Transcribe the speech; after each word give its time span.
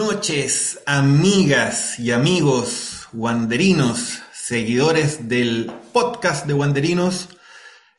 noches, 0.00 0.80
amigas 0.86 1.98
y 1.98 2.10
amigos 2.10 3.06
wanderinos, 3.12 4.22
seguidores 4.32 5.28
del 5.28 5.70
podcast 5.92 6.46
de 6.46 6.54
Wanderinos. 6.54 7.28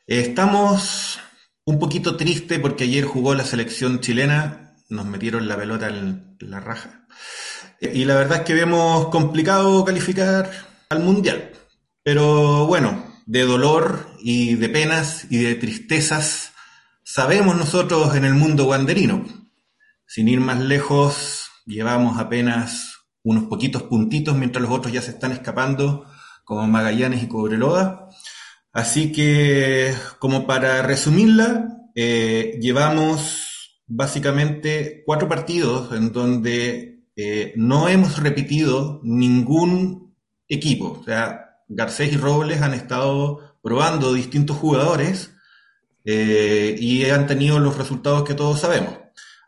Estamos 0.08 1.20
un 1.64 1.78
poquito 1.78 2.16
tristes 2.16 2.58
porque 2.58 2.84
ayer 2.84 3.04
jugó 3.04 3.36
la 3.36 3.44
selección 3.44 4.00
chilena, 4.00 4.74
nos 4.88 5.06
metieron 5.06 5.46
la 5.46 5.56
pelota 5.56 5.86
en 5.90 6.36
la 6.40 6.58
raja. 6.58 7.06
Y 7.80 8.04
la 8.04 8.16
verdad 8.16 8.38
es 8.38 8.44
que 8.46 8.54
vemos 8.54 9.06
complicado 9.10 9.84
calificar 9.84 10.50
al 10.88 10.98
Mundial. 10.98 11.52
Pero 12.02 12.66
bueno, 12.66 13.14
de 13.26 13.42
dolor 13.42 14.08
y 14.18 14.56
de 14.56 14.68
penas 14.68 15.26
y 15.30 15.38
de 15.38 15.54
tristezas 15.54 16.50
sabemos 17.04 17.56
nosotros 17.56 18.16
en 18.16 18.24
el 18.24 18.34
mundo 18.34 18.64
wanderino. 18.64 19.24
Sin 20.04 20.26
ir 20.26 20.40
más 20.40 20.58
lejos, 20.58 21.41
llevamos 21.66 22.18
apenas 22.18 22.98
unos 23.22 23.44
poquitos 23.44 23.84
puntitos 23.84 24.36
mientras 24.36 24.62
los 24.62 24.72
otros 24.72 24.92
ya 24.92 25.02
se 25.02 25.12
están 25.12 25.32
escapando, 25.32 26.06
como 26.44 26.66
Magallanes 26.66 27.22
y 27.22 27.28
Cobreloa. 27.28 28.08
Así 28.72 29.12
que, 29.12 29.94
como 30.18 30.46
para 30.46 30.82
resumirla, 30.82 31.78
eh, 31.94 32.58
llevamos 32.60 33.80
básicamente 33.86 35.02
cuatro 35.04 35.28
partidos 35.28 35.92
en 35.92 36.12
donde 36.12 37.04
eh, 37.16 37.52
no 37.56 37.88
hemos 37.88 38.18
repetido 38.18 39.00
ningún 39.04 40.14
equipo. 40.48 40.98
O 41.00 41.04
sea, 41.04 41.58
Garcés 41.68 42.12
y 42.12 42.16
Robles 42.16 42.62
han 42.62 42.74
estado 42.74 43.58
probando 43.62 44.12
distintos 44.12 44.56
jugadores 44.56 45.34
eh, 46.04 46.74
y 46.78 47.08
han 47.10 47.26
tenido 47.26 47.58
los 47.58 47.76
resultados 47.76 48.24
que 48.24 48.34
todos 48.34 48.60
sabemos. 48.60 48.94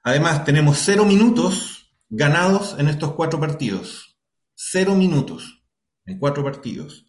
Además, 0.03 0.45
tenemos 0.45 0.79
cero 0.79 1.05
minutos 1.05 1.74
ganados 2.09 2.77
en 2.79 2.89
estos 2.89 3.13
cuatro 3.13 3.41
partidos. 3.41 4.19
Cero 4.55 4.95
minutos 4.95 5.65
en 6.07 6.19
cuatro 6.19 6.45
partidos. 6.45 7.07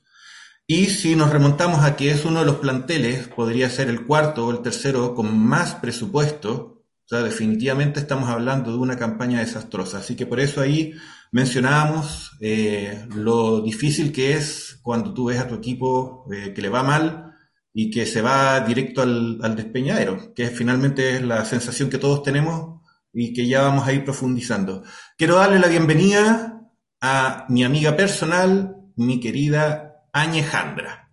Y 0.68 0.88
si 0.88 1.16
nos 1.16 1.30
remontamos 1.30 1.84
a 1.84 1.96
que 1.96 2.10
es 2.10 2.26
uno 2.26 2.40
de 2.40 2.46
los 2.46 2.56
planteles, 2.56 3.28
podría 3.28 3.70
ser 3.70 3.90
el 3.90 4.06
cuarto 4.06 4.48
o 4.48 4.52
el 4.52 4.62
tercero 4.62 5.14
con 5.14 5.38
más 5.38 5.76
presupuesto, 5.76 6.84
o 7.06 7.08
sea, 7.08 7.22
definitivamente 7.22 8.00
estamos 8.00 8.30
hablando 8.30 8.72
de 8.72 8.78
una 8.80 8.98
campaña 8.98 9.42
desastrosa. 9.42 10.00
Así 10.00 10.16
que 10.16 10.26
por 10.26 10.40
eso 10.40 10.62
ahí 10.62 10.94
mencionábamos 11.32 12.32
eh, 12.42 13.06
lo 13.14 13.62
difícil 13.62 14.12
que 14.12 14.34
es 14.34 14.80
cuando 14.82 15.14
tú 15.14 15.26
ves 15.26 15.40
a 15.40 15.48
tu 15.48 15.56
equipo 15.56 16.26
eh, 16.34 16.52
que 16.54 16.64
le 16.64 16.70
va 16.70 16.82
mal 16.82 17.34
y 17.72 17.92
que 17.92 18.08
se 18.08 18.22
va 18.24 18.60
directo 18.62 19.04
al, 19.04 19.38
al 19.44 19.56
despeñadero, 19.56 20.34
que 20.34 20.48
finalmente 20.48 21.16
es 21.16 21.22
la 21.22 21.46
sensación 21.46 21.92
que 21.92 22.00
todos 22.00 22.24
tenemos 22.24 22.75
y 23.16 23.34
que 23.34 23.48
ya 23.48 23.62
vamos 23.62 23.88
a 23.88 23.94
ir 23.94 24.04
profundizando. 24.04 24.84
Quiero 25.18 25.38
darle 25.38 25.58
la 25.58 25.68
bienvenida 25.68 26.62
a 27.00 27.46
mi 27.48 27.64
amiga 27.64 27.96
personal, 27.96 28.76
mi 28.98 29.22
querida 29.22 30.04
Añejandra. 30.12 31.10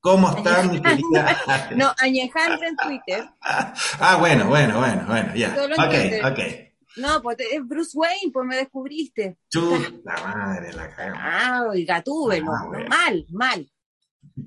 ¿Cómo 0.00 0.30
estás, 0.36 0.70
mi 0.70 0.80
querida? 0.80 1.36
no, 1.76 1.92
Añejandra 1.98 2.68
en 2.68 2.76
Twitter. 2.76 3.24
ah, 3.40 4.16
bueno, 4.20 4.48
bueno, 4.48 4.78
bueno, 4.78 5.04
bueno, 5.06 5.34
ya. 5.34 5.56
Ok, 5.56 6.30
ok. 6.32 6.38
No, 6.98 7.20
pues 7.22 7.38
es 7.50 7.66
Bruce 7.66 7.96
Wayne, 7.96 8.30
pues 8.32 8.46
me 8.46 8.56
descubriste. 8.56 9.38
la 9.52 10.16
madre, 10.22 10.72
la 10.74 10.94
cagamos. 10.94 11.20
Ah, 11.22 11.64
oiga, 11.70 12.02
tuve, 12.02 12.40
no, 12.40 12.52
ah, 12.52 12.70
mal, 12.88 13.26
mal. 13.30 13.70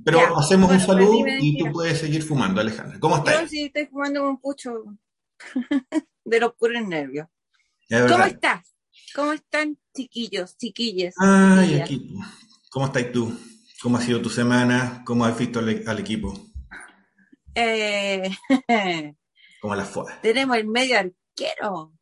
Pero 0.06 0.38
hacemos 0.38 0.72
un 0.72 0.80
saludo 0.80 1.26
y 1.40 1.58
tú 1.58 1.72
puedes 1.72 2.00
seguir 2.00 2.22
fumando, 2.22 2.62
Alejandra. 2.62 3.00
¿Cómo 3.00 3.18
estás? 3.18 3.42
Yo 3.42 3.48
sí 3.48 3.66
estoy 3.66 3.88
fumando 3.88 4.30
un 4.30 4.40
pucho 4.40 4.84
de 6.30 6.40
los 6.40 6.54
puros 6.56 6.86
nervios. 6.88 7.28
¿Cómo 7.90 8.24
estás? 8.24 8.76
¿Cómo 9.16 9.34
están, 9.34 9.78
chiquillos, 9.96 10.58
chiquillas? 10.58 11.16
Ay, 11.18 11.76
equipo. 11.76 12.20
¿Cómo 12.70 12.86
estás 12.86 13.12
tú? 13.12 13.36
¿Cómo 13.82 13.98
ha 13.98 14.02
sido 14.02 14.22
tu 14.22 14.30
semana? 14.30 15.04
¿Cómo 15.06 15.26
has 15.26 15.38
visto 15.38 15.60
al, 15.60 16.00
equipo? 16.00 16.34
Eh, 17.56 18.30
¿Cómo 19.62 19.76
la 19.76 19.86
fue? 19.86 20.06
Tenemos 20.22 20.58
el 20.58 20.68
medio 20.68 21.00
arquero. 21.00 21.94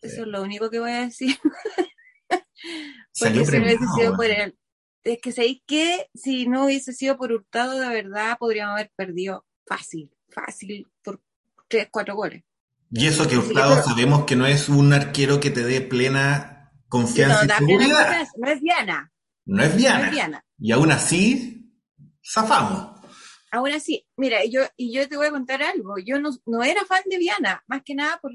Eso 0.00 0.22
es 0.22 0.28
lo 0.28 0.42
único 0.42 0.70
que 0.70 0.78
voy 0.78 0.92
a 0.92 1.00
decir. 1.00 1.36
Porque 3.18 3.44
si 3.44 3.58
no 3.58 3.64
hubiese 3.64 3.84
sido 3.96 4.16
por 4.16 4.26
él. 4.26 4.58
Es 5.04 5.18
que 5.20 5.32
sabéis 5.32 5.62
que 5.66 6.08
si 6.14 6.48
no 6.48 6.64
hubiese 6.64 6.92
sido 6.92 7.16
por 7.16 7.32
Hurtado, 7.32 7.78
de 7.78 7.88
verdad 7.88 8.38
podríamos 8.38 8.74
haber 8.74 8.90
perdido 8.96 9.44
fácil, 9.66 10.10
fácil, 10.30 10.86
por 11.02 11.20
tres, 11.68 11.88
cuatro 11.90 12.16
goles. 12.16 12.42
Y 12.90 13.06
eso 13.06 13.28
que 13.28 13.36
Hurtado 13.36 13.82
sabemos 13.82 14.24
que 14.24 14.36
no 14.36 14.46
es 14.46 14.68
un 14.68 14.92
arquero 14.92 15.40
que 15.40 15.50
te 15.50 15.64
dé 15.64 15.80
plena 15.80 16.72
confianza 16.88 17.44
y 17.44 17.48
seguridad. 17.48 18.26
No 18.36 18.50
es 18.50 18.60
Viana. 18.60 19.12
No 19.44 19.62
es 19.62 19.76
Viana. 19.76 20.44
Y 20.58 20.72
aún 20.72 20.90
así, 20.90 21.72
zafamos. 22.24 22.96
Aún 23.50 23.70
así, 23.70 24.06
mira, 24.16 24.44
yo, 24.44 24.62
y 24.76 24.92
yo 24.92 25.08
te 25.08 25.16
voy 25.16 25.28
a 25.28 25.30
contar 25.30 25.62
algo. 25.62 25.94
Yo 25.98 26.20
no, 26.20 26.30
no 26.46 26.62
era 26.62 26.84
fan 26.84 27.02
de 27.08 27.18
Viana, 27.18 27.62
más 27.66 27.82
que 27.84 27.94
nada 27.94 28.18
por, 28.20 28.32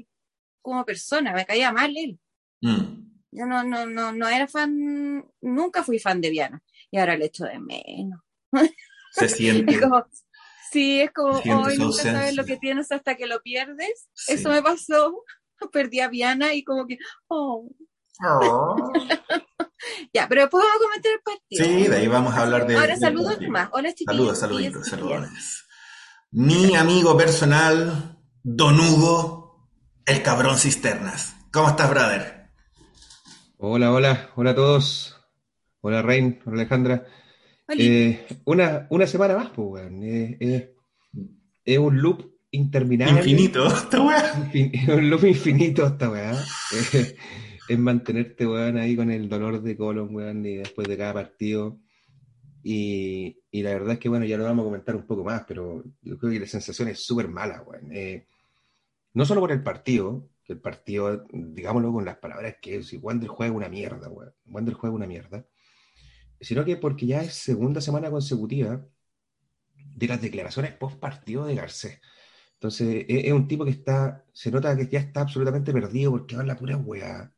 como 0.60 0.84
persona, 0.84 1.32
me 1.32 1.46
caía 1.46 1.72
mal 1.72 1.94
él. 1.96 2.18
Mm. 2.60 3.12
Yo 3.32 3.46
no, 3.46 3.62
no, 3.64 3.86
no, 3.86 4.12
no 4.12 4.28
era 4.28 4.46
fan, 4.46 5.24
nunca 5.40 5.82
fui 5.82 5.98
fan 5.98 6.20
de 6.20 6.30
Viana. 6.30 6.62
Y 6.90 6.98
ahora 6.98 7.16
le 7.16 7.26
echo 7.26 7.44
de 7.44 7.58
menos. 7.58 8.20
Se 9.12 9.28
siente. 9.28 9.80
Sí, 10.72 11.02
es 11.02 11.10
como 11.12 11.34
hoy 11.34 11.76
nunca 11.76 12.02
sabes 12.02 12.34
lo 12.34 12.46
que 12.46 12.56
tienes 12.56 12.90
hasta 12.92 13.14
que 13.14 13.26
lo 13.26 13.42
pierdes. 13.42 14.08
Eso 14.26 14.48
me 14.48 14.62
pasó. 14.62 15.22
Perdí 15.72 16.00
a 16.00 16.08
Viana 16.08 16.54
y 16.54 16.64
como 16.64 16.86
que, 16.86 16.98
oh. 17.28 17.68
oh. 18.24 18.92
ya, 20.14 20.26
pero 20.28 20.42
después 20.42 20.64
vamos 20.64 20.76
a 20.76 20.84
comentar 20.84 21.12
el 21.12 21.20
partido. 21.20 21.64
Sí, 21.64 21.88
de 21.88 21.96
ahí 21.96 22.08
vamos 22.08 22.34
a 22.34 22.42
hablar 22.42 22.66
de. 22.66 22.76
Ahora 22.76 22.96
saludos 22.96 23.38
más. 23.48 23.68
Hola 23.72 23.90
chiquillos. 23.90 24.16
Saludos, 24.16 24.38
saluditos, 24.38 24.88
saludos. 24.88 25.66
Mi 26.30 26.74
amigo 26.74 27.16
personal, 27.18 28.18
Don 28.42 28.80
Hugo, 28.80 29.68
el 30.06 30.22
cabrón 30.22 30.56
cisternas. 30.56 31.36
¿Cómo 31.52 31.68
estás, 31.68 31.90
brother? 31.90 32.50
Hola, 33.58 33.92
hola, 33.92 34.30
hola 34.36 34.50
a 34.52 34.54
todos. 34.54 35.20
Hola, 35.82 36.00
Rein, 36.00 36.40
hola, 36.46 36.62
Alejandra. 36.62 37.06
Eh, 37.78 38.26
una, 38.44 38.86
una 38.90 39.06
semana 39.06 39.36
más, 39.36 39.50
pues, 39.50 39.68
weón. 39.68 40.02
es 40.02 41.78
un 41.78 42.00
loop 42.00 42.32
interminable. 42.50 43.20
Infinito, 43.20 43.66
esta 43.74 44.02
weá. 44.02 44.50
un 44.94 45.10
loop 45.10 45.24
infinito, 45.24 45.86
esta 45.86 46.10
weá. 46.10 46.32
es 47.68 47.78
mantenerte, 47.78 48.46
weón, 48.46 48.76
ahí 48.78 48.96
con 48.96 49.10
el 49.10 49.28
dolor 49.28 49.62
de 49.62 49.76
colon, 49.76 50.14
weón, 50.14 50.44
y 50.44 50.56
después 50.56 50.86
de 50.88 50.96
cada 50.96 51.14
partido. 51.14 51.78
Y, 52.62 53.38
y, 53.50 53.62
la 53.62 53.70
verdad 53.70 53.94
es 53.94 53.98
que, 53.98 54.08
bueno, 54.08 54.24
ya 54.24 54.36
lo 54.36 54.44
vamos 54.44 54.62
a 54.62 54.66
comentar 54.66 54.94
un 54.94 55.06
poco 55.06 55.24
más, 55.24 55.44
pero 55.48 55.82
yo 56.02 56.18
creo 56.18 56.32
que 56.32 56.40
la 56.40 56.46
sensación 56.46 56.88
es 56.88 57.04
súper 57.04 57.28
mala, 57.28 57.62
weón. 57.62 57.90
Eh, 57.92 58.26
no 59.14 59.24
solo 59.24 59.40
por 59.40 59.52
el 59.52 59.62
partido, 59.62 60.28
que 60.44 60.52
el 60.52 60.60
partido, 60.60 61.24
digámoslo 61.32 61.92
con 61.92 62.04
las 62.04 62.18
palabras 62.18 62.56
que 62.62 62.82
si 62.82 62.96
Wander 62.98 63.28
juega 63.28 63.52
una 63.52 63.68
mierda, 63.68 64.08
weón. 64.08 64.32
Wander 64.46 64.74
juega 64.74 64.94
una 64.94 65.06
mierda 65.06 65.44
sino 66.42 66.64
que 66.64 66.76
porque 66.76 67.06
ya 67.06 67.22
es 67.22 67.34
segunda 67.34 67.80
semana 67.80 68.10
consecutiva 68.10 68.86
de 69.74 70.08
las 70.08 70.20
declaraciones 70.20 70.72
post 70.74 70.98
partido 70.98 71.46
de 71.46 71.54
Garcés. 71.54 72.00
Entonces, 72.54 73.06
es, 73.08 73.32
un 73.32 73.48
tipo 73.48 73.64
que 73.64 73.72
está, 73.72 74.24
se 74.32 74.50
nota 74.50 74.76
que 74.76 74.88
ya 74.88 75.00
está 75.00 75.22
absolutamente 75.22 75.72
perdido 75.72 76.12
porque 76.12 76.36
va 76.36 76.42
en 76.42 76.48
la 76.48 76.56
pura 76.56 76.76
weá. 76.76 77.34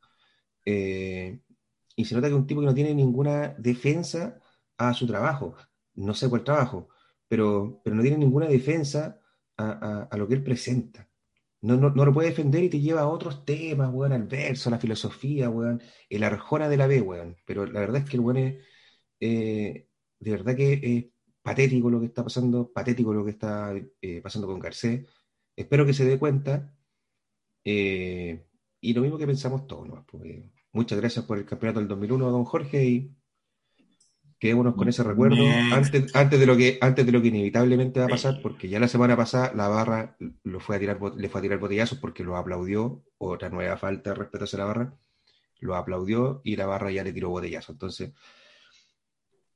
Eh, 0.66 1.40
y 1.96 2.04
se 2.04 2.14
nota 2.14 2.28
que 2.28 2.34
es 2.34 2.40
un 2.40 2.46
tipo 2.46 2.60
que 2.60 2.66
no 2.66 2.74
tiene 2.74 2.94
ninguna 2.94 3.54
defensa 3.58 4.40
a 4.76 4.94
su 4.94 5.06
trabajo. 5.06 5.56
No 5.94 6.14
sé 6.14 6.28
cuál 6.28 6.44
trabajo, 6.44 6.88
pero, 7.28 7.80
pero 7.84 7.96
no 7.96 8.02
tiene 8.02 8.18
ninguna 8.18 8.46
defensa 8.48 9.20
a, 9.56 10.08
lo 10.16 10.28
que 10.28 10.34
él 10.34 10.42
presenta. 10.44 11.08
No, 11.62 11.76
no, 11.76 12.04
lo 12.04 12.12
puede 12.12 12.28
defender 12.30 12.64
y 12.64 12.70
te 12.70 12.80
lleva 12.80 13.02
a 13.02 13.08
otros 13.08 13.44
temas, 13.46 13.90
weón, 13.92 14.12
al 14.12 14.24
verso, 14.24 14.68
a 14.68 14.72
la 14.72 14.78
filosofía, 14.78 15.48
weón, 15.48 15.82
el 16.10 16.24
arjona 16.24 16.68
de 16.68 16.76
la 16.76 16.86
B, 16.86 17.00
weón. 17.00 17.36
Pero 17.46 17.66
la 17.66 17.80
verdad 17.80 18.02
es 18.02 18.10
que 18.10 18.16
el 18.18 18.22
weón 18.22 18.36
es, 18.36 18.64
eh, 19.20 19.88
de 20.18 20.30
verdad 20.30 20.56
que 20.56 20.72
es 20.82 21.04
patético 21.42 21.90
lo 21.90 22.00
que 22.00 22.06
está 22.06 22.24
pasando, 22.24 22.72
patético 22.72 23.12
lo 23.12 23.24
que 23.24 23.32
está 23.32 23.74
eh, 24.00 24.20
pasando 24.22 24.46
con 24.46 24.58
Garcés. 24.58 25.06
Espero 25.54 25.84
que 25.84 25.92
se 25.92 26.04
dé 26.04 26.18
cuenta. 26.18 26.74
Eh, 27.64 28.46
y 28.80 28.92
lo 28.92 29.02
mismo 29.02 29.18
que 29.18 29.26
pensamos 29.26 29.66
todos, 29.66 29.88
¿no? 29.88 30.06
muchas 30.72 30.98
gracias 30.98 31.24
por 31.24 31.38
el 31.38 31.46
campeonato 31.46 31.80
del 31.80 31.88
2001, 31.88 32.30
don 32.30 32.44
Jorge, 32.44 32.84
y 32.84 33.16
quedémonos 34.38 34.74
con 34.74 34.88
ese 34.88 35.02
recuerdo 35.02 35.42
antes, 35.72 36.14
antes, 36.14 36.38
de 36.38 36.44
lo 36.44 36.56
que, 36.56 36.76
antes 36.80 37.06
de 37.06 37.12
lo 37.12 37.22
que 37.22 37.28
inevitablemente 37.28 38.00
va 38.00 38.06
a 38.06 38.10
pasar, 38.10 38.40
porque 38.42 38.68
ya 38.68 38.78
la 38.78 38.88
semana 38.88 39.16
pasada 39.16 39.52
la 39.54 39.68
barra 39.68 40.16
lo 40.42 40.60
fue 40.60 40.76
a 40.76 40.78
tirar, 40.78 40.98
le 41.16 41.28
fue 41.30 41.38
a 41.38 41.42
tirar 41.42 41.58
botellazos 41.58 41.98
porque 41.98 42.24
lo 42.24 42.36
aplaudió, 42.36 43.02
otra 43.16 43.48
nueva 43.48 43.78
falta 43.78 44.10
de 44.10 44.16
respeto 44.16 44.44
hacia 44.44 44.58
la 44.58 44.64
barra, 44.66 44.98
lo 45.60 45.76
aplaudió 45.76 46.42
y 46.44 46.56
la 46.56 46.66
barra 46.66 46.90
ya 46.90 47.04
le 47.04 47.12
tiró 47.12 47.30
botellazos. 47.30 47.70
Entonces, 47.74 48.12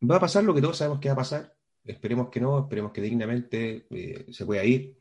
va 0.02 0.16
a 0.16 0.20
pasar 0.20 0.44
lo 0.44 0.54
que 0.54 0.60
todos 0.60 0.76
sabemos 0.76 1.00
que 1.00 1.08
va 1.08 1.14
a 1.14 1.18
pasar. 1.18 1.54
Esperemos 1.84 2.28
que 2.28 2.40
no, 2.40 2.60
esperemos 2.60 2.92
que 2.92 3.00
dignamente 3.00 3.86
eh, 3.90 4.26
se 4.30 4.44
pueda 4.44 4.64
ir. 4.64 4.98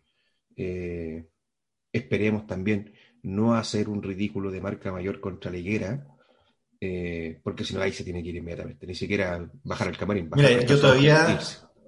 Eh, 0.56 1.28
esperemos 1.92 2.48
también 2.48 2.94
no 3.24 3.56
hacer 3.56 3.90
un 3.90 4.02
ridículo 4.02 4.52
de 4.52 4.62
marca 4.62 4.92
mayor 4.92 5.20
contra 5.20 5.52
la 5.52 5.58
higuera, 5.58 6.08
eh, 6.80 7.40
porque 7.44 7.64
si 7.64 7.74
no 7.74 7.82
ahí 7.82 7.92
se 7.92 8.04
tiene 8.04 8.24
que 8.24 8.30
ir 8.30 8.36
inmediatamente, 8.36 8.88
ni 8.88 8.96
siquiera 8.96 9.50
bajar 9.64 9.88
al 9.90 9.98
camarín. 9.98 10.30
Mira, 10.36 10.62
yo 10.62 10.80
todavía 10.80 11.40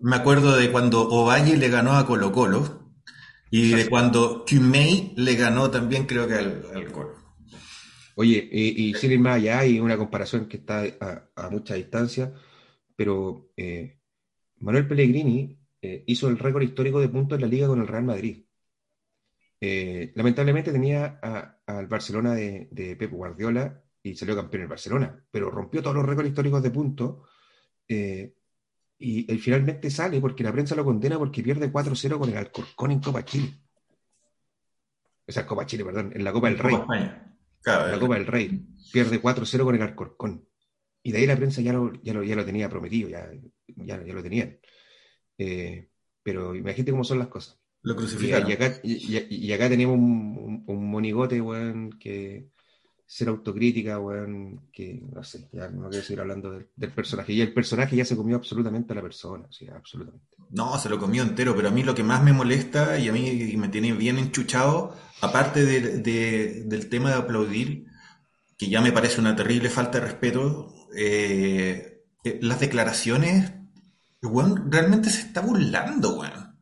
me 0.01 0.15
acuerdo 0.15 0.55
de 0.55 0.71
cuando 0.71 1.07
Ovalle 1.09 1.57
le 1.57 1.69
ganó 1.69 1.93
a 1.93 2.05
Colo 2.05 2.31
Colo 2.31 2.93
y 3.51 3.71
de 3.71 3.89
cuando 3.89 4.45
Cumey 4.47 5.13
le 5.15 5.35
ganó 5.35 5.69
también 5.71 6.05
creo 6.05 6.27
que 6.27 6.35
al, 6.35 6.91
Colo. 6.91 7.15
Oye, 8.15 8.49
y, 8.51 8.93
sin 8.95 9.13
ir 9.13 9.19
más 9.19 9.37
allá, 9.37 9.59
hay 9.59 9.79
una 9.79 9.97
comparación 9.97 10.47
que 10.47 10.57
está 10.57 10.83
a, 11.35 11.49
mucha 11.49 11.75
distancia, 11.75 12.33
pero 12.99 13.51
eh, 13.55 13.97
Manuel 14.57 14.85
Pellegrini 14.85 15.57
eh, 15.81 16.03
hizo 16.05 16.27
el 16.27 16.37
récord 16.37 16.63
histórico 16.63 16.99
de 16.99 17.07
puntos 17.07 17.37
en 17.37 17.43
la 17.43 17.47
liga 17.47 17.67
con 17.67 17.79
el 17.79 17.87
Real 17.87 18.03
Madrid. 18.03 18.43
lamentablemente 20.15 20.73
tenía 20.73 21.21
al 21.65 21.87
Barcelona 21.87 22.35
de, 22.35 22.67
de 22.71 22.97
Pep 22.97 23.11
Guardiola 23.11 23.81
y 24.03 24.15
salió 24.17 24.35
campeón 24.35 24.63
en 24.63 24.69
Barcelona, 24.69 25.23
pero 25.31 25.49
rompió 25.49 25.81
todos 25.81 25.95
los 25.95 26.05
récords 26.05 26.27
históricos 26.27 26.61
de 26.61 26.71
puntos 26.71 27.17
eh, 27.87 28.35
y, 28.97 29.23
finalmente 29.37 29.89
sale 29.89 30.19
porque 30.19 30.43
la 30.43 30.51
prensa 30.51 30.75
lo 30.75 30.83
condena 30.83 31.17
porque 31.17 31.41
pierde 31.41 31.71
4-0 31.71 32.19
con 32.19 32.29
el 32.29 32.35
Alcorcón 32.35 32.91
en 32.91 32.99
Copa 32.99 33.23
Chile. 33.23 33.53
O 35.25 35.31
sea, 35.31 35.45
Copa 35.45 35.65
Chile, 35.65 35.85
perdón, 35.85 36.11
en 36.13 36.21
la 36.25 36.33
Copa 36.33 36.49
del 36.49 36.59
Rey. 36.59 36.75
en 36.75 37.91
la 37.91 37.97
Copa 37.97 38.15
del 38.15 38.27
Rey. 38.27 38.67
Pierde 38.91 39.21
4-0 39.21 39.63
con 39.63 39.75
el 39.75 39.81
Alcorcón. 39.83 40.48
Y 41.09 41.11
de 41.11 41.17
ahí 41.17 41.25
la 41.25 41.35
prensa 41.35 41.59
ya 41.61 41.73
lo, 41.73 41.91
ya 42.03 42.13
lo, 42.13 42.23
ya 42.23 42.35
lo 42.35 42.45
tenía 42.45 42.69
prometido, 42.69 43.09
ya, 43.09 43.31
ya, 43.77 43.97
lo 43.97 44.21
tenían. 44.21 44.59
Eh, 45.39 45.89
pero 46.21 46.53
imagínate 46.53 46.91
cómo 46.91 47.03
son 47.03 47.17
las 47.17 47.29
cosas. 47.29 47.59
Lo 47.81 47.95
crucificaron. 47.95 48.47
Y, 48.47 48.53
acá, 48.53 48.79
y, 48.83 49.51
acá, 49.51 49.69
tenemos 49.69 49.97
un, 49.97 50.63
un, 50.67 50.91
monigote, 50.91 51.41
weón, 51.41 51.97
que 51.99 52.49
ser 53.07 53.29
autocrítica, 53.29 53.97
weón, 53.97 54.69
que 54.71 55.01
no 55.11 55.23
sé, 55.23 55.49
ya 55.51 55.67
no 55.67 55.89
quiero 55.89 56.05
seguir 56.05 56.19
hablando 56.19 56.51
del, 56.51 56.91
personaje. 56.91 57.33
Y 57.33 57.41
el 57.41 57.55
personaje 57.55 57.95
ya 57.95 58.05
se 58.05 58.15
comió 58.15 58.35
absolutamente 58.35 58.93
a 58.93 58.95
la 58.97 59.01
persona, 59.01 59.47
o 59.49 59.51
sea, 59.51 59.77
absolutamente. 59.77 60.27
No, 60.51 60.77
se 60.77 60.89
lo 60.89 60.99
comió 60.99 61.23
entero, 61.23 61.55
pero 61.55 61.69
a 61.69 61.71
mí 61.71 61.81
lo 61.81 61.95
que 61.95 62.03
más 62.03 62.23
me 62.23 62.33
molesta 62.33 62.99
y 62.99 63.09
a 63.09 63.13
mí 63.13 63.55
me 63.57 63.69
tiene 63.69 63.93
bien 63.93 64.19
enchuchado, 64.19 64.95
aparte 65.21 65.65
del 65.65 66.89
tema 66.89 67.09
de 67.09 67.15
aplaudir, 67.15 67.87
que 68.59 68.69
ya 68.69 68.81
me 68.81 68.91
parece 68.91 69.21
una 69.21 69.35
terrible 69.35 69.69
falta 69.69 69.99
de 69.99 70.05
respeto, 70.05 70.75
eh, 70.95 72.03
eh, 72.23 72.39
las 72.41 72.59
declaraciones, 72.59 73.51
weón, 74.21 74.71
realmente 74.71 75.09
se 75.09 75.21
está 75.21 75.41
burlando, 75.41 76.19
weón. 76.19 76.57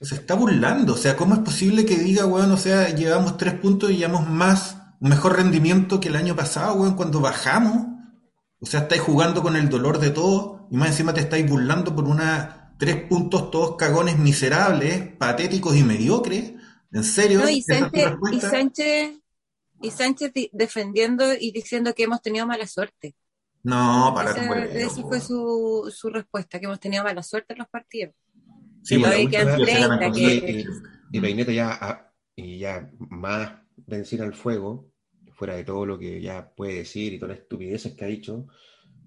Se 0.00 0.14
está 0.14 0.34
burlando, 0.34 0.92
o 0.92 0.96
sea, 0.96 1.16
¿cómo 1.16 1.34
es 1.34 1.40
posible 1.40 1.86
que 1.86 1.96
diga, 1.96 2.26
weón, 2.26 2.52
o 2.52 2.56
sea, 2.58 2.90
llevamos 2.90 3.38
tres 3.38 3.54
puntos 3.54 3.90
y 3.90 3.96
llevamos 3.96 4.28
más 4.28 4.76
un 5.00 5.10
mejor 5.10 5.36
rendimiento 5.36 6.00
que 6.00 6.08
el 6.08 6.16
año 6.16 6.36
pasado, 6.36 6.74
weón, 6.74 6.96
cuando 6.96 7.20
bajamos. 7.20 7.94
O 8.60 8.66
sea, 8.66 8.80
estáis 8.80 9.02
jugando 9.02 9.42
con 9.42 9.56
el 9.56 9.68
dolor 9.68 9.98
de 9.98 10.10
todo 10.10 10.66
y 10.70 10.76
más 10.76 10.88
encima 10.88 11.14
te 11.14 11.20
estáis 11.20 11.48
burlando 11.48 11.94
por 11.94 12.04
una 12.04 12.74
tres 12.78 13.04
puntos 13.08 13.50
todos 13.50 13.76
cagones 13.76 14.18
miserables, 14.18 15.14
patéticos 15.16 15.76
y 15.76 15.82
mediocres. 15.82 16.52
¿En 16.92 17.04
serio? 17.04 17.46
y, 17.48 17.62
Sánchez, 17.62 18.12
y, 19.82 19.90
Sánchez, 19.90 20.32
defendiendo 20.52 21.34
y 21.38 21.52
diciendo 21.52 21.94
que 21.94 22.04
hemos 22.04 22.22
tenido 22.22 22.46
mala 22.46 22.66
suerte. 22.66 23.14
No, 23.66 24.12
para 24.14 24.30
Esa, 24.30 24.64
Esa 24.66 25.02
fue 25.02 25.20
su, 25.20 25.92
su, 25.92 26.08
respuesta, 26.08 26.60
que 26.60 26.66
hemos 26.66 26.78
tenido 26.78 27.02
mala 27.02 27.20
suerte 27.24 27.52
en 27.52 27.58
los 27.58 27.68
partidos. 27.68 28.14
Sí, 28.84 28.94
y, 28.94 29.22
y, 29.22 29.28
que... 29.28 30.64
y, 31.10 31.20
Peineta 31.20 31.50
ya, 31.50 32.12
y 32.36 32.58
ya 32.60 32.88
más 32.96 33.54
Vencir 33.76 34.22
al 34.22 34.34
fuego, 34.34 34.92
fuera 35.34 35.56
de 35.56 35.64
todo 35.64 35.84
lo 35.84 35.98
que 35.98 36.22
ya 36.22 36.52
puede 36.54 36.74
decir 36.74 37.12
y 37.12 37.18
todas 37.18 37.36
las 37.36 37.42
estupideces 37.42 37.94
que 37.94 38.04
ha 38.04 38.08
dicho, 38.08 38.46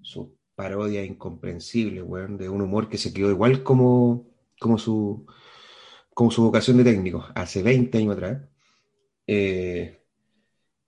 su 0.02 0.36
parodia 0.54 1.02
incomprensible, 1.04 2.02
weón, 2.02 2.36
de 2.36 2.50
un 2.50 2.60
humor 2.60 2.90
que 2.90 2.98
se 2.98 3.14
quedó 3.14 3.30
igual 3.30 3.62
como, 3.62 4.28
como, 4.60 4.76
su, 4.76 5.26
como 6.12 6.30
su 6.30 6.42
vocación 6.42 6.76
de 6.76 6.84
técnico, 6.84 7.26
hace 7.34 7.62
20 7.62 7.96
años 7.96 8.12
atrás, 8.12 8.42
eh, 9.26 9.99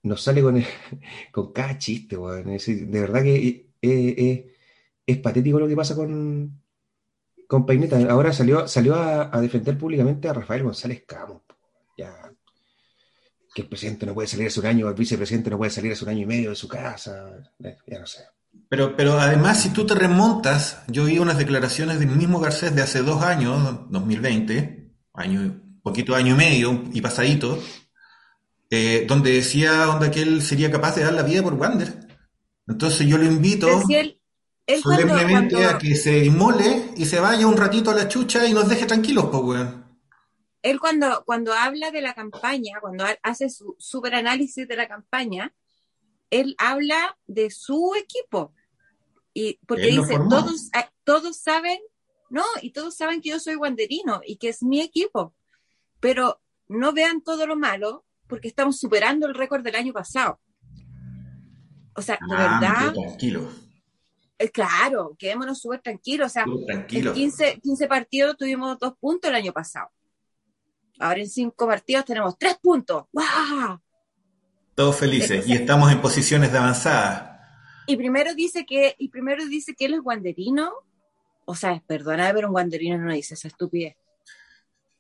nos 0.03 0.23
sale 0.23 0.43
con, 0.43 0.63
con 1.33 1.53
cada 1.53 1.79
chiste, 1.79 2.17
weón. 2.17 2.57
de 2.57 3.01
verdad 3.01 3.23
que 3.23 3.37
eh, 3.37 3.69
eh, 3.83 4.55
es 5.07 5.19
patético 5.19 5.59
lo 5.59 5.69
que 5.69 5.77
pasa 5.77 5.95
con, 5.95 6.63
con 7.47 7.67
Peineta. 7.67 7.99
Ahora 8.11 8.33
salió, 8.33 8.67
salió 8.69 8.95
a, 8.95 9.41
defender 9.41 9.77
públicamente 9.77 10.29
a 10.29 10.33
Rafael 10.33 10.63
González 10.63 11.05
Camus. 11.07 11.43
Ya, 11.97 12.33
que 13.55 13.63
el 13.63 13.69
presidente 13.69 14.07
no 14.07 14.15
puede 14.15 14.29
salir 14.29 14.47
hace 14.47 14.61
un 14.61 14.67
año, 14.67 14.89
el 14.89 14.95
vicepresidente 14.95 15.51
no 15.51 15.59
puede 15.59 15.71
salir 15.71 15.93
hace 15.93 16.05
un 16.05 16.11
año 16.11 16.23
y 16.23 16.27
medio 16.27 16.51
de 16.51 16.57
su 16.57 16.69
casa, 16.69 17.29
eh, 17.63 17.77
ya 17.87 17.99
no 17.99 18.07
sé. 18.07 18.21
Pero, 18.69 18.97
pero 18.97 19.19
además, 19.19 19.63
si 19.63 19.71
tú 19.71 19.85
te 19.85 19.95
remontas, 19.95 20.83
yo 20.89 21.05
vi 21.05 21.19
unas 21.19 21.39
declaraciones 21.39 21.99
del 21.99 22.09
mismo 22.09 22.41
Garcés 22.41 22.75
de 22.75 22.83
hace 22.83 23.03
dos 23.03 23.23
años, 23.23 23.91
2020, 23.91 24.91
año, 25.15 25.61
poquito 25.83 26.15
año 26.15 26.35
y 26.35 26.39
medio 26.39 26.83
y 26.93 27.01
pasadito, 27.01 27.59
eh, 28.75 29.05
donde 29.07 29.33
decía 29.33 29.85
donde 29.85 30.11
que 30.11 30.23
él 30.23 30.43
sería 30.43 30.71
capaz 30.71 30.97
de 30.97 31.05
dar 31.05 31.13
la 31.13 31.23
vida 31.23 31.43
por 31.43 31.55
Wander. 31.55 32.09
Entonces 32.67 33.07
yo 33.07 33.19
lo 33.19 33.25
invito 33.25 33.69
solemnemente 34.83 35.65
a 35.65 35.77
que 35.79 35.95
se 35.95 36.25
inmole 36.25 36.91
y 36.97 37.05
se 37.05 37.21
vaya 37.21 37.47
un 37.47 37.57
ratito 37.57 37.91
a 37.91 37.95
la 37.95 38.09
chucha 38.09 38.47
y 38.47 38.53
nos 38.53 38.69
deje 38.69 38.87
tranquilos, 38.87 39.27
pues, 39.31 39.43
weón 39.43 39.83
él 40.63 40.79
cuando, 40.79 41.25
cuando 41.27 41.53
habla 41.53 41.91
de 41.91 42.01
la 42.01 42.15
campaña, 42.15 42.79
cuando 42.81 43.05
hace 43.23 43.51
su 43.51 43.75
super 43.79 44.15
análisis 44.15 44.67
de 44.67 44.77
la 44.77 44.89
campaña, 44.89 45.53
él 46.31 46.55
habla 46.57 47.19
de 47.27 47.51
su 47.51 47.95
equipo. 47.97 48.55
Y 49.35 49.59
porque 49.67 49.89
dice, 49.89 50.19
todos, 50.31 50.71
ah, 50.73 50.89
todos 51.05 51.37
saben, 51.37 51.81
no, 52.31 52.45
y 52.61 52.71
todos 52.71 52.95
saben 52.95 53.21
que 53.21 53.31
yo 53.31 53.41
soy 53.41 53.57
guanderino 53.57 54.21
y 54.25 54.37
que 54.37 54.51
es 54.51 54.63
mi 54.63 54.81
equipo. 54.81 55.35
Pero 56.01 56.41
no 56.69 56.93
vean 56.93 57.23
todo 57.23 57.47
lo 57.47 57.57
malo, 57.57 58.05
porque 58.33 58.49
estamos 58.49 58.81
superando 58.81 59.27
el 59.27 59.35
récord 59.35 59.63
del 59.63 59.75
año 59.75 59.93
pasado. 59.93 60.41
O 61.95 62.01
sea, 62.01 62.15
de 62.15 62.35
ah, 62.35 62.59
verdad. 62.61 62.93
Tranquilo. 62.95 63.47
Eh, 64.39 64.49
claro, 64.49 65.15
quedémonos 65.19 65.61
súper 65.61 65.83
tranquilos. 65.83 66.29
O 66.29 66.33
sea, 66.33 66.47
en 66.69 66.87
15, 66.87 67.61
15 67.61 67.87
partidos 67.87 68.39
tuvimos 68.39 68.79
dos 68.79 68.95
puntos 68.99 69.29
el 69.29 69.37
año 69.37 69.53
pasado. 69.53 69.91
Ahora 70.99 71.21
en 71.21 71.29
cinco 71.29 71.67
partidos 71.67 72.07
tenemos 72.07 72.39
tres 72.39 72.57
puntos. 72.57 73.05
¡Wow! 73.13 73.83
Todos 74.75 74.97
felices 74.97 75.47
y 75.47 75.53
estamos 75.53 75.93
en 75.93 76.01
posiciones 76.01 76.51
de 76.53 76.57
avanzada. 76.57 77.85
Y 77.87 77.99
primero 77.99 78.35
dice 78.35 78.65
que, 78.65 78.95
y 78.97 79.09
primero 79.09 79.45
dice 79.45 79.75
que 79.75 79.85
él 79.85 79.93
es 79.93 80.01
guanderino. 80.01 80.73
O 81.45 81.55
sea, 81.55 81.83
perdona, 81.87 82.33
pero 82.33 82.47
un 82.47 82.55
guanderino 82.55 82.97
no 82.97 83.13
dice 83.13 83.35
esa 83.35 83.49
estupidez. 83.49 83.95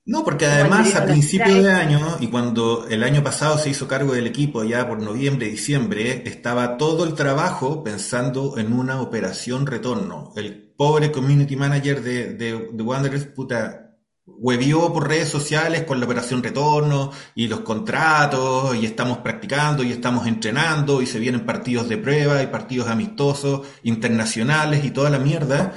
No, 0.05 0.25
porque 0.25 0.47
además 0.47 0.95
a 0.97 1.05
principio 1.05 1.63
de 1.63 1.71
año 1.71 2.17
y 2.19 2.27
cuando 2.27 2.89
el 2.89 3.05
año 3.05 3.23
pasado 3.23 3.57
se 3.57 3.71
hizo 3.71 3.87
cargo 3.87 4.15
del 4.15 4.27
equipo 4.27 4.65
ya 4.65 4.89
por 4.89 5.01
noviembre, 5.01 5.49
diciembre, 5.49 6.25
estaba 6.27 6.77
todo 6.77 7.05
el 7.05 7.15
trabajo 7.15 7.85
pensando 7.85 8.59
en 8.59 8.73
una 8.73 9.01
operación 9.01 9.65
retorno. 9.65 10.33
El 10.35 10.75
pobre 10.77 11.13
community 11.13 11.55
manager 11.55 12.03
de, 12.03 12.35
de, 12.35 12.69
de 12.73 12.83
Wanderers, 12.83 13.27
puta, 13.27 13.83
huevió 14.27 14.93
por 14.93 15.09
redes 15.09 15.29
sociales 15.29 15.85
con 15.85 16.01
la 16.01 16.07
operación 16.07 16.43
retorno 16.43 17.13
y 17.35 17.49
los 17.49 17.61
contratos 17.61 18.75
y 18.77 18.87
estamos 18.87 19.19
practicando 19.19 19.83
y 19.83 19.93
estamos 19.93 20.27
entrenando 20.27 21.03
y 21.03 21.07
se 21.07 21.19
vienen 21.19 21.47
partidos 21.47 21.89
de 21.89 21.99
prueba 21.99 22.43
y 22.43 22.49
partidos 22.49 22.89
amistosos 22.89 23.67
internacionales 23.83 24.85
y 24.85 24.91
toda 24.91 25.11
la 25.11 25.19
mierda. 25.19 25.75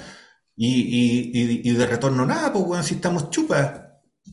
Y, 0.58 1.74
de 1.74 1.86
retorno 1.86 2.26
nada, 2.26 2.54
pues 2.54 2.66
bueno, 2.66 2.84
si 2.84 2.96
estamos 2.96 3.30
chupas, 3.30 3.82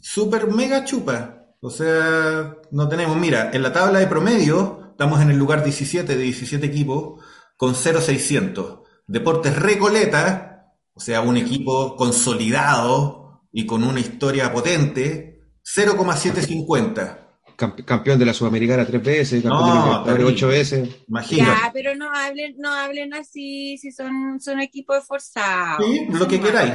super 0.02 0.48
mega 0.48 0.84
chupas. 0.84 1.30
O 1.60 1.70
sea, 1.70 2.56
no 2.72 2.88
tenemos, 2.88 3.16
mira, 3.16 3.50
en 3.54 3.62
la 3.62 3.72
tabla 3.72 4.00
de 4.00 4.08
promedio 4.08 4.88
estamos 4.90 5.22
en 5.22 5.30
el 5.30 5.38
lugar 5.38 5.64
17 5.64 6.16
de 6.16 6.22
17 6.22 6.66
equipos 6.66 7.24
con 7.56 7.74
0,600. 7.74 8.80
Deportes 9.06 9.56
Recoleta, 9.56 10.74
o 10.92 11.00
sea, 11.00 11.22
un 11.22 11.36
equipo 11.36 11.96
consolidado, 11.96 13.22
y 13.52 13.66
con 13.66 13.84
una 13.84 14.00
historia 14.00 14.52
potente, 14.52 15.42
0,750. 15.62 17.18
Campeón 17.54 18.18
de 18.18 18.26
la 18.26 18.34
Sudamericana 18.34 18.84
tres 18.84 19.02
veces, 19.02 19.42
campeón 19.42 20.04
de 20.04 20.18
la 20.18 20.26
ocho 20.26 20.48
veces. 20.48 20.88
Imagínate. 21.06 21.60
Ya, 21.62 21.70
pero 21.72 21.94
no 21.94 22.10
hablen, 22.12 22.56
no 22.58 22.72
hablen 22.72 23.14
así 23.14 23.76
si 23.78 23.92
son, 23.92 24.40
son 24.40 24.60
equipos 24.60 24.98
esforzados. 24.98 25.86
Sí, 25.86 26.06
lo 26.10 26.26
que 26.26 26.40
queráis. 26.40 26.72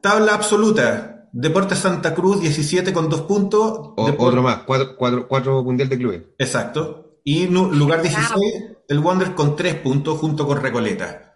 Tabla 0.00 0.34
absoluta. 0.34 1.23
Deportes 1.36 1.80
Santa 1.80 2.14
Cruz, 2.14 2.40
17 2.40 2.92
con 2.92 3.08
dos 3.08 3.22
puntos. 3.22 3.92
Otro 3.96 4.40
más, 4.40 4.58
cuatro, 4.58 4.94
cuatro, 4.96 5.26
cuatro 5.26 5.64
mundial 5.64 5.88
de 5.88 5.98
clubes. 5.98 6.22
Exacto. 6.38 7.18
Y 7.24 7.48
lugar 7.48 8.02
16, 8.02 8.76
el 8.86 8.98
Wander 9.00 9.34
con 9.34 9.56
tres 9.56 9.74
puntos 9.74 10.16
junto 10.20 10.46
con 10.46 10.62
Recoleta. 10.62 11.34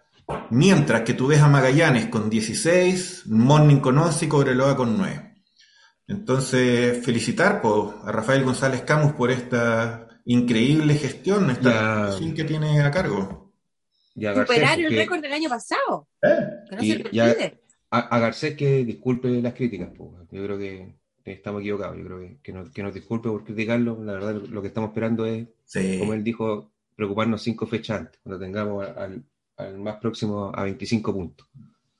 Mientras 0.51 1.01
que 1.01 1.13
tú 1.13 1.27
ves 1.27 1.41
a 1.41 1.49
Magallanes 1.49 2.05
con 2.05 2.29
16, 2.29 3.23
Morning 3.25 3.81
con 3.81 3.97
11 3.97 4.23
y 4.23 4.27
Cobreloa 4.29 4.77
con 4.77 4.97
9. 4.97 5.35
Entonces, 6.07 7.03
felicitar 7.03 7.61
a 7.61 8.11
Rafael 8.13 8.45
González 8.45 8.83
Camus 8.83 9.11
por 9.13 9.31
esta 9.31 10.07
increíble 10.23 10.93
gestión, 10.95 11.49
esta 11.49 12.07
gestión 12.07 12.33
que 12.35 12.45
tiene 12.45 12.81
a 12.81 12.89
cargo. 12.89 13.51
superar 14.15 14.79
el 14.79 14.95
récord 14.95 15.19
del 15.19 15.33
año 15.33 15.49
pasado. 15.49 16.07
Que 16.21 16.75
no 16.77 16.81
se 16.81 17.59
a, 17.91 18.19
Garcés 18.19 18.55
que 18.55 18.85
disculpe 18.85 19.41
las 19.41 19.53
críticas, 19.53 19.89
yo 19.97 20.43
creo 20.43 20.57
que 20.57 20.95
estamos 21.25 21.61
equivocados, 21.61 21.97
yo 21.97 22.05
creo 22.05 22.19
que, 22.19 22.39
que, 22.41 22.83
nos, 22.83 22.93
disculpe 22.93 23.29
por 23.29 23.43
criticarlo, 23.43 24.03
la 24.03 24.13
verdad 24.13 24.35
lo 24.35 24.61
que 24.61 24.67
estamos 24.67 24.89
esperando 24.89 25.25
es, 25.25 25.47
como 25.99 26.13
él 26.13 26.23
dijo, 26.23 26.71
preocuparnos 26.95 27.41
cinco 27.41 27.67
fechas 27.67 27.99
antes, 27.99 28.19
cuando 28.23 28.39
tengamos 28.39 28.87
al, 28.87 29.23
más 29.77 29.97
próximo 29.97 30.51
a 30.55 30.63
25 30.63 31.13
puntos. 31.13 31.47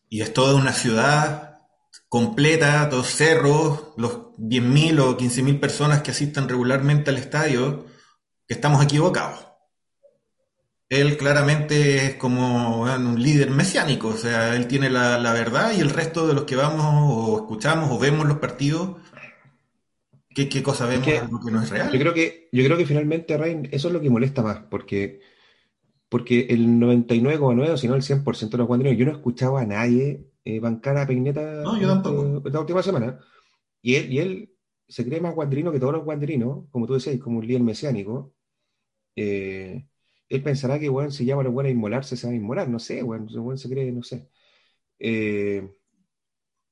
Y 0.07 0.21
es 0.21 0.33
toda 0.33 0.55
una 0.55 0.71
ciudad 0.71 1.59
completa, 2.07 2.87
dos 2.87 3.07
cerros, 3.07 3.93
los 3.97 4.33
10.000 4.37 4.99
o 5.01 5.17
15.000 5.17 5.59
personas 5.59 6.01
que 6.01 6.11
asistan 6.11 6.47
regularmente 6.47 7.09
al 7.09 7.17
estadio, 7.17 7.85
que 8.47 8.53
estamos 8.53 8.83
equivocados 8.83 9.48
él 10.89 11.17
claramente 11.17 12.05
es 12.07 12.15
como 12.15 12.81
un 12.81 13.21
líder 13.21 13.51
mesiánico, 13.51 14.09
o 14.09 14.17
sea, 14.17 14.55
él 14.55 14.67
tiene 14.67 14.89
la, 14.89 15.33
verdad 15.33 15.71
y 15.77 15.81
el 15.81 15.91
resto 15.91 16.27
de 16.27 16.33
los 16.33 16.45
que 16.45 16.55
vamos 16.55 16.83
o 16.85 17.37
escuchamos 17.37 17.91
o 17.91 17.99
vemos 17.99 18.27
los 18.27 18.39
partidos, 18.39 18.97
¿qué, 20.33 20.49
qué 20.49 20.63
cosa 20.63 20.87
vemos 20.87 21.05
que, 21.05 21.21
que 21.45 21.51
no 21.51 21.61
es 21.61 21.69
real? 21.69 21.91
Yo 21.91 21.99
creo 21.99 22.13
que, 22.13 22.49
yo 22.51 22.63
creo 22.63 22.75
que 22.75 22.87
finalmente, 22.87 23.37
Rain, 23.37 23.69
eso 23.71 23.87
es 23.87 23.93
lo 23.93 24.01
que 24.01 24.09
molesta 24.09 24.41
más, 24.41 24.61
porque, 24.69 25.21
porque 26.09 26.47
el 26.49 26.67
99,9, 26.79 27.77
si 27.77 27.87
no 27.87 27.93
el 27.93 28.01
100% 28.01 28.49
de 28.49 28.57
los 28.57 28.67
guanderinos, 28.67 28.97
yo 28.97 29.05
no 29.05 29.11
escuchaba 29.11 29.61
a 29.61 29.67
nadie 29.67 30.25
eh, 30.43 30.59
bancar 30.59 30.97
a 30.97 31.05
Peineta 31.05 31.61
no, 31.63 31.79
yo 31.79 31.87
tampoco. 31.87 32.41
esta 32.47 32.59
última 32.59 32.81
semana, 32.81 33.19
y 33.83 33.95
él, 33.95 34.11
y 34.11 34.19
él 34.19 34.55
se 34.87 35.05
cree 35.05 35.21
más 35.21 35.35
guandrino 35.35 35.71
que 35.71 35.79
todos 35.79 35.93
los 35.93 36.03
guanderinos, 36.03 36.65
como 36.71 36.87
tú 36.87 36.95
decías, 36.95 37.19
como 37.19 37.37
un 37.37 37.47
líder 37.47 37.61
mesiánico. 37.61 38.33
Eh, 39.15 39.85
él 40.29 40.43
pensará 40.43 40.79
que, 40.79 40.89
bueno, 40.89 41.09
si 41.09 41.25
llama 41.25 41.41
a 41.41 41.45
los 41.45 41.53
buenos 41.53 41.69
a 41.69 41.73
inmolarse, 41.73 42.15
se 42.15 42.27
van 42.27 42.35
a 42.35 42.37
inmolar, 42.37 42.69
no 42.69 42.79
sé, 42.79 43.01
bueno, 43.01 43.25
bueno 43.41 43.57
se 43.57 43.69
cree, 43.69 43.91
no 43.91 44.03
sé. 44.03 44.29
Eh, 44.99 45.67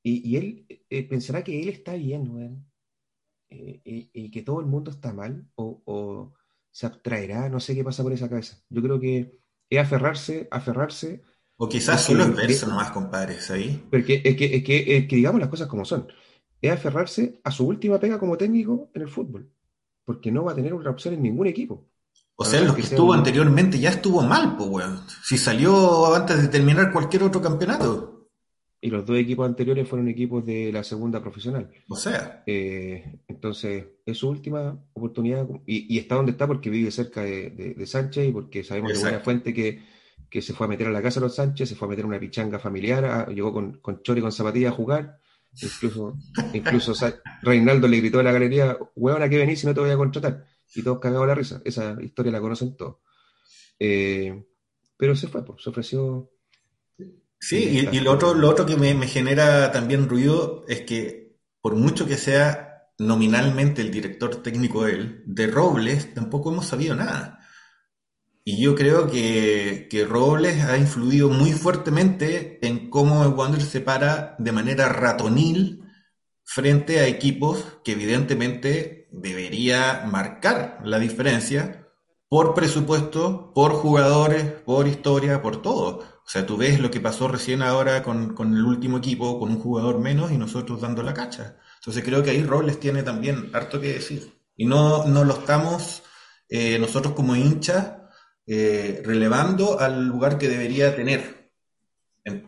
y, 0.02 0.36
él 0.36 0.66
eh, 0.88 1.08
pensará 1.08 1.42
que 1.42 1.60
él 1.60 1.68
está 1.68 1.94
bien, 1.94 2.30
weón, 2.30 2.70
eh, 3.50 3.82
y, 3.84 4.30
que 4.30 4.42
todo 4.42 4.60
el 4.60 4.66
mundo 4.66 4.92
está 4.92 5.12
mal, 5.12 5.46
o, 5.56 6.32
se 6.70 6.86
abstraerá, 6.86 7.48
no 7.48 7.58
sé 7.58 7.74
qué 7.74 7.82
pasa 7.82 8.04
por 8.04 8.12
esa 8.12 8.28
cabeza. 8.28 8.62
Yo 8.68 8.80
creo 8.80 9.00
que 9.00 9.40
es 9.68 9.78
aferrarse, 9.80 10.46
aferrarse. 10.50 11.22
O 11.56 11.68
quizás 11.68 12.04
solo 12.04 12.22
es 12.22 12.36
verso 12.36 12.68
nomás, 12.68 12.92
compadres, 12.92 13.50
ahí. 13.50 13.84
Porque 13.90 14.22
es 14.24 14.36
que, 14.36 14.56
es 14.56 14.64
que, 14.64 14.96
es 14.96 15.08
que 15.08 15.16
digamos 15.16 15.40
las 15.40 15.50
cosas 15.50 15.66
como 15.66 15.84
son. 15.84 16.06
Es 16.62 16.70
aferrarse 16.70 17.40
a 17.42 17.50
su 17.50 17.66
última 17.66 17.98
pega 17.98 18.20
como 18.20 18.36
técnico 18.36 18.90
en 18.94 19.02
el 19.02 19.08
fútbol. 19.08 19.52
Porque 20.04 20.30
no 20.30 20.44
va 20.44 20.52
a 20.52 20.54
tener 20.54 20.72
otra 20.72 20.92
opción 20.92 21.14
en 21.14 21.22
ningún 21.22 21.48
equipo. 21.48 21.87
O 22.40 22.44
sea, 22.44 22.60
lo 22.60 22.72
que, 22.72 22.82
estuvo 22.82 23.12
anteriormente 23.12 23.80
ya 23.80 23.90
estuvo 23.90 24.22
mal, 24.22 24.54
pues, 24.56 24.70
weón. 24.70 25.00
Si 25.24 25.36
salió 25.36 26.14
antes 26.14 26.40
de 26.40 26.46
terminar 26.46 26.92
cualquier 26.92 27.24
otro 27.24 27.42
campeonato. 27.42 28.28
Y 28.80 28.90
los 28.90 29.04
dos 29.04 29.18
equipos 29.18 29.44
anteriores 29.44 29.88
fueron 29.88 30.06
equipos 30.06 30.46
de 30.46 30.70
la 30.72 30.84
segunda 30.84 31.20
profesional. 31.20 31.68
O 31.88 31.96
sea. 31.96 32.44
Eh, 32.46 33.22
entonces, 33.26 33.86
es 34.06 34.16
su 34.16 34.28
última 34.28 34.80
oportunidad. 34.92 35.48
Y, 35.66 35.98
está 35.98 36.14
donde 36.14 36.30
está 36.30 36.46
porque 36.46 36.70
vive 36.70 36.92
cerca 36.92 37.22
de, 37.22 37.74
Sánchez 37.84 38.28
y 38.28 38.30
porque 38.30 38.62
sabemos 38.62 38.92
de 38.92 39.00
buena 39.00 39.18
fuente 39.18 39.52
que, 39.52 39.82
se 40.40 40.52
fue 40.52 40.66
a 40.66 40.70
meter 40.70 40.86
a 40.86 40.92
la 40.92 41.02
casa 41.02 41.18
de 41.18 41.26
los 41.26 41.34
Sánchez, 41.34 41.70
se 41.70 41.74
fue 41.74 41.88
a 41.88 41.90
meter 41.90 42.06
una 42.06 42.20
pichanga 42.20 42.60
familiar, 42.60 43.28
llegó 43.30 43.52
con, 43.52 43.80
con 43.80 44.00
Chori 44.02 44.20
con 44.20 44.30
zapatilla 44.30 44.68
a 44.68 44.72
jugar. 44.72 45.18
Incluso, 45.60 46.16
incluso 46.54 46.92
Reinaldo 47.42 47.88
le 47.88 47.96
gritó 47.96 48.20
a 48.20 48.22
la 48.22 48.30
galería, 48.30 48.78
weón, 48.94 49.24
¿a 49.24 49.28
qué 49.28 49.38
venís 49.38 49.58
si 49.58 49.66
no 49.66 49.74
te 49.74 49.80
voy 49.80 49.90
a 49.90 49.96
contratar? 49.96 50.46
Y 50.74 50.82
todos 50.82 50.98
cagados 50.98 51.26
la 51.26 51.34
risa. 51.34 51.60
Esa 51.64 51.96
historia 52.02 52.32
la 52.32 52.40
conocen 52.40 52.76
todos. 52.76 52.96
Eh, 53.78 54.44
pero 54.96 55.14
se 55.14 55.28
fue, 55.28 55.44
pues, 55.44 55.62
se 55.62 55.70
ofreció. 55.70 56.30
Sí, 57.40 57.88
y, 57.92 58.00
lo, 58.00 58.12
otro, 58.12 58.34
lo 58.34 58.48
otro 58.50 58.66
que 58.66 58.76
me, 58.76 58.94
genera 59.06 59.70
también 59.70 60.08
ruido 60.08 60.64
es 60.66 60.80
que, 60.82 61.36
por 61.60 61.76
mucho 61.76 62.06
que 62.06 62.16
sea 62.16 62.90
nominalmente 62.98 63.80
el 63.80 63.92
director 63.92 64.42
técnico 64.42 64.86
él, 64.86 65.22
de 65.24 65.46
Robles 65.46 66.14
tampoco 66.14 66.50
hemos 66.50 66.66
sabido 66.66 66.96
nada. 66.96 67.38
Y 68.42 68.60
yo 68.60 68.74
creo 68.74 69.08
que, 69.08 69.86
que 69.88 70.04
Robles 70.04 70.64
ha 70.64 70.78
influido 70.78 71.28
muy 71.28 71.52
fuertemente 71.52 72.58
en 72.66 72.90
cómo 72.90 73.22
el 73.22 73.34
Wander 73.34 73.62
se 73.62 73.80
para 73.80 74.34
de 74.38 74.52
manera 74.52 74.88
ratonil 74.88 75.84
frente 76.42 76.98
a 76.98 77.06
equipos 77.06 77.78
que 77.84 77.92
evidentemente 77.92 78.97
debería 79.10 80.04
marcar 80.06 80.80
la 80.84 80.98
diferencia 80.98 81.86
por 82.28 82.54
presupuesto, 82.54 83.52
por 83.54 83.72
jugadores, 83.72 84.44
por 84.44 84.86
historia, 84.86 85.40
por 85.40 85.62
todo. 85.62 85.98
O 85.98 86.30
sea, 86.30 86.44
tú 86.44 86.58
ves 86.58 86.78
lo 86.78 86.90
que 86.90 87.00
pasó 87.00 87.26
recién 87.26 87.62
ahora 87.62 88.02
con, 88.02 88.36
el 88.38 88.64
último 88.64 88.98
equipo, 88.98 89.38
con 89.38 89.50
un 89.50 89.58
jugador 89.58 89.98
menos 89.98 90.30
y 90.30 90.36
nosotros 90.36 90.80
dando 90.82 91.02
la 91.02 91.14
cacha. 91.14 91.56
Entonces 91.78 92.04
creo 92.04 92.22
que 92.22 92.30
ahí 92.30 92.42
Robles 92.42 92.78
tiene 92.78 93.02
también 93.02 93.50
harto 93.54 93.80
que 93.80 93.94
decir. 93.94 94.34
Y 94.56 94.66
no, 94.66 95.06
no 95.06 95.24
lo 95.24 95.34
estamos 95.34 96.02
eh, 96.50 96.78
nosotros 96.78 97.14
como 97.14 97.34
hinchas 97.34 97.94
eh, 98.46 99.02
relevando 99.04 99.80
al 99.80 100.06
lugar 100.06 100.36
que 100.36 100.48
debería 100.48 100.94
tener. 100.94 101.50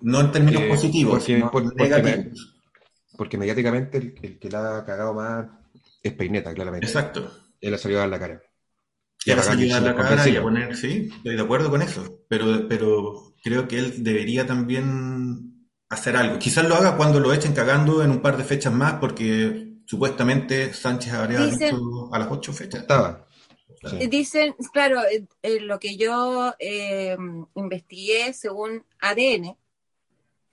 no 0.02 0.20
en 0.20 0.32
términos 0.32 0.62
positivos, 0.64 1.24
sino 1.24 1.50
negativos. 1.74 2.58
Porque 3.16 3.38
mediáticamente 3.38 3.98
el, 3.98 4.38
que 4.38 4.50
la 4.50 4.78
ha 4.78 4.84
cagado 4.84 5.14
más 5.14 5.46
es 6.02 6.12
Peineta, 6.12 6.54
claramente. 6.54 6.86
Exacto. 6.86 7.30
Él 7.60 7.74
ha 7.74 7.78
salido 7.78 8.00
a 8.00 8.02
dar 8.02 8.10
la 8.10 8.18
cara. 8.18 8.42
Y 9.24 9.30
ha 9.32 9.42
salido 9.42 9.76
a 9.76 9.80
dar 9.80 9.94
la 9.94 10.02
cara 10.02 10.28
y 10.28 10.36
a 10.36 10.42
poner, 10.42 10.76
sí, 10.76 11.10
estoy 11.14 11.36
de 11.36 11.42
acuerdo 11.42 11.70
con 11.70 11.82
eso. 11.82 12.24
Pero, 12.28 12.66
pero 12.68 13.34
creo 13.42 13.68
que 13.68 13.78
él 13.78 14.02
debería 14.02 14.46
también 14.46 15.68
hacer 15.90 16.16
algo. 16.16 16.38
Quizás 16.38 16.66
lo 16.66 16.76
haga 16.76 16.96
cuando 16.96 17.20
lo 17.20 17.32
echen 17.34 17.52
cagando 17.52 18.02
en 18.02 18.10
un 18.10 18.22
par 18.22 18.36
de 18.36 18.44
fechas 18.44 18.72
más, 18.72 18.94
porque 18.94 19.74
supuestamente 19.86 20.72
Sánchez 20.72 21.12
habría 21.12 21.46
dicho 21.46 22.08
a 22.12 22.18
las 22.18 22.30
ocho 22.30 22.52
fechas. 22.52 22.82
Estaba. 22.82 23.26
Dicen, 24.08 24.54
claro, 24.72 25.00
eh, 25.04 25.26
eh, 25.42 25.60
lo 25.60 25.80
que 25.80 25.96
yo 25.96 26.54
eh, 26.58 27.16
investigué 27.54 28.32
según 28.34 28.84
ADN, 29.00 29.56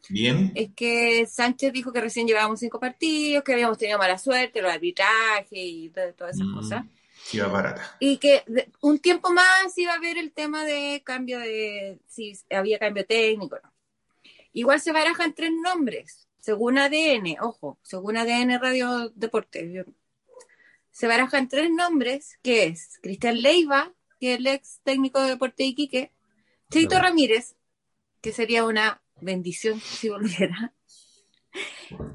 Bien. 0.09 0.51
Es 0.55 0.69
que 0.75 1.25
Sánchez 1.25 1.73
dijo 1.73 1.91
que 1.91 2.01
recién 2.01 2.27
llevábamos 2.27 2.59
cinco 2.59 2.79
partidos, 2.79 3.43
que 3.43 3.53
habíamos 3.53 3.77
tenido 3.77 3.97
mala 3.97 4.17
suerte, 4.17 4.61
los 4.61 4.71
arbitrajes 4.71 5.47
y 5.51 5.89
todas 5.89 6.35
esas 6.35 6.47
mm, 6.47 6.55
cosas. 6.55 6.85
Iba 7.33 7.47
barata. 7.47 7.97
Y 7.99 8.17
que 8.17 8.43
un 8.81 8.99
tiempo 8.99 9.31
más 9.31 9.77
iba 9.77 9.93
a 9.93 9.97
haber 9.97 10.17
el 10.17 10.31
tema 10.31 10.63
de 10.63 11.01
cambio 11.03 11.39
de, 11.39 11.99
si 12.07 12.37
había 12.49 12.79
cambio 12.79 13.05
técnico 13.05 13.57
no. 13.61 13.73
Igual 14.53 14.79
se 14.79 14.91
barajan 14.91 15.33
tres 15.33 15.51
nombres, 15.51 16.27
según 16.39 16.77
ADN, 16.77 17.37
ojo, 17.41 17.77
según 17.83 18.17
ADN 18.17 18.59
Radio 18.59 19.11
Deportes. 19.13 19.85
Se 20.89 21.05
barajan 21.05 21.47
tres 21.47 21.69
nombres, 21.69 22.39
que 22.41 22.63
es 22.63 22.97
Cristian 23.03 23.41
Leiva, 23.41 23.93
que 24.19 24.33
es 24.33 24.39
el 24.39 24.47
ex 24.47 24.79
técnico 24.83 25.21
de 25.21 25.29
Deporte 25.29 25.61
de 25.61 25.69
Iquique, 25.69 26.11
Cheito 26.71 26.99
Ramírez, 26.99 27.55
que 28.21 28.31
sería 28.31 28.65
una 28.65 29.01
bendición 29.21 29.79
si 29.79 30.09
volviera. 30.09 30.74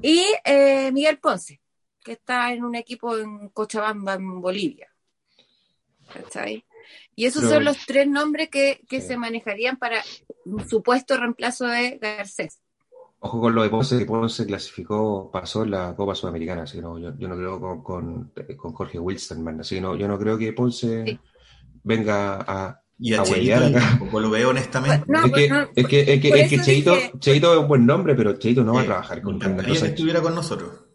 Y 0.01 0.23
eh, 0.45 0.89
Miguel 0.93 1.17
Ponce, 1.17 1.59
que 2.01 2.13
está 2.13 2.53
en 2.53 2.63
un 2.63 2.75
equipo 2.75 3.17
en 3.17 3.49
Cochabamba, 3.49 4.13
en 4.13 4.39
Bolivia. 4.39 4.87
Y 7.15 7.25
esos 7.25 7.43
son 7.43 7.65
los 7.65 7.85
tres 7.85 8.07
nombres 8.07 8.49
que, 8.49 8.79
se 9.01 9.17
manejarían 9.17 9.77
para 9.77 10.01
un 10.45 10.67
supuesto 10.67 11.17
reemplazo 11.17 11.65
de 11.65 11.97
Garcés. 11.97 12.61
Ojo 13.19 13.39
con 13.39 13.55
lo 13.55 13.63
de 13.63 13.69
Ponce, 13.69 13.97
que 13.97 14.05
Ponce 14.05 14.45
clasificó, 14.45 15.29
pasó 15.31 15.63
en 15.63 15.71
la 15.71 15.95
Copa 15.95 16.13
Sudamericana, 16.13 16.63
así 16.63 16.77
que 16.77 16.81
no, 16.81 16.99
yo, 16.99 17.11
no 17.11 17.35
creo 17.35 17.59
con, 17.81 18.31
con, 18.57 18.73
Jorge 18.73 18.99
Wilson, 18.99 19.59
así 19.59 19.75
que 19.75 19.81
no, 19.81 19.95
yo 19.95 20.07
no 20.07 20.19
creo 20.19 20.37
que 20.37 20.51
Ponce 20.51 21.19
venga 21.83 22.39
a, 22.45 22.82
y 23.05 23.13
a, 23.15 23.23
Cheito 23.23 23.69
tampoco 23.73 24.21
lo 24.21 24.29
veo 24.29 24.51
honestamente. 24.51 25.05
es, 25.11 25.31
que, 25.33 25.43
es, 25.75 25.87
que, 25.87 26.13
es, 26.13 26.21
que, 26.21 26.29
es 26.29 26.49
que, 26.49 26.61
Cheito, 26.61 26.95
Cheito, 27.19 27.53
es 27.53 27.59
un 27.59 27.67
buen 27.67 27.85
nombre, 27.85 28.15
pero 28.15 28.39
Cheito 28.39 28.63
no 28.63 28.75
va 28.75 28.81
a 28.83 28.85
trabajar 28.85 29.21
con 29.21 29.41
Reinaldo 29.41 29.75
Sánchez. 29.75 29.89
estuviera 29.89 30.21
con 30.21 30.33
nosotros. 30.33 30.85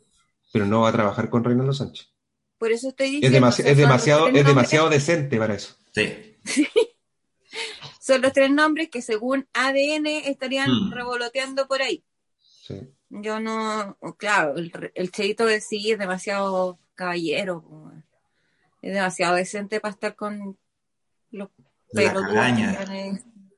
Pero 0.51 0.65
no 0.65 0.81
va 0.81 0.89
a 0.89 0.93
trabajar 0.93 1.29
con 1.29 1.45
Reinaldo 1.45 1.75
Sánchez. 1.75 2.09
Por 2.57 2.73
eso 2.73 2.89
estoy 2.89 3.11
diciendo. 3.11 3.27
Es, 3.27 3.33
demasiado, 3.35 3.71
es 3.71 3.77
demasiado, 3.77 4.29
es 4.29 4.47
demasiado 4.47 4.89
decente 4.89 5.37
para 5.37 5.55
eso. 5.55 5.77
Sí. 5.93 6.39
Son 8.01 8.23
los 8.23 8.33
tres 8.33 8.51
nombres 8.51 8.89
que 8.89 9.03
según 9.03 9.47
ADN 9.53 10.07
estarían 10.07 10.71
hmm. 10.71 10.93
revoloteando 10.93 11.69
por 11.69 11.83
ahí. 11.83 12.07
Sí. 12.39 12.89
Yo 13.11 13.39
no, 13.39 13.99
claro, 14.17 14.57
el, 14.57 14.73
el 14.95 15.13
Cheito 15.13 15.45
de 15.45 15.61
sí 15.61 15.91
es 15.91 15.99
demasiado 15.99 16.79
caballero. 16.95 17.93
Es 18.81 18.95
demasiado 18.95 19.35
decente 19.35 19.79
para 19.79 19.93
estar 19.93 20.17
con 20.17 20.57
los 21.31 21.51
la 21.93 22.13
cagaña 22.13 22.79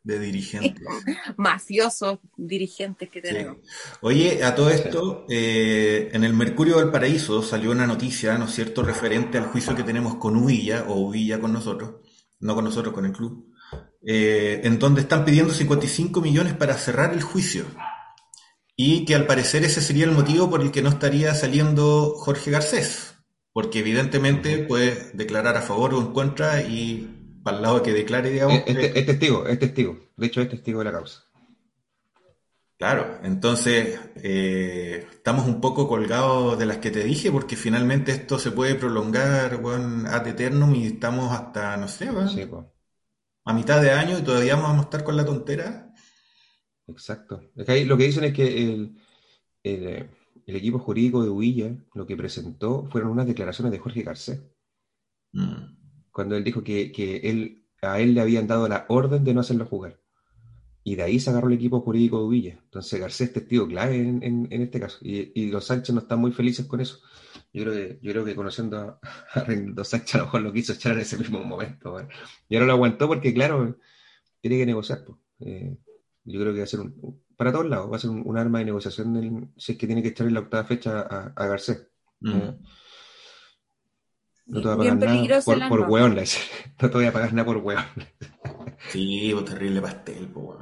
de 0.03 0.19
dirigentes. 0.19 0.83
Mafiosos 1.37 2.19
dirigentes 2.37 3.09
que 3.11 3.21
tenemos. 3.21 3.59
Oye, 4.01 4.43
a 4.45 4.55
todo 4.55 4.71
esto, 4.71 5.27
eh, 5.29 6.11
en 6.13 6.25
el 6.25 6.35
Mercurio 6.35 6.79
del 6.79 6.91
Paraíso 6.91 7.43
salió 7.43 7.71
una 7.71 7.87
noticia, 7.87 8.39
¿no 8.39 8.47
es 8.47 8.53
cierto?, 8.53 8.83
referente 8.83 9.39
al 9.39 9.47
juicio 9.47 9.77
que 9.77 9.83
tenemos 9.83 10.17
con 10.17 10.37
Uvilla, 10.37 10.85
o 10.89 10.95
Uvilla 10.95 11.41
con 11.41 11.53
nosotros, 11.53 11.97
no 12.41 12.55
con 12.55 12.65
nosotros, 12.65 12.95
con 12.95 13.05
el 13.05 13.13
club, 13.13 13.53
eh, 14.07 14.61
en 14.65 14.79
donde 14.79 15.03
están 15.03 15.25
pidiendo 15.25 15.53
55 15.53 16.21
millones 16.21 16.55
para 16.55 16.75
cerrar 16.75 17.13
el 17.13 17.23
juicio. 17.23 17.65
Y 18.77 19.05
que 19.05 19.15
al 19.15 19.27
parecer 19.27 19.63
ese 19.65 19.83
sería 19.83 20.07
el 20.07 20.13
motivo 20.13 20.49
por 20.49 20.63
el 20.63 20.71
que 20.71 20.81
no 20.81 20.89
estaría 20.89 21.35
saliendo 21.35 22.15
Jorge 22.17 22.51
Garcés, 22.51 23.15
porque 23.53 23.81
evidentemente 23.81 24.57
puede 24.59 25.11
declarar 25.13 25.59
a 25.59 25.63
favor 25.63 25.93
o 25.93 26.01
en 26.01 26.15
contra 26.15 26.63
y 26.63 27.20
para 27.43 27.57
el 27.57 27.63
lado 27.63 27.83
que 27.83 27.93
declare, 27.93 28.31
digamos... 28.31 28.63
Es, 28.67 29.07
testigo, 29.07 29.47
es 29.47 29.59
testigo, 29.59 29.99
de 30.17 30.27
hecho 30.27 30.41
es 30.43 30.49
testigo 30.49 30.81
de 30.81 30.85
la 30.85 30.93
causa. 30.93 31.25
Claro, 32.81 33.21
entonces 33.23 34.01
eh, 34.17 35.07
estamos 35.13 35.47
un 35.47 35.61
poco 35.61 35.87
colgados 35.87 36.59
de 36.59 36.65
las 36.65 36.79
que 36.79 36.91
te 36.91 37.05
dije 37.05 37.31
porque 37.31 37.55
finalmente 37.55 38.11
esto 38.11 38.39
se 38.39 38.53
puede 38.53 38.75
prolongar 38.75 39.61
bueno, 39.61 40.09
ad 40.09 40.27
eternum 40.27 40.75
y 40.75 40.87
estamos 40.87 41.31
hasta, 41.31 41.77
no 41.77 41.89
sé, 41.89 42.09
a 43.45 43.53
mitad 43.53 43.83
de 43.83 43.91
año 43.91 44.19
y 44.19 44.23
todavía 44.23 44.57
vamos 44.57 44.79
a 44.79 44.83
estar 44.83 45.05
con 45.05 45.17
la 45.17 45.27
tontera. 45.27 45.93
Exacto. 46.87 47.43
lo 47.55 47.97
que 47.97 48.05
dicen 48.05 48.25
es 48.25 48.33
que 48.33 48.95
el, 49.63 50.11
equipo 50.47 50.79
jurídico 50.79 51.23
de 51.23 51.29
Huilla 51.29 51.77
lo 51.93 52.07
que 52.07 52.17
presentó 52.17 52.89
fueron 52.91 53.11
unas 53.11 53.27
declaraciones 53.27 53.73
de 53.73 53.79
Jorge 53.79 54.03
Garcés. 54.03 54.43
Mm. 55.33 55.80
Cuando 56.13 56.37
él 56.37 56.45
dijo 56.45 56.63
que, 56.63 56.93
él, 57.25 57.65
a 57.83 58.01
él 58.01 58.15
le 58.15 58.21
habían 58.21 58.47
dado 58.47 58.69
la 58.69 58.87
orden 58.89 59.25
de 59.25 59.35
no 59.35 59.41
hacerlo 59.41 59.67
jugar. 59.67 60.01
Y 60.83 60.97
de 60.97 61.03
ahí 61.03 61.21
se 61.21 61.31
agarró 61.31 61.49
el 61.49 61.55
equipo 61.55 61.81
jurídico 61.81 62.23
de 62.23 62.31
Villa. 62.31 62.61
Entonces 62.65 63.01
Garcés 63.01 63.29
es 63.29 63.35
testigo 63.35 63.69
clave 63.69 63.97
en, 63.99 64.49
este 64.51 64.81
caso. 64.81 64.99
Y, 65.03 65.51
los 65.51 65.67
Sánchez 65.67 65.95
no 65.95 66.01
están 66.01 66.21
muy 66.21 66.33
felices 66.33 66.67
con 66.67 66.81
eso. 66.81 67.01
Yo 67.53 67.65
creo 67.65 67.75
que, 67.75 67.99
yo 68.03 68.13
creo 68.13 68.25
que 68.25 68.35
conociendo 68.35 68.79
a, 68.79 69.01
a 69.35 69.85
Sánchez 69.85 70.15
a 70.15 70.19
lo 70.19 70.25
mejor 70.25 70.43
lo 70.43 70.53
quiso 70.53 70.73
echar 70.73 70.93
en 70.93 71.01
ese 71.01 71.19
mismo 71.19 71.43
momento. 71.45 71.97
Y 72.49 72.57
ahora 72.57 72.67
lo 72.67 72.73
aguantó 72.73 73.09
porque, 73.09 73.35
claro, 73.35 73.77
tiene 74.41 74.59
que 74.59 74.67
negociar. 74.67 75.05
Eh, 75.41 75.77
yo 76.25 76.41
creo 76.41 76.53
que 76.53 76.59
va 76.59 76.65
a 76.65 76.69
ser 76.69 76.81
un, 76.81 77.23
para 77.37 77.53
todos 77.53 77.67
lados, 77.67 77.91
va 77.91 77.97
a 77.97 77.99
ser 77.99 78.11
un, 78.11 78.37
arma 78.37 78.59
de 78.59 78.67
negociación 78.67 79.53
si 79.57 79.73
es 79.73 79.79
que 79.79 79.87
tiene 79.87 80.03
que 80.03 80.09
echar 80.09 80.27
en 80.27 80.35
la 80.35 80.41
octava 80.41 80.65
fecha 80.65 81.01
a, 81.01 81.47
Garcés. 81.47 81.89
Mm. 82.21 82.31
Eh, 82.33 82.59
no 84.53 84.61
te 84.61 84.69
voy 84.75 84.89
a 84.89 84.99
pagar 84.99 85.17
nada 85.17 85.43
por, 85.43 85.69
por 85.69 85.81
hueón, 85.91 86.17
no 86.17 86.91
te 86.91 86.97
voy 86.97 87.07
a 87.07 87.13
pagar 87.13 87.33
nada 87.33 87.47
por 87.47 87.59
hueón. 87.59 87.85
Sí, 88.89 89.31
pues 89.33 89.45
terrible 89.45 89.81
pastel, 89.81 90.29
pues, 90.29 90.59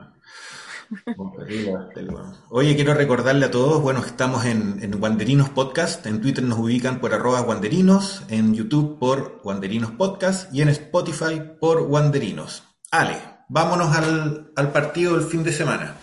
terrible 1.39 1.73
pastel, 1.73 2.11
Oye, 2.51 2.77
quiero 2.77 2.93
recordarle 2.93 3.47
a 3.47 3.51
todos, 3.51 3.81
bueno, 3.81 4.01
estamos 4.01 4.45
en, 4.45 4.83
en 4.83 5.03
Wanderinos 5.03 5.49
Podcast, 5.49 6.05
en 6.07 6.21
Twitter 6.21 6.45
nos 6.45 6.59
ubican 6.59 7.01
por 7.01 7.15
arroba 7.15 7.41
Wanderinos, 7.41 8.25
en 8.29 8.55
YouTube 8.55 8.99
por 8.99 9.41
Wanderinos 9.43 9.93
Podcast 9.93 10.53
y 10.53 10.61
en 10.61 10.69
Spotify 10.69 11.41
por 11.59 11.83
Wanderinos. 11.83 12.65
Ale, 12.91 13.17
vámonos 13.49 13.97
al, 13.97 14.53
al 14.55 14.73
partido 14.73 15.17
del 15.17 15.27
fin 15.27 15.45
de 15.45 15.53
semana. 15.53 15.97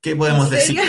¿Qué 0.00 0.14
podemos 0.14 0.50
decir? 0.50 0.80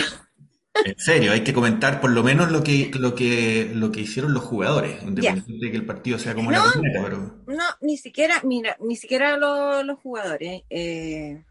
En 0.84 0.98
serio, 0.98 1.32
hay 1.32 1.44
que 1.44 1.54
comentar 1.54 2.00
por 2.00 2.10
lo 2.10 2.24
menos 2.24 2.50
lo 2.50 2.64
que, 2.64 2.90
lo 2.94 3.14
que, 3.14 3.70
lo 3.72 3.92
que 3.92 4.00
hicieron 4.00 4.34
los 4.34 4.42
jugadores, 4.42 5.02
independientemente 5.02 5.66
de 5.66 5.70
que 5.70 5.76
el 5.76 5.86
partido 5.86 6.18
sea 6.18 6.34
como 6.34 6.50
la 6.50 6.64
primera, 6.72 7.02
pero... 7.04 7.44
No, 7.46 7.64
ni 7.80 7.96
siquiera, 7.96 8.40
mira, 8.42 8.76
ni 8.80 8.96
siquiera 8.96 9.36
los 9.36 9.98
jugadores. 10.00 10.62
Eh, 10.70 11.44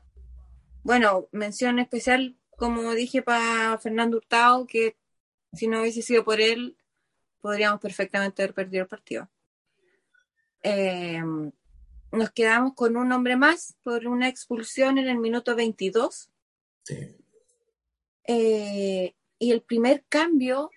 bueno, 0.83 1.27
mención 1.31 1.79
especial, 1.79 2.35
como 2.57 2.93
dije, 2.93 3.21
para 3.21 3.77
Fernando 3.77 4.17
Hurtado, 4.17 4.67
que 4.67 4.97
si 5.53 5.67
no 5.67 5.81
hubiese 5.81 6.01
sido 6.01 6.25
por 6.25 6.41
él, 6.41 6.75
podríamos 7.39 7.79
perfectamente 7.79 8.43
haber 8.43 8.53
perdido 8.53 8.83
el 8.83 8.89
partido. 8.89 9.29
Eh, 10.63 11.21
nos 12.11 12.31
quedamos 12.31 12.73
con 12.73 12.97
un 12.97 13.11
hombre 13.11 13.37
más 13.37 13.75
por 13.83 14.05
una 14.07 14.27
expulsión 14.27 14.97
en 14.97 15.07
el 15.07 15.17
minuto 15.17 15.55
22. 15.55 16.29
Sí. 16.83 17.22
Eh, 18.25 19.15
y 19.39 19.51
el 19.51 19.61
primer 19.61 20.05
cambio 20.07 20.71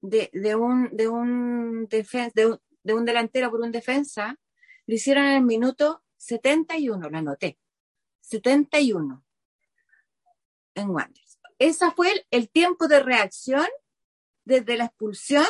de, 0.00 0.30
un, 0.56 0.88
de, 0.96 1.08
un 1.08 1.88
de, 1.88 2.94
un, 2.94 3.04
delantero 3.04 3.50
por 3.50 3.60
un 3.60 3.72
defensa 3.72 4.38
lo 4.86 4.94
hicieron 4.94 5.24
en 5.26 5.34
el 5.34 5.42
minuto 5.42 6.02
71, 6.16 7.10
lo 7.10 7.18
anoté. 7.18 7.58
71 8.20 9.24
en 10.74 10.90
Wanderers. 10.90 11.38
Ese 11.58 11.90
fue 11.90 12.26
el, 12.30 12.48
tiempo 12.48 12.86
de 12.86 13.00
reacción 13.00 13.66
desde 14.44 14.76
la 14.76 14.84
expulsión 14.84 15.46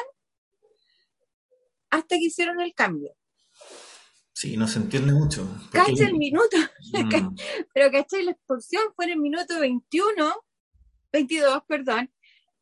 hasta 1.90 2.16
que 2.16 2.24
hicieron 2.24 2.60
el 2.60 2.74
cambio. 2.74 3.14
Sí, 4.32 4.56
no 4.56 4.66
se 4.68 4.78
entiende 4.78 5.12
mucho. 5.12 5.46
Cacha 5.72 6.06
el 6.06 6.16
minuto, 6.16 6.56
mm. 6.92 7.36
pero 7.74 7.90
caché 7.90 8.22
la 8.22 8.32
expulsión 8.32 8.82
fue 8.94 9.06
en 9.06 9.12
el 9.12 9.18
minuto 9.18 9.58
21 9.60 10.44
22, 11.12 11.62
perdón, 11.66 12.10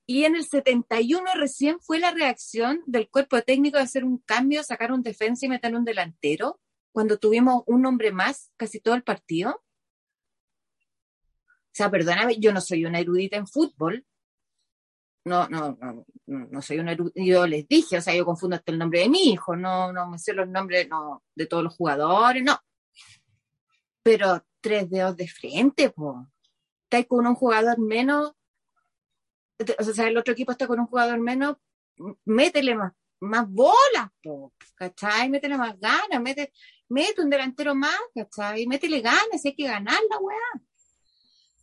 y 0.07 0.25
en 0.25 0.37
el 0.37 0.45
71 0.45 1.35
recién 1.35 1.81
fue 1.81 1.99
la 1.99 2.13
reacción 2.13 2.81
del 2.87 3.11
cuerpo 3.11 3.43
técnico 3.43 3.77
de 3.77 3.83
hacer 3.83 4.05
un 4.05 4.19
cambio, 4.19 4.63
sacar 4.63 4.93
un 4.93 5.03
defensa 5.03 5.47
y 5.47 5.49
meter 5.49 5.75
un 5.75 5.85
delantero, 5.85 6.61
cuando 6.93 7.19
tuvimos 7.19 7.65
un 7.67 7.85
hombre 7.87 8.13
más 8.13 8.53
casi 8.57 8.81
todo 8.81 8.95
el 8.95 9.03
partido. 9.03 9.51
O 11.41 11.73
sea, 11.73 11.91
perdóname, 11.91 12.39
yo 12.39 12.53
no 12.53 12.61
soy 12.61 12.85
una 12.87 13.01
erudita 13.01 13.37
en 13.37 13.49
fútbol. 13.49 14.07
No, 15.25 15.49
no, 15.49 15.77
no, 15.81 16.07
no 16.27 16.63
soy 16.63 16.79
una 16.79 16.93
erudita. 16.93 17.21
Yo 17.23 17.45
les 17.47 17.67
dije, 17.67 17.99
o 17.99 18.01
sea, 18.01 18.15
yo 18.15 18.25
confundo 18.25 18.55
hasta 18.55 18.71
el 18.71 18.79
nombre 18.79 19.01
de 19.01 19.09
mi 19.09 19.33
hijo, 19.33 19.57
no, 19.57 19.93
no 19.93 20.09
me 20.09 20.21
sé 20.21 20.33
los 20.33 20.49
nombres 20.49 20.89
no, 20.89 21.25
de 21.35 21.47
todos 21.47 21.65
los 21.65 21.75
jugadores, 21.75 22.45
no. 22.45 22.57
Pero 24.05 24.47
tres 24.61 24.89
dedos 24.89 25.17
de 25.17 25.27
frente, 25.27 25.91
pues 25.91 26.17
con 27.05 27.27
un 27.27 27.35
jugador 27.35 27.79
menos, 27.79 28.33
o 29.79 29.85
sea, 29.85 30.09
el 30.09 30.17
otro 30.17 30.33
equipo 30.33 30.53
está 30.53 30.67
con 30.67 30.81
un 30.81 30.87
jugador 30.87 31.19
menos, 31.21 31.57
métele 32.25 32.75
más, 32.75 32.93
más 33.21 33.49
bolas, 33.49 34.11
¿cachai? 34.75 35.29
Métele 35.29 35.57
más 35.57 35.79
ganas, 35.79 36.21
mete, 36.21 36.53
mete 36.89 37.23
un 37.23 37.31
delantero 37.31 37.75
más, 37.75 37.99
¿cachai? 38.15 38.67
Métele 38.67 39.01
ganas, 39.01 39.45
hay 39.45 39.55
que 39.55 39.67
ganar 39.67 39.99
la 40.11 40.19
weá. 40.19 40.63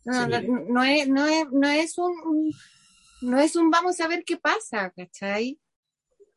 No, 0.06 0.26
no, 0.28 0.84
es, 0.84 1.08
no, 1.08 1.26
es, 1.26 1.50
no 1.50 1.68
es 1.68 1.98
un, 1.98 2.52
no 3.22 3.38
es 3.38 3.56
un 3.56 3.70
vamos 3.70 4.00
a 4.00 4.08
ver 4.08 4.24
qué 4.24 4.36
pasa, 4.36 4.90
¿cachai? 4.90 5.58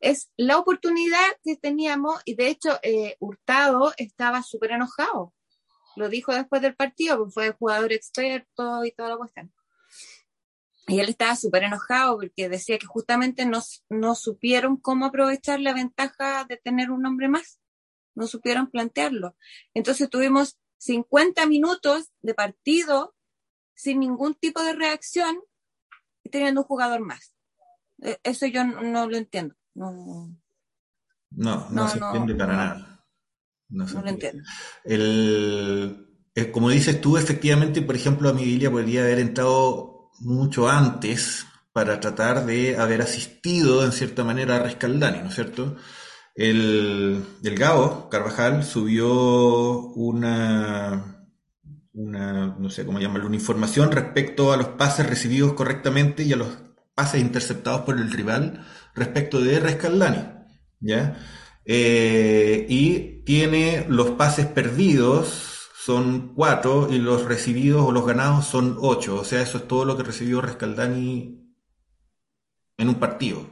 Es 0.00 0.30
la 0.36 0.58
oportunidad 0.58 1.26
que 1.42 1.56
teníamos 1.56 2.22
y 2.24 2.34
de 2.34 2.48
hecho 2.48 2.78
eh, 2.82 3.16
Hurtado 3.18 3.92
estaba 3.96 4.42
súper 4.42 4.70
enojado 4.70 5.34
lo 5.98 6.08
dijo 6.08 6.32
después 6.32 6.62
del 6.62 6.74
partido, 6.74 7.18
porque 7.18 7.32
fue 7.32 7.52
jugador 7.52 7.92
experto 7.92 8.84
y 8.84 8.92
toda 8.92 9.10
la 9.10 9.16
cuestión. 9.16 9.52
Y 10.86 11.00
él 11.00 11.10
estaba 11.10 11.36
súper 11.36 11.64
enojado 11.64 12.16
porque 12.16 12.48
decía 12.48 12.78
que 12.78 12.86
justamente 12.86 13.44
no, 13.44 13.60
no 13.90 14.14
supieron 14.14 14.78
cómo 14.78 15.04
aprovechar 15.04 15.60
la 15.60 15.74
ventaja 15.74 16.46
de 16.48 16.56
tener 16.56 16.90
un 16.90 17.04
hombre 17.04 17.28
más. 17.28 17.60
No 18.14 18.26
supieron 18.26 18.70
plantearlo. 18.70 19.36
Entonces 19.74 20.08
tuvimos 20.08 20.58
50 20.78 21.46
minutos 21.46 22.10
de 22.22 22.32
partido 22.32 23.14
sin 23.74 24.00
ningún 24.00 24.34
tipo 24.34 24.62
de 24.62 24.72
reacción 24.72 25.38
y 26.24 26.30
teniendo 26.30 26.62
un 26.62 26.66
jugador 26.66 27.00
más. 27.00 27.34
E, 28.02 28.18
eso 28.22 28.46
yo 28.46 28.64
no, 28.64 29.08
lo 29.08 29.16
entiendo. 29.16 29.54
No, 29.74 30.34
no, 31.30 31.68
no, 31.70 31.88
se 31.88 31.98
entiende 31.98 32.34
para 32.34 32.56
nada. 32.56 32.97
No, 33.70 33.84
lo 33.86 34.08
entiendo. 34.08 34.42
El, 34.84 36.06
eh, 36.34 36.50
como 36.50 36.70
dices 36.70 37.00
tú, 37.00 37.16
efectivamente, 37.18 37.82
por 37.82 37.96
ejemplo, 37.96 38.28
a 38.28 38.32
Emilia 38.32 38.70
podría 38.70 39.02
haber 39.02 39.18
entrado 39.18 40.10
mucho 40.20 40.68
antes 40.68 41.44
para 41.72 42.00
tratar 42.00 42.46
de 42.46 42.76
haber 42.78 43.02
asistido 43.02 43.84
en 43.84 43.92
cierta 43.92 44.24
manera 44.24 44.56
a 44.56 44.62
Rescaldani, 44.62 45.18
¿no 45.20 45.28
es 45.28 45.34
cierto? 45.34 45.76
El, 46.34 47.24
el 47.44 47.54
Gao 47.56 48.08
Carvajal 48.10 48.64
subió 48.64 49.08
una, 49.94 51.26
una, 51.92 52.56
no 52.58 52.70
sé 52.70 52.86
cómo 52.86 53.00
llamarlo, 53.00 53.26
una 53.26 53.36
información 53.36 53.92
respecto 53.92 54.52
a 54.52 54.56
los 54.56 54.68
pases 54.68 55.06
recibidos 55.08 55.52
correctamente 55.54 56.22
y 56.22 56.32
a 56.32 56.36
los 56.36 56.48
pases 56.94 57.20
interceptados 57.20 57.82
por 57.82 57.98
el 57.98 58.10
rival 58.10 58.64
respecto 58.94 59.40
de 59.40 59.60
Rescaldani, 59.60 60.24
¿ya? 60.80 61.16
Eh, 61.70 62.64
y 62.70 63.22
tiene 63.24 63.84
los 63.90 64.12
pases 64.12 64.46
perdidos, 64.46 65.68
son 65.76 66.32
cuatro, 66.34 66.88
y 66.90 66.98
los 66.98 67.26
recibidos 67.26 67.84
o 67.86 67.92
los 67.92 68.06
ganados 68.06 68.46
son 68.46 68.78
ocho. 68.80 69.16
O 69.20 69.24
sea, 69.24 69.42
eso 69.42 69.58
es 69.58 69.68
todo 69.68 69.84
lo 69.84 69.94
que 69.96 70.02
recibió 70.02 70.40
Rescaldani 70.40 71.54
en 72.78 72.88
un 72.88 72.94
partido, 72.94 73.46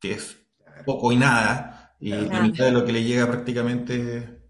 que 0.00 0.12
es 0.14 0.36
poco 0.84 1.12
y 1.12 1.16
nada, 1.16 1.94
y 2.00 2.10
la 2.10 2.40
mitad 2.42 2.64
de 2.64 2.72
lo 2.72 2.84
que 2.84 2.92
le 2.92 3.04
llega 3.04 3.28
prácticamente 3.28 4.42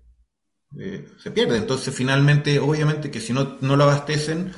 eh, 0.78 1.06
se 1.18 1.30
pierde. 1.30 1.58
Entonces, 1.58 1.94
finalmente, 1.94 2.58
obviamente 2.58 3.10
que 3.10 3.20
si 3.20 3.34
no, 3.34 3.58
no 3.60 3.76
lo 3.76 3.84
abastecen, 3.84 4.54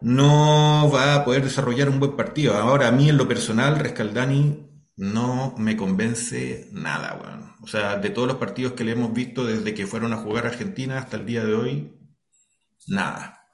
no 0.00 0.90
va 0.92 1.14
a 1.14 1.24
poder 1.24 1.44
desarrollar 1.44 1.88
un 1.88 2.00
buen 2.00 2.16
partido. 2.16 2.54
Ahora, 2.56 2.88
a 2.88 2.92
mí 2.92 3.08
en 3.08 3.16
lo 3.16 3.28
personal, 3.28 3.78
Rescaldani 3.78 4.71
no 4.96 5.54
me 5.58 5.76
convence 5.76 6.68
nada, 6.72 7.18
weón. 7.22 7.54
O 7.62 7.66
sea, 7.66 7.98
de 7.98 8.10
todos 8.10 8.28
los 8.28 8.36
partidos 8.38 8.72
que 8.74 8.84
le 8.84 8.92
hemos 8.92 9.12
visto 9.12 9.44
desde 9.44 9.74
que 9.74 9.86
fueron 9.86 10.12
a 10.12 10.18
jugar 10.18 10.46
a 10.46 10.50
Argentina 10.50 10.98
hasta 10.98 11.16
el 11.16 11.26
día 11.26 11.44
de 11.44 11.54
hoy, 11.54 11.92
nada. 12.88 13.46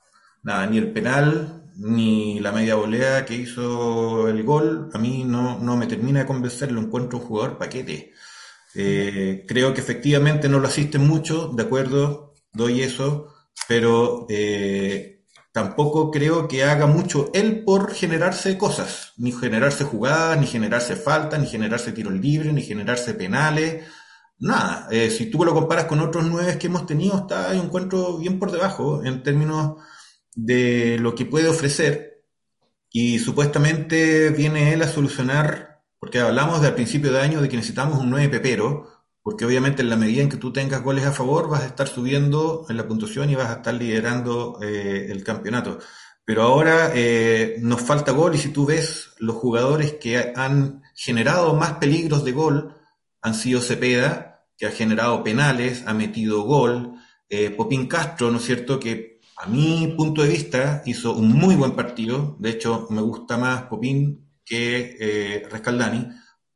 Nada, 0.42 0.66
ni 0.66 0.79
el 0.79 0.92
penal, 0.92 1.70
ni 1.77 2.40
la 2.40 2.53
media 2.53 2.74
volea 2.77 3.24
que 3.24 3.35
hizo 3.35 4.29
el 4.29 4.42
gol, 4.44 4.90
a 4.92 4.98
mí 4.98 5.24
no, 5.24 5.59
no 5.61 5.77
me 5.77 5.87
termina 5.87 6.20
de 6.20 6.27
convencer, 6.27 6.72
lo 6.72 6.81
encuentro 6.81 7.18
un 7.18 7.24
jugador 7.24 7.59
paquete. 7.59 8.12
Eh, 8.74 9.44
creo 9.48 9.74
que 9.74 9.81
efectivamente 9.81 10.48
no 10.48 10.61
lo 10.61 10.68
asiste 10.68 10.98
mucho, 10.98 11.48
de 11.48 11.62
acuerdo, 11.64 12.35
doy 12.53 12.83
eso, 12.83 13.35
pero 13.68 14.27
eh, 14.29 15.18
tampoco 15.53 16.11
creo 16.11 16.49
que 16.49 16.65
haga 16.65 16.87
mucho 16.87 17.31
él 17.35 17.65
por 17.65 17.93
generarse 17.95 18.59
cosas, 18.59 19.13
ni 19.17 19.33
generarse 19.33 19.85
jugadas, 19.85 20.39
ni 20.39 20.47
generarse 20.47 20.97
faltas, 20.97 21.41
ni 21.41 21.47
generarse 21.47 21.93
tiros 21.93 22.13
libres, 22.15 22.53
ni 22.53 22.63
generarse 22.63 23.15
penales, 23.15 23.85
nada. 24.39 24.89
Eh, 24.91 25.11
si 25.11 25.31
tú 25.31 25.45
lo 25.45 25.55
comparas 25.55 25.87
con 25.87 26.01
otros 26.01 26.27
nueve 26.27 26.59
que 26.59 26.69
hemos 26.69 26.87
tenido, 26.87 27.19
está, 27.19 27.51
un 27.53 27.67
encuentro 27.67 28.19
bien 28.19 28.39
por 28.39 28.53
debajo 28.53 29.05
en 29.05 29.23
términos 29.23 29.77
de 30.35 30.99
lo 31.01 31.15
que 31.15 31.27
puede 31.27 31.49
ofrecer 31.49 32.23
y 32.91 33.19
supuestamente 33.19 34.31
viene 34.31 34.73
él 34.73 34.83
a 34.83 34.89
solucionar, 34.89 35.83
porque 35.99 36.21
hablamos 36.21 36.65
al 36.65 36.75
principio 36.75 37.13
de 37.13 37.21
año 37.21 37.41
de 37.41 37.49
que 37.49 37.57
necesitamos 37.57 37.99
un 37.99 38.11
9 38.11 38.29
pepero, 38.29 38.98
porque 39.29 39.45
obviamente 39.45 39.83
en 39.83 39.91
la 39.91 39.97
medida 39.99 40.23
en 40.23 40.31
que 40.31 40.38
tú 40.38 40.55
tengas 40.55 40.83
goles 40.83 41.05
a 41.05 41.12
favor 41.12 41.51
vas 41.51 41.61
a 41.61 41.67
estar 41.67 41.87
subiendo 41.87 42.64
en 42.71 42.79
la 42.79 42.88
puntuación 42.88 43.29
y 43.29 43.35
vas 43.35 43.51
a 43.51 43.57
estar 43.57 43.75
liderando 43.75 44.59
eh, 44.62 45.09
el 45.11 45.23
campeonato. 45.23 45.81
Pero 46.25 46.45
ahora 46.45 46.93
eh, 46.95 47.57
nos 47.61 47.83
falta 47.83 48.12
gol 48.12 48.35
y 48.35 48.38
si 48.38 48.49
tú 48.49 48.64
ves 48.64 49.11
los 49.19 49.37
jugadores 49.37 49.97
que 50.01 50.33
han 50.35 50.83
generado 50.95 51.53
más 51.53 51.73
peligros 51.75 52.25
de 52.25 52.33
gol 52.33 52.75
han 53.21 53.35
sido 53.35 53.61
Cepeda, 53.61 54.47
que 54.57 54.64
ha 54.64 54.71
generado 54.71 55.23
penales, 55.23 55.85
ha 55.87 55.93
metido 55.93 56.45
gol, 56.45 56.95
eh, 57.29 57.51
Popín 57.51 57.87
Castro, 57.87 58.31
¿no 58.31 58.38
es 58.38 58.47
cierto?, 58.47 58.81
que 58.81 59.21
a 59.37 59.47
mi 59.47 59.93
punto 59.95 60.23
de 60.23 60.31
vista, 60.31 60.83
hizo 60.87 61.12
un 61.14 61.35
muy 61.35 61.55
buen 61.55 61.73
partido. 61.73 62.35
De 62.38 62.49
hecho, 62.49 62.87
me 62.88 63.03
gusta 63.03 63.37
más 63.37 63.64
Popín 63.64 64.27
que 64.43 64.97
eh, 64.99 65.47
Rescaldani. 65.51 66.09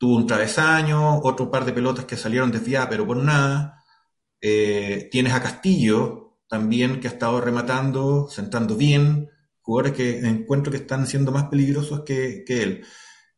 Tuvo 0.02 0.16
un 0.16 0.26
travesaño, 0.26 1.20
otro 1.20 1.48
par 1.48 1.64
de 1.64 1.72
pelotas 1.72 2.06
que 2.06 2.16
salieron 2.16 2.50
desviadas, 2.50 2.88
pero 2.90 3.06
por 3.06 3.18
nada. 3.18 3.84
Eh, 4.40 5.08
tienes 5.12 5.32
a 5.32 5.42
Castillo 5.42 6.38
también, 6.48 6.98
que 7.00 7.06
ha 7.06 7.12
estado 7.12 7.40
rematando, 7.40 8.28
sentando 8.28 8.76
bien. 8.76 9.30
Jugadores 9.60 9.92
que 9.96 10.18
encuentro 10.18 10.72
que 10.72 10.78
están 10.78 11.06
siendo 11.06 11.30
más 11.30 11.44
peligrosos 11.44 12.02
que, 12.04 12.44
él. 12.48 12.84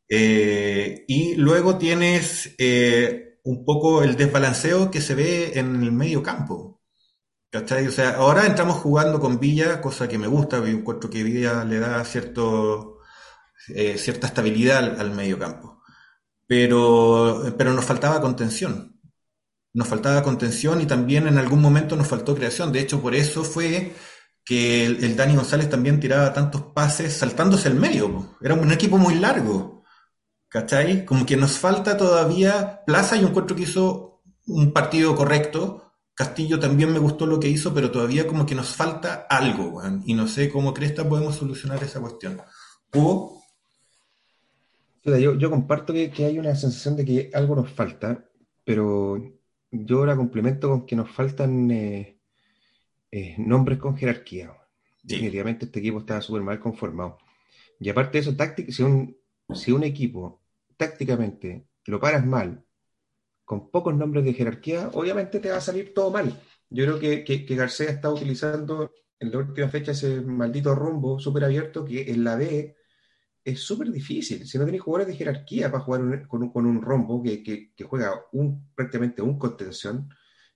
Eh, 0.08 1.04
y 1.06 1.34
luego 1.36 1.76
tienes 1.76 2.54
un 3.44 3.64
poco 3.66 4.02
el 4.02 4.16
desbalanceo 4.16 4.90
que 4.90 5.00
se 5.02 5.14
ve 5.14 5.52
en 5.58 5.82
el 5.82 5.92
medio 5.92 6.22
campo 6.22 6.74
¿Cachai? 7.54 7.86
O 7.86 7.92
sea, 7.92 8.16
ahora 8.16 8.46
entramos 8.46 8.78
jugando 8.78 9.20
con 9.20 9.38
Villa, 9.38 9.80
cosa 9.80 10.08
que 10.08 10.18
me 10.18 10.26
gusta, 10.26 10.56
encuentro 10.66 11.08
que 11.08 11.22
Villa 11.22 11.64
le 11.64 11.78
da 11.78 12.02
eh, 13.68 13.96
cierta 13.96 14.26
estabilidad 14.26 15.00
al, 15.00 15.12
medio 15.12 15.38
campo. 15.38 15.73
Pero, 16.46 17.54
pero 17.56 17.72
nos 17.72 17.84
faltaba 17.84 18.20
contención. 18.20 19.00
Nos 19.72 19.88
faltaba 19.88 20.22
contención 20.22 20.80
y 20.80 20.86
también 20.86 21.26
en 21.26 21.38
algún 21.38 21.60
momento 21.60 21.96
nos 21.96 22.06
faltó 22.06 22.34
creación. 22.34 22.72
De 22.72 22.80
hecho, 22.80 23.00
por 23.00 23.14
eso 23.14 23.44
fue 23.44 23.94
que 24.44 24.84
el, 24.86 25.16
Dani 25.16 25.36
González 25.36 25.70
también 25.70 26.00
tiraba 26.00 26.32
tantos 26.32 26.62
pases 26.74 27.14
saltándose 27.14 27.68
el 27.68 27.74
medio. 27.74 28.36
Era 28.40 28.54
un 28.54 28.70
equipo 28.72 28.98
muy 28.98 29.16
largo. 29.16 29.84
¿Cachai? 30.48 31.04
Como 31.04 31.26
que 31.26 31.36
nos 31.36 31.58
falta 31.58 31.96
todavía 31.96 32.82
Plaza 32.86 33.16
y 33.16 33.20
un 33.20 33.30
encuentro 33.30 33.56
que 33.56 33.62
hizo 33.62 34.22
un 34.46 34.72
partido 34.72 35.16
correcto 35.16 35.84
Castillo 36.14 36.60
también 36.60 36.92
me 36.92 37.00
gustó 37.00 37.26
lo 37.26 37.40
que 37.40 37.48
hizo, 37.48 37.74
pero 37.74 37.90
todavía 37.90 38.26
como 38.26 38.46
que 38.46 38.54
nos 38.54 38.68
falta 38.68 39.26
algo, 39.28 39.82
y 40.04 40.14
no 40.14 40.28
sé 40.28 40.48
cómo 40.48 40.72
Cresta 40.72 41.08
podemos 41.08 41.34
solucionar 41.34 41.82
esa 41.82 42.00
cuestión. 42.00 42.40
¿Hugo? 42.92 43.42
Yo, 45.04 45.34
yo 45.34 45.50
comparto 45.50 45.92
que, 45.92 46.10
hay 46.24 46.38
una 46.38 46.54
sensación 46.54 46.96
de 46.96 47.04
que 47.04 47.30
algo 47.34 47.54
nos 47.54 47.70
falta, 47.70 48.26
pero 48.64 49.22
yo 49.70 50.06
la 50.06 50.16
complemento 50.16 50.70
con 50.70 50.86
que 50.86 50.96
nos 50.96 51.10
faltan 51.10 51.70
eh, 51.70 52.18
eh, 53.10 53.34
nombres 53.38 53.78
con 53.78 53.96
jerarquía. 53.96 54.56
Definitivamente 55.02 55.66
este 55.66 55.80
equipo 55.80 55.98
estaba 55.98 56.22
súper 56.22 56.42
mal 56.42 56.58
conformado. 56.58 57.18
Y 57.78 57.90
aparte 57.90 58.12
de 58.12 58.22
eso, 58.22 58.34
táctica, 58.34 58.72
si 58.72 58.82
un, 58.82 59.14
si 59.54 59.72
un 59.72 59.84
equipo 59.84 60.40
tácticamente 60.78 61.66
lo 61.84 62.00
paras 62.00 62.24
mal 62.24 62.64
con 63.44 63.70
pocos 63.70 63.94
nombres 63.94 64.24
de 64.24 64.32
jerarquía, 64.32 64.88
obviamente 64.94 65.38
te 65.38 65.50
va 65.50 65.58
a 65.58 65.60
salir 65.60 65.92
todo 65.92 66.10
mal. 66.10 66.40
Yo 66.70 66.84
creo 66.84 66.98
que, 66.98 67.24
que, 67.24 67.54
García 67.54 67.90
está 67.90 68.10
utilizando 68.10 68.90
en 69.20 69.30
la 69.30 69.38
última 69.38 69.68
fecha 69.68 69.92
ese 69.92 70.22
maldito 70.22 70.74
rumbo 70.74 71.18
súper 71.18 71.44
abierto 71.44 71.84
que 71.84 72.10
en 72.10 72.24
la 72.24 72.36
B 72.36 72.74
es 73.44 73.60
súper 73.60 73.90
difícil. 73.90 74.46
Si 74.46 74.58
no 74.58 74.64
tenéis 74.64 74.82
jugadores 74.82 75.08
de 75.08 75.18
jerarquía 75.18 75.70
para 75.70 75.84
jugar 75.84 76.26
con, 76.26 76.42
un, 76.44 76.50
con, 76.50 76.66
un, 76.66 76.80
rombo 76.80 77.22
que, 77.22 77.42
que, 77.42 77.84
juega 77.84 78.14
un, 78.32 78.70
prácticamente 78.74 79.20
un 79.22 79.38
contención, 79.38 80.08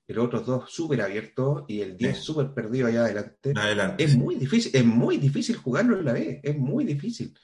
el 0.07 0.19
otros 0.19 0.47
dos 0.47 0.71
súper 0.73 1.03
abiertos 1.03 1.65
y 1.69 1.83
el 1.83 1.97
10 1.97 2.17
súper 2.17 2.55
perdido 2.55 2.87
allá 2.87 3.05
adelante, 3.05 3.53
es 3.99 4.17
muy 4.17 4.37
difícil, 4.37 4.73
es 4.75 4.85
muy 4.85 5.19
difícil 5.19 5.57
jugarlo 5.57 5.99
en 5.99 6.05
la 6.07 6.15
B, 6.15 6.41
es 6.43 6.57
muy 6.57 6.85
difícil. 6.85 7.37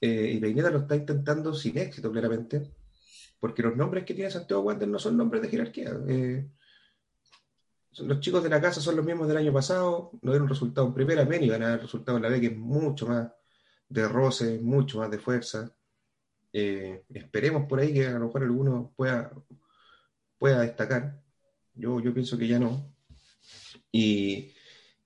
Eh, 0.00 0.32
y 0.34 0.40
Peineta 0.40 0.70
lo 0.70 0.80
está 0.80 0.96
intentando 0.96 1.54
sin 1.54 1.78
éxito, 1.78 2.10
claramente 2.10 2.72
porque 3.40 3.62
los 3.62 3.74
nombres 3.74 4.04
que 4.04 4.14
tiene 4.14 4.30
Santiago 4.30 4.62
Wander 4.62 4.88
no 4.88 4.98
son 4.98 5.16
nombres 5.16 5.40
de 5.42 5.48
jerarquía. 5.48 5.98
Eh, 6.06 6.46
los 8.00 8.20
chicos 8.20 8.42
de 8.42 8.50
la 8.50 8.60
casa 8.60 8.80
son 8.80 8.96
los 8.96 9.04
mismos 9.04 9.26
del 9.26 9.38
año 9.38 9.52
pasado, 9.52 10.12
no 10.22 10.30
dieron 10.30 10.48
resultado 10.48 10.86
en 10.86 10.94
primera, 10.94 11.24
ven 11.24 11.42
y 11.42 11.48
van 11.48 11.62
a 11.62 11.70
dar 11.70 11.80
resultado 11.80 12.18
en 12.18 12.22
la 12.22 12.28
B, 12.28 12.40
que 12.40 12.48
es 12.48 12.56
mucho 12.56 13.06
más 13.06 13.32
de 13.90 14.08
roce, 14.08 14.58
mucho 14.60 14.98
más 14.98 15.10
de 15.10 15.18
fuerza. 15.18 15.70
Eh, 16.52 17.04
esperemos 17.12 17.66
por 17.68 17.80
ahí 17.80 17.92
que 17.92 18.06
a 18.06 18.12
lo 18.12 18.26
mejor 18.26 18.42
alguno 18.42 18.92
pueda, 18.96 19.30
pueda 20.38 20.62
destacar. 20.62 21.20
Yo, 21.74 22.00
yo 22.00 22.14
pienso 22.14 22.38
que 22.38 22.48
ya 22.48 22.58
no. 22.58 22.94
Y, 23.92 24.52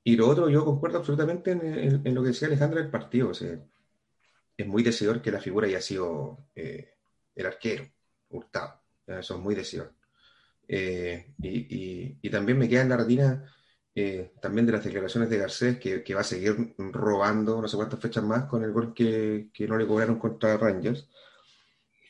lo 0.05 0.29
otro, 0.29 0.49
yo 0.51 0.65
concuerdo 0.65 0.99
absolutamente 0.99 1.53
en, 1.53 2.15
lo 2.15 2.23
que 2.23 2.29
decía 2.29 2.47
Alejandra 2.49 2.81
del 2.81 2.91
partido. 2.91 3.33
es 3.33 4.67
muy 4.67 4.83
decidor 4.83 5.23
que 5.23 5.33
la 5.33 5.41
figura 5.41 5.67
haya 5.67 5.81
sido 5.81 6.47
eh, 6.55 6.95
el 7.35 7.47
arquero. 7.47 7.89
Hurtado. 8.29 8.81
Eso 9.07 9.35
es 9.37 9.41
muy 9.41 9.55
decidor. 9.55 9.95
Eh, 10.69 11.35
y, 11.43 12.31
también 12.31 12.59
me 12.59 12.69
queda 12.69 12.83
en 12.83 12.89
la 12.89 12.97
retina 12.97 13.55
eh, 13.95 14.33
también 14.41 14.67
de 14.67 14.73
las 14.73 14.85
declaraciones 14.85 15.31
de 15.31 15.39
Garcés, 15.39 15.79
que, 15.79 16.15
va 16.15 16.21
a 16.21 16.25
seguir 16.25 16.75
robando 16.79 17.63
no 17.63 17.69
sé 17.69 17.77
cuántas 17.77 18.01
fechas 18.01 18.25
más 18.25 18.45
con 18.47 18.65
el 18.65 18.73
gol 18.73 18.93
que, 18.93 19.51
no 19.69 19.77
le 19.77 19.87
cobraron 19.87 20.19
contra 20.19 20.57
Rangers. 20.57 21.09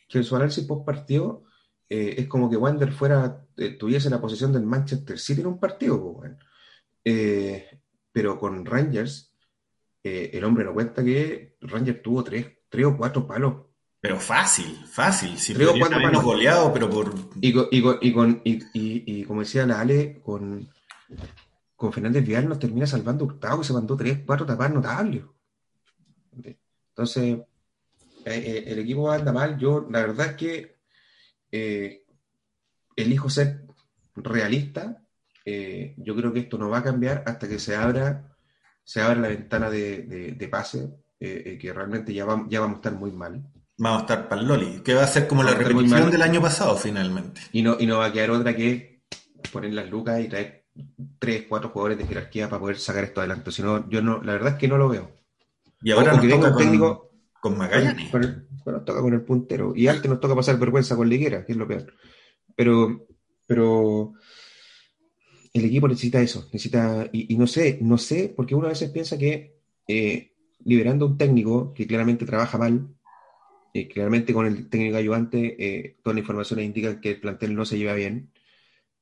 Que 0.09 0.18
en 0.18 0.25
su 0.25 0.37
análisis 0.37 0.64
post 0.64 0.87
partido 0.87 1.44
eh, 1.88 2.14
es 2.18 2.27
como 2.27 2.49
que 2.49 2.57
Wander 2.57 2.92
fuera, 2.92 3.44
tuviese 3.79 4.11
la 4.11 4.20
posición 4.20 4.53
del 4.53 4.64
Manchester 4.64 5.18
City 5.18 5.42
en 5.42 5.49
un 5.49 5.61
partido. 5.61 6.14
Pues, 7.03 7.64
pero 8.12 8.38
con 8.38 8.64
Rangers, 8.64 9.35
el 10.03 10.44
hombre 10.44 10.64
no 10.64 10.75
cuenta 10.75 11.05
que 11.05 11.57
Rangers 11.61 12.03
tuvo 12.03 12.25
tres, 12.25 12.47
tres 12.68 12.87
o 12.87 12.97
cuatro 12.97 13.27
palos 13.27 13.55
pero 14.05 14.20
fácil, 14.20 14.85
fácil. 14.87 15.38
Si 15.38 15.55
Creo 15.55 15.79
cuando 15.79 15.99
menos 15.99 16.23
goleado, 16.23 16.70
pero 16.75 16.90
por. 16.90 17.14
Y, 17.40 17.59
y, 17.59 17.79
y, 18.44 18.62
y, 18.75 19.25
como 19.25 19.40
decía 19.40 19.64
la 19.64 19.81
Ale, 19.81 20.20
con, 20.23 20.68
con 21.85 21.92
Fernández 21.92 22.25
Vial 22.25 22.49
nos 22.49 22.59
termina 22.59 22.87
salvando 22.87 23.27
Hurtado, 23.27 23.59
que 23.59 23.66
se 23.66 23.75
mandó 23.75 23.94
tres, 23.94 24.20
cuatro 24.25 24.47
tapas 24.47 24.73
notables. 24.73 25.23
Entonces, 26.33 27.40
eh, 28.25 28.25
eh, 28.25 28.64
el 28.68 28.79
equipo 28.79 29.11
anda 29.11 29.35
mal. 29.35 29.59
Yo, 29.59 29.87
la 29.90 30.01
verdad 30.01 30.29
es 30.29 30.33
que 30.33 30.77
eh, 31.53 32.07
elijo 32.97 33.29
ser 33.29 33.66
realista. 34.16 35.03
yo 35.44 36.16
creo 36.16 36.33
que 36.33 36.40
esto 36.40 36.57
no 36.57 36.70
va 36.70 36.79
a 36.79 36.83
cambiar 36.83 37.23
hasta 37.27 37.47
que 37.47 37.59
se 37.59 37.77
abra, 37.77 38.35
se 38.83 39.03
abra 39.03 39.20
la 39.20 39.29
ventana 39.29 39.68
de, 39.68 40.35
de, 40.38 40.49
pase, 40.49 40.88
que 41.18 41.73
realmente 41.75 42.14
ya, 42.14 42.25
ya 42.49 42.61
vamos 42.61 42.77
a 42.77 42.79
estar 42.79 42.94
muy 42.94 43.12
mal. 43.12 43.44
Vamos 43.77 43.99
a 43.99 44.03
estar 44.05 44.27
para 44.27 44.40
el 44.40 44.49
Loli, 44.49 44.81
que 44.83 44.94
va 44.94 45.03
a 45.03 45.07
ser 45.07 45.29
como 45.29 45.42
la 45.42 45.53
repetición 45.53 46.11
del 46.11 46.23
año 46.23 46.40
pasado 46.40 46.79
finalmente. 46.79 47.42
Y 47.53 47.61
no, 47.61 47.77
y 47.79 47.85
no 47.85 47.99
va 47.99 48.07
a 48.07 48.12
quedar 48.12 48.31
otra 48.31 48.57
que 48.57 49.03
poner 49.53 49.75
las 49.75 49.90
lucas 49.90 50.18
y 50.20 50.29
traer 50.29 50.63
tres, 51.18 51.46
cuatro 51.48 51.70
jugadores 51.70 51.98
de 51.98 52.06
jerarquía 52.06 52.48
para 52.48 52.60
poder 52.60 52.78
sacar 52.78 53.04
esto 53.04 53.20
adelante. 53.20 53.50
Si 53.50 53.62
no, 53.62 53.88
yo 53.88 54.02
no, 54.02 54.22
la 54.22 54.32
verdad 54.32 54.54
es 54.54 54.58
que 54.58 54.68
no 54.68 54.78
lo 54.78 54.88
veo. 54.88 55.10
Y 55.82 55.90
ahora 55.92 56.12
nos 56.12 56.28
toca 56.28 56.50
con, 56.50 56.58
técnico 56.58 57.10
con 57.40 57.58
Magallanes. 57.58 58.10
bueno, 58.10 58.80
toca 58.82 59.00
con 59.00 59.12
el 59.12 59.22
puntero. 59.22 59.72
Y 59.76 59.88
antes 59.88 60.10
nos 60.10 60.20
toca 60.20 60.34
pasar 60.34 60.58
vergüenza 60.58 60.96
con 60.96 61.08
Liguera, 61.08 61.44
que 61.44 61.52
es 61.52 61.58
lo 61.58 61.68
peor. 61.68 61.92
Pero, 62.56 63.06
pero 63.46 64.14
el 65.52 65.64
equipo 65.64 65.87
necesita 65.87 66.20
eso, 66.20 66.48
necesita, 66.52 67.08
y, 67.12 67.37
no 67.37 67.46
sé, 67.46 67.78
no 67.80 67.96
sé, 67.96 68.32
porque 68.34 68.54
uno 68.54 68.66
a 68.66 68.70
veces 68.70 68.90
piensa 68.90 69.16
que 69.16 69.54
eh, 69.87 70.32
liberando 70.64 71.06
un 71.06 71.16
técnico 71.16 71.72
que 71.74 71.87
claramente 71.87 72.26
trabaja 72.26 72.58
mal, 72.58 72.88
Y 73.72 73.88
claramente 73.88 74.32
con 74.32 74.46
el 74.46 74.68
técnico 74.68 74.96
ayudante, 74.96 75.56
eh, 75.58 75.96
todas 76.02 76.16
las 76.16 76.22
informaciones 76.22 76.66
indican 76.66 77.00
que 77.00 77.10
el 77.10 77.20
plantel 77.20 77.54
no 77.54 77.64
se 77.64 77.78
lleva 77.78 77.94
bien. 77.94 78.30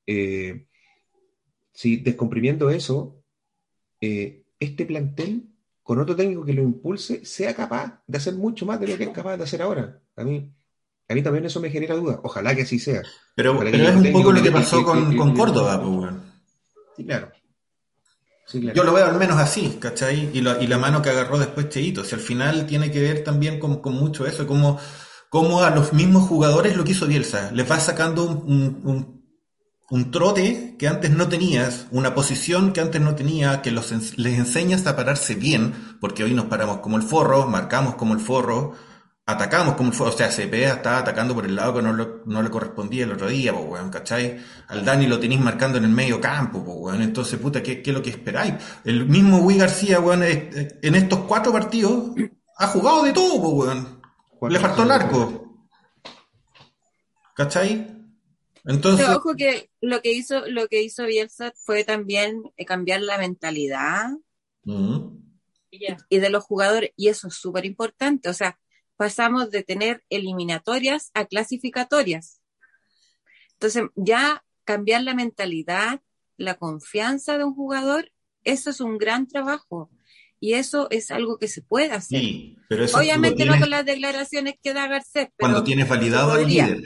Eh, 0.07 0.67
si 1.73 1.97
descomprimiendo 1.97 2.71
eso, 2.71 3.23
eh, 4.01 4.45
este 4.61 4.85
plantel, 4.85 5.49
con 5.83 5.99
otro 5.99 6.15
técnico 6.15 6.45
que 6.45 6.53
lo 6.53 6.63
impulse, 6.63 7.25
sea 7.25 7.55
capaz 7.55 8.03
de 8.07 8.19
hacer 8.19 8.35
mucho 8.35 8.67
más 8.67 8.79
de 8.79 8.89
lo 8.89 8.97
que 8.97 9.05
es 9.05 9.11
capaz 9.11 9.37
de 9.37 9.45
hacer 9.45 9.63
ahora. 9.63 10.01
A 10.17 10.25
mí, 10.25 10.53
a 11.09 11.15
mí 11.15 11.23
también 11.23 11.45
eso 11.45 11.61
me 11.61 11.71
genera 11.71 11.95
duda. 11.95 12.21
Ojalá 12.23 12.55
que 12.55 12.63
así 12.63 12.79
sea. 12.79 13.03
Pero, 13.35 13.63
es 13.63 13.97
un 13.97 14.13
poco 14.13 14.33
lo 14.33 14.43
que 14.43 14.53
pasó 14.53 14.85
con, 14.85 15.17
con 15.17 15.35
Córdoba, 15.35 15.83
pues, 15.83 16.13
Sí, 16.97 17.05
claro. 17.05 17.33
Yo 18.53 18.85
lo 18.85 18.93
veo 18.93 19.07
al 19.07 19.19
menos 19.19 19.39
así, 19.39 19.79
¿cachai? 19.81 20.31
Y, 20.33 20.39
y 20.39 20.67
la 20.67 20.79
mano 20.79 21.01
que 21.01 21.11
agarró 21.11 21.39
después 21.39 21.69
Cheito. 21.69 22.05
Si 22.05 22.15
al 22.15 22.21
final 22.21 22.67
tiene 22.67 22.91
que 22.91 23.01
ver 23.01 23.25
también 23.25 23.59
con, 23.59 23.81
mucho 23.95 24.27
eso, 24.27 24.47
como, 24.47 24.79
como 25.31 25.63
a 25.63 25.71
los 25.71 25.93
mismos 25.93 26.29
jugadores 26.29 26.77
lo 26.77 26.85
que 26.85 26.93
hizo 26.93 27.07
Bielsa. 27.07 27.51
Les 27.53 27.71
va 27.71 27.81
sacando 27.81 28.25
un, 28.25 28.81
un, 28.85 29.22
trote 30.11 30.75
que 30.79 30.89
antes 30.89 31.11
no 31.11 31.29
tenías, 31.29 31.87
una 31.91 32.15
posición 32.15 32.73
que 32.73 32.81
antes 32.81 33.01
no 33.03 33.15
tenía, 33.15 33.61
que 33.61 33.71
los, 33.71 33.93
les 34.17 34.39
enseñas 34.39 34.87
a 34.87 34.97
pararse 34.97 35.35
bien, 35.35 35.75
porque 36.01 36.25
hoy 36.25 36.33
nos 36.33 36.47
paramos 36.47 36.79
como 36.79 36.97
el 36.97 37.03
forro, 37.03 37.47
marcamos 37.47 37.97
como 37.97 38.15
el 38.15 38.21
forro, 38.21 38.73
atacamos 39.27 39.75
como 39.75 39.93
fue, 39.93 40.09
o 40.09 40.13
sea, 40.13 40.31
Cepeda 40.31 40.75
estaba 40.75 40.99
atacando 40.99 41.35
por 41.35 41.45
el 41.45 41.55
lado 41.55 41.75
que 41.75 41.83
no, 41.83 42.43
le 42.43 42.51
correspondía 42.51 43.05
el 43.05 43.13
otro 43.13 43.29
día, 43.29 43.53
pues, 43.53 43.67
weón, 43.69 43.91
¿cachai? 43.91 44.39
Al 44.69 44.83
Dani 44.83 45.07
lo 45.07 45.21
tenéis 45.21 45.43
marcando 45.43 45.77
en 45.77 45.85
el 45.85 45.91
medio 45.91 46.21
campo, 46.21 46.65
pues, 46.65 46.77
weón, 46.79 47.03
entonces, 47.03 47.39
puta, 47.39 47.63
¿qué, 47.63 47.83
es 47.85 47.93
lo 47.95 48.03
que 48.03 48.11
esperáis? 48.11 48.55
El 48.85 49.07
mismo 49.07 49.41
Wii 49.41 49.59
García, 49.59 50.01
weón, 50.01 50.23
en 50.25 50.95
estos 50.95 51.21
cuatro 51.21 51.53
partidos 51.53 52.15
ha 52.57 52.67
jugado 52.69 53.03
de 53.03 53.13
todo, 53.13 53.43
pues, 53.43 53.69
weón. 53.69 54.03
Le 54.51 54.59
faltó 54.59 54.83
el 54.83 54.91
arco. 54.91 55.69
¿Cachai? 57.37 58.02
Entonces... 58.65 59.07
Pero 59.07 59.19
ojo 59.19 59.35
que 59.37 59.71
lo 59.81 60.03
que 60.03 60.13
hizo, 60.13 60.47
lo 60.49 60.69
que 60.69 60.83
hizo 60.83 61.05
Bielsa 61.05 61.53
fue 61.57 61.85
también 61.85 62.43
eh, 62.57 62.65
cambiar 62.65 63.03
la 63.03 63.19
mentalidad 63.19 64.11
y 66.09 66.19
de 66.19 66.31
los 66.31 66.45
jugadores, 66.45 66.91
y 66.97 67.09
eso 67.09 67.29
es 67.29 67.35
súper 67.35 67.65
importante, 67.65 68.29
o 68.29 68.35
sea, 68.35 68.59
pasamos 68.97 69.51
de 69.51 69.63
tener 69.63 70.05
eliminatorias 70.11 71.11
a 71.15 71.25
clasificatorias. 71.25 72.41
Entonces, 73.55 73.85
ya 73.97 74.45
cambiar 74.65 75.03
la 75.03 75.15
mentalidad, 75.15 76.01
la 76.37 76.55
confianza 76.55 77.39
de 77.39 77.45
un 77.45 77.55
jugador, 77.55 78.13
eso 78.45 78.71
es 78.71 78.81
un 78.81 78.99
gran 78.99 79.27
trabajo. 79.27 79.91
Y 80.41 80.55
eso 80.55 80.89
es 80.91 81.13
algo 81.13 81.39
que 81.39 81.47
se 81.47 81.63
puede 81.63 81.93
hacer. 81.93 82.19
Sí, 82.19 82.57
pero 82.69 82.87
Obviamente 82.97 83.45
no 83.45 83.57
con 83.61 83.71
las 83.71 83.85
declaraciones 83.85 84.55
que 84.61 84.75
da 84.75 84.89
Garcés. 84.89 85.29
cuando 85.39 85.63
tienes 85.63 85.89
validado 85.89 86.33
al 86.33 86.47
líder. 86.49 86.83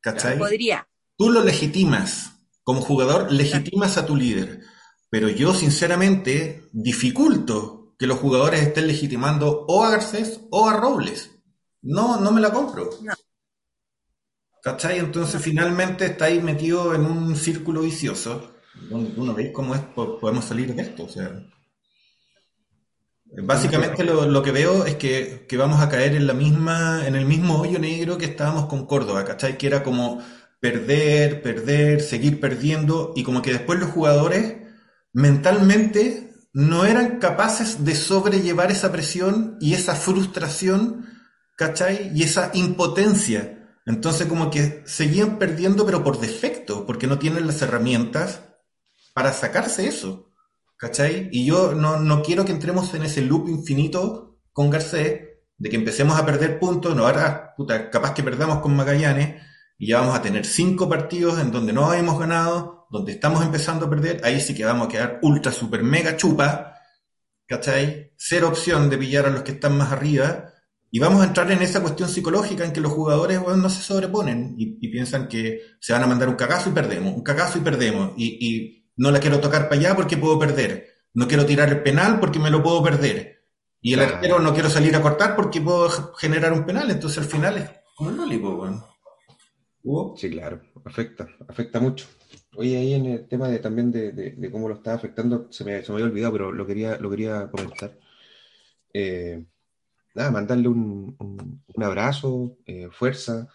¿Cachai? 0.00 0.38
Podría. 0.38 0.88
Tú 1.16 1.30
lo 1.30 1.42
legitimas. 1.42 2.32
Como 2.62 2.80
jugador, 2.80 3.32
legitimas 3.32 3.96
a 3.96 4.06
tu 4.06 4.16
líder. 4.16 4.60
Pero 5.10 5.28
yo, 5.28 5.54
sinceramente, 5.54 6.68
dificulto 6.72 7.94
que 7.98 8.06
los 8.06 8.18
jugadores 8.18 8.62
estén 8.62 8.86
legitimando 8.86 9.64
o 9.66 9.84
a 9.84 9.90
Garcés 9.90 10.40
o 10.50 10.68
a 10.68 10.76
Robles. 10.76 11.30
No, 11.82 12.20
no 12.20 12.32
me 12.32 12.40
la 12.40 12.52
compro. 12.52 12.90
No. 13.02 13.12
¿Cachai? 14.62 14.98
Entonces 14.98 15.40
finalmente 15.40 16.06
está 16.06 16.26
ahí 16.26 16.40
metido 16.40 16.94
en 16.94 17.06
un 17.06 17.34
círculo 17.36 17.80
vicioso 17.80 18.54
uno 18.90 19.34
ve 19.34 19.52
cómo 19.52 19.74
es, 19.74 19.80
podemos 19.94 20.44
salir 20.44 20.74
de 20.74 20.82
esto. 20.82 21.04
O 21.04 21.08
sea, 21.08 21.30
básicamente 23.36 24.04
lo, 24.04 24.42
que 24.42 24.52
veo 24.52 24.84
es 24.84 24.96
que, 24.96 25.46
que, 25.48 25.56
vamos 25.56 25.80
a 25.80 25.88
caer 25.88 26.14
en 26.14 26.26
la 26.26 26.34
misma, 26.34 27.06
en 27.06 27.14
el 27.14 27.26
mismo 27.26 27.60
hoyo 27.60 27.78
negro 27.78 28.18
que 28.18 28.26
estábamos 28.26 28.66
con 28.66 28.86
Córdoba, 28.86 29.24
¿cachai? 29.24 29.56
Que 29.56 29.66
era 29.66 29.82
como 29.82 30.22
perder, 30.60 31.42
perder, 31.42 32.00
seguir 32.02 32.40
perdiendo 32.40 33.12
y 33.16 33.22
como 33.22 33.42
que 33.42 33.52
después 33.52 33.78
los 33.78 33.90
jugadores 33.90 34.56
mentalmente 35.12 36.32
no 36.52 36.84
eran 36.84 37.18
capaces 37.18 37.84
de 37.84 37.94
sobrellevar 37.94 38.70
esa 38.70 38.92
presión 38.92 39.56
y 39.60 39.74
esa 39.74 39.94
frustración, 39.94 41.06
¿cachai? 41.56 42.10
Y 42.14 42.24
esa 42.24 42.50
impotencia. 42.54 43.78
Entonces 43.86 44.26
como 44.26 44.50
que 44.50 44.82
seguían 44.86 45.38
perdiendo 45.38 45.86
pero 45.86 46.04
por 46.04 46.20
defecto, 46.20 46.86
porque 46.86 47.06
no 47.06 47.18
tienen 47.18 47.46
las 47.46 47.62
herramientas 47.62 48.42
para 49.14 49.32
sacarse 49.32 49.86
eso, 49.86 50.29
¿cachai? 50.80 51.28
Y 51.30 51.44
yo 51.44 51.74
no, 51.74 52.22
quiero 52.22 52.44
que 52.44 52.52
entremos 52.52 52.94
en 52.94 53.02
ese 53.02 53.20
loop 53.20 53.48
infinito 53.50 54.38
con 54.50 54.70
Garcés, 54.70 55.20
de 55.58 55.68
que 55.68 55.76
empecemos 55.76 56.18
a 56.18 56.24
perder 56.24 56.58
puntos, 56.58 56.96
no 56.96 57.06
ahora, 57.06 57.52
puta, 57.54 57.90
capaz 57.90 58.14
que 58.14 58.22
perdamos 58.22 58.60
con 58.60 58.74
Magallanes, 58.74 59.42
y 59.76 59.88
ya 59.88 60.00
vamos 60.00 60.16
a 60.16 60.22
tener 60.22 60.46
cinco 60.46 60.88
partidos 60.88 61.38
en 61.38 61.52
donde 61.52 61.74
no 61.74 61.92
hemos 61.92 62.18
ganado, 62.18 62.86
donde 62.90 63.12
estamos 63.12 63.44
empezando 63.44 63.86
a 63.86 63.90
perder, 63.90 64.22
ahí 64.24 64.40
sí 64.40 64.54
que 64.54 64.64
vamos 64.64 64.86
a 64.86 64.90
quedar 64.90 65.18
ultra, 65.22 65.52
super, 65.52 65.82
mega 65.82 66.16
chupa, 66.16 66.74
¿cachai? 67.46 68.14
Cero 68.16 68.48
opción 68.48 68.88
de 68.88 68.96
pillar 68.96 69.26
a 69.26 69.30
los 69.30 69.42
que 69.42 69.52
están 69.52 69.76
más 69.76 69.92
arriba, 69.92 70.50
y 70.90 70.98
vamos 70.98 71.20
a 71.20 71.26
entrar 71.26 71.52
en 71.52 71.60
esa 71.60 71.82
cuestión 71.82 72.08
psicológica 72.08 72.64
en 72.64 72.72
que 72.72 72.80
los 72.80 72.92
jugadores 72.92 73.40
no 73.42 73.68
se 73.68 73.82
sobreponen 73.82 74.54
y, 74.56 74.88
piensan 74.88 75.28
que 75.28 75.60
se 75.78 75.92
van 75.92 76.02
a 76.02 76.06
mandar 76.06 76.28
un 76.28 76.34
cagazo 76.36 76.70
y 76.70 76.72
perdemos, 76.72 77.14
un 77.14 77.22
cagazo 77.22 77.58
y 77.58 77.60
perdemos, 77.60 78.12
y, 78.16 78.79
no 79.00 79.10
la 79.10 79.18
quiero 79.18 79.40
tocar 79.40 79.70
para 79.70 79.80
allá 79.80 79.96
porque 79.96 80.18
puedo 80.18 80.38
perder, 80.38 80.88
no 81.14 81.26
quiero 81.26 81.46
tirar 81.46 81.70
el 81.70 81.82
penal 81.82 82.20
porque 82.20 82.38
me 82.38 82.50
lo 82.50 82.62
puedo 82.62 82.82
perder, 82.82 83.46
y 83.80 83.94
el 83.94 84.00
arquero 84.00 84.38
no 84.40 84.52
quiero 84.52 84.68
salir 84.68 84.94
a 84.94 85.00
cortar 85.00 85.34
porque 85.34 85.62
puedo 85.62 85.88
generar 86.16 86.52
un 86.52 86.66
penal, 86.66 86.90
entonces 86.90 87.16
al 87.16 87.24
final 87.24 87.56
es 87.56 87.70
como 87.96 88.10
el 88.10 88.38
bueno. 88.38 88.86
Sí, 90.16 90.28
claro, 90.28 90.60
afecta, 90.84 91.26
afecta 91.48 91.80
mucho. 91.80 92.06
Oye, 92.56 92.76
ahí 92.76 92.92
en 92.92 93.06
el 93.06 93.26
tema 93.26 93.48
de, 93.48 93.58
también 93.60 93.90
de, 93.90 94.50
cómo 94.52 94.68
lo 94.68 94.74
está 94.74 94.92
afectando, 94.92 95.50
se 95.50 95.64
me, 95.64 95.82
se 95.82 95.92
me, 95.92 95.96
había 95.96 96.10
olvidado, 96.10 96.32
pero 96.32 96.52
lo 96.52 96.66
quería, 96.66 96.98
lo 96.98 97.08
quería 97.08 97.50
comentar. 97.50 97.96
Eh, 98.92 99.46
nada, 100.14 100.30
mandarle 100.30 100.68
un, 100.68 101.16
un, 101.74 101.82
abrazo, 101.82 102.58
eh, 102.66 102.90
fuerza 102.92 103.48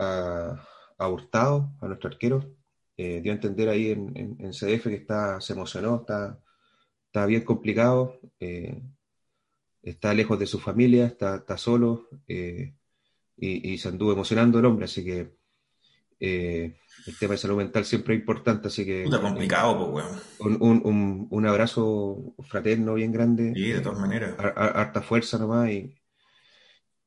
a, 0.00 0.66
a, 0.98 1.08
Hurtado, 1.08 1.70
a 1.80 1.86
nuestro 1.86 2.10
arquero. 2.10 2.56
Eh, 2.96 3.20
dio 3.22 3.32
a 3.32 3.34
entender 3.34 3.68
ahí 3.68 3.90
en, 3.90 4.36
en, 4.38 4.52
CDF 4.52 4.84
que 4.84 4.94
está, 4.94 5.40
se 5.40 5.52
emocionó, 5.52 5.96
está, 5.96 6.38
está 7.06 7.26
bien 7.26 7.42
complicado, 7.42 8.20
está 9.82 10.14
lejos 10.14 10.38
de 10.38 10.46
su 10.46 10.60
familia, 10.60 11.06
está, 11.06 11.36
está 11.36 11.56
solo 11.56 12.08
y, 12.28 12.72
y, 13.36 13.78
se 13.78 13.88
anduvo 13.88 14.12
emocionando 14.12 14.60
el 14.60 14.66
hombre, 14.66 14.84
así 14.84 15.04
que 15.04 15.34
el 17.06 17.18
tema 17.18 17.32
de 17.32 17.38
salud 17.38 17.56
mental 17.58 17.84
siempre 17.84 18.14
es 18.14 18.20
importante, 18.20 18.68
así 18.68 18.84
que... 18.84 19.04
Puta 19.04 19.20
complicado, 19.20 19.92
pues, 19.92 20.06
weón. 20.38 20.58
Un, 20.60 20.80
un, 20.84 21.26
un, 21.30 21.46
abrazo 21.46 22.34
fraterno 22.48 22.94
bien 22.94 23.12
grande. 23.12 23.52
Sí, 23.54 23.72
de 23.72 23.80
todas 23.80 23.98
maneras. 23.98 24.34
harta 24.38 25.02
fuerza 25.02 25.38
nomás 25.38 25.70
y, 25.70 25.94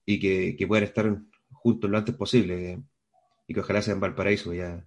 y 0.06 0.20
que, 0.20 0.56
que, 0.56 0.68
puedan 0.68 0.84
estar 0.84 1.18
juntos 1.52 1.90
lo 1.90 1.98
antes 1.98 2.16
posible. 2.16 2.80
y 3.48 3.54
que 3.54 3.60
ojalá 3.60 3.82
sea 3.82 3.94
en 3.94 4.00
Valparaíso, 4.00 4.54
ya. 4.54 4.86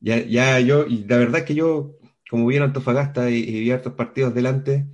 Ya, 0.00 0.24
ya 0.24 0.60
yo, 0.60 0.86
y 0.86 1.04
la 1.04 1.18
verdad 1.18 1.40
es 1.40 1.46
que 1.46 1.54
yo, 1.54 1.98
como 2.28 2.46
vi 2.46 2.56
en 2.56 2.62
Antofagasta 2.62 3.30
y, 3.30 3.42
vi 3.44 3.70
hartos 3.70 3.94
partidos 3.94 4.34
delante, 4.34 4.86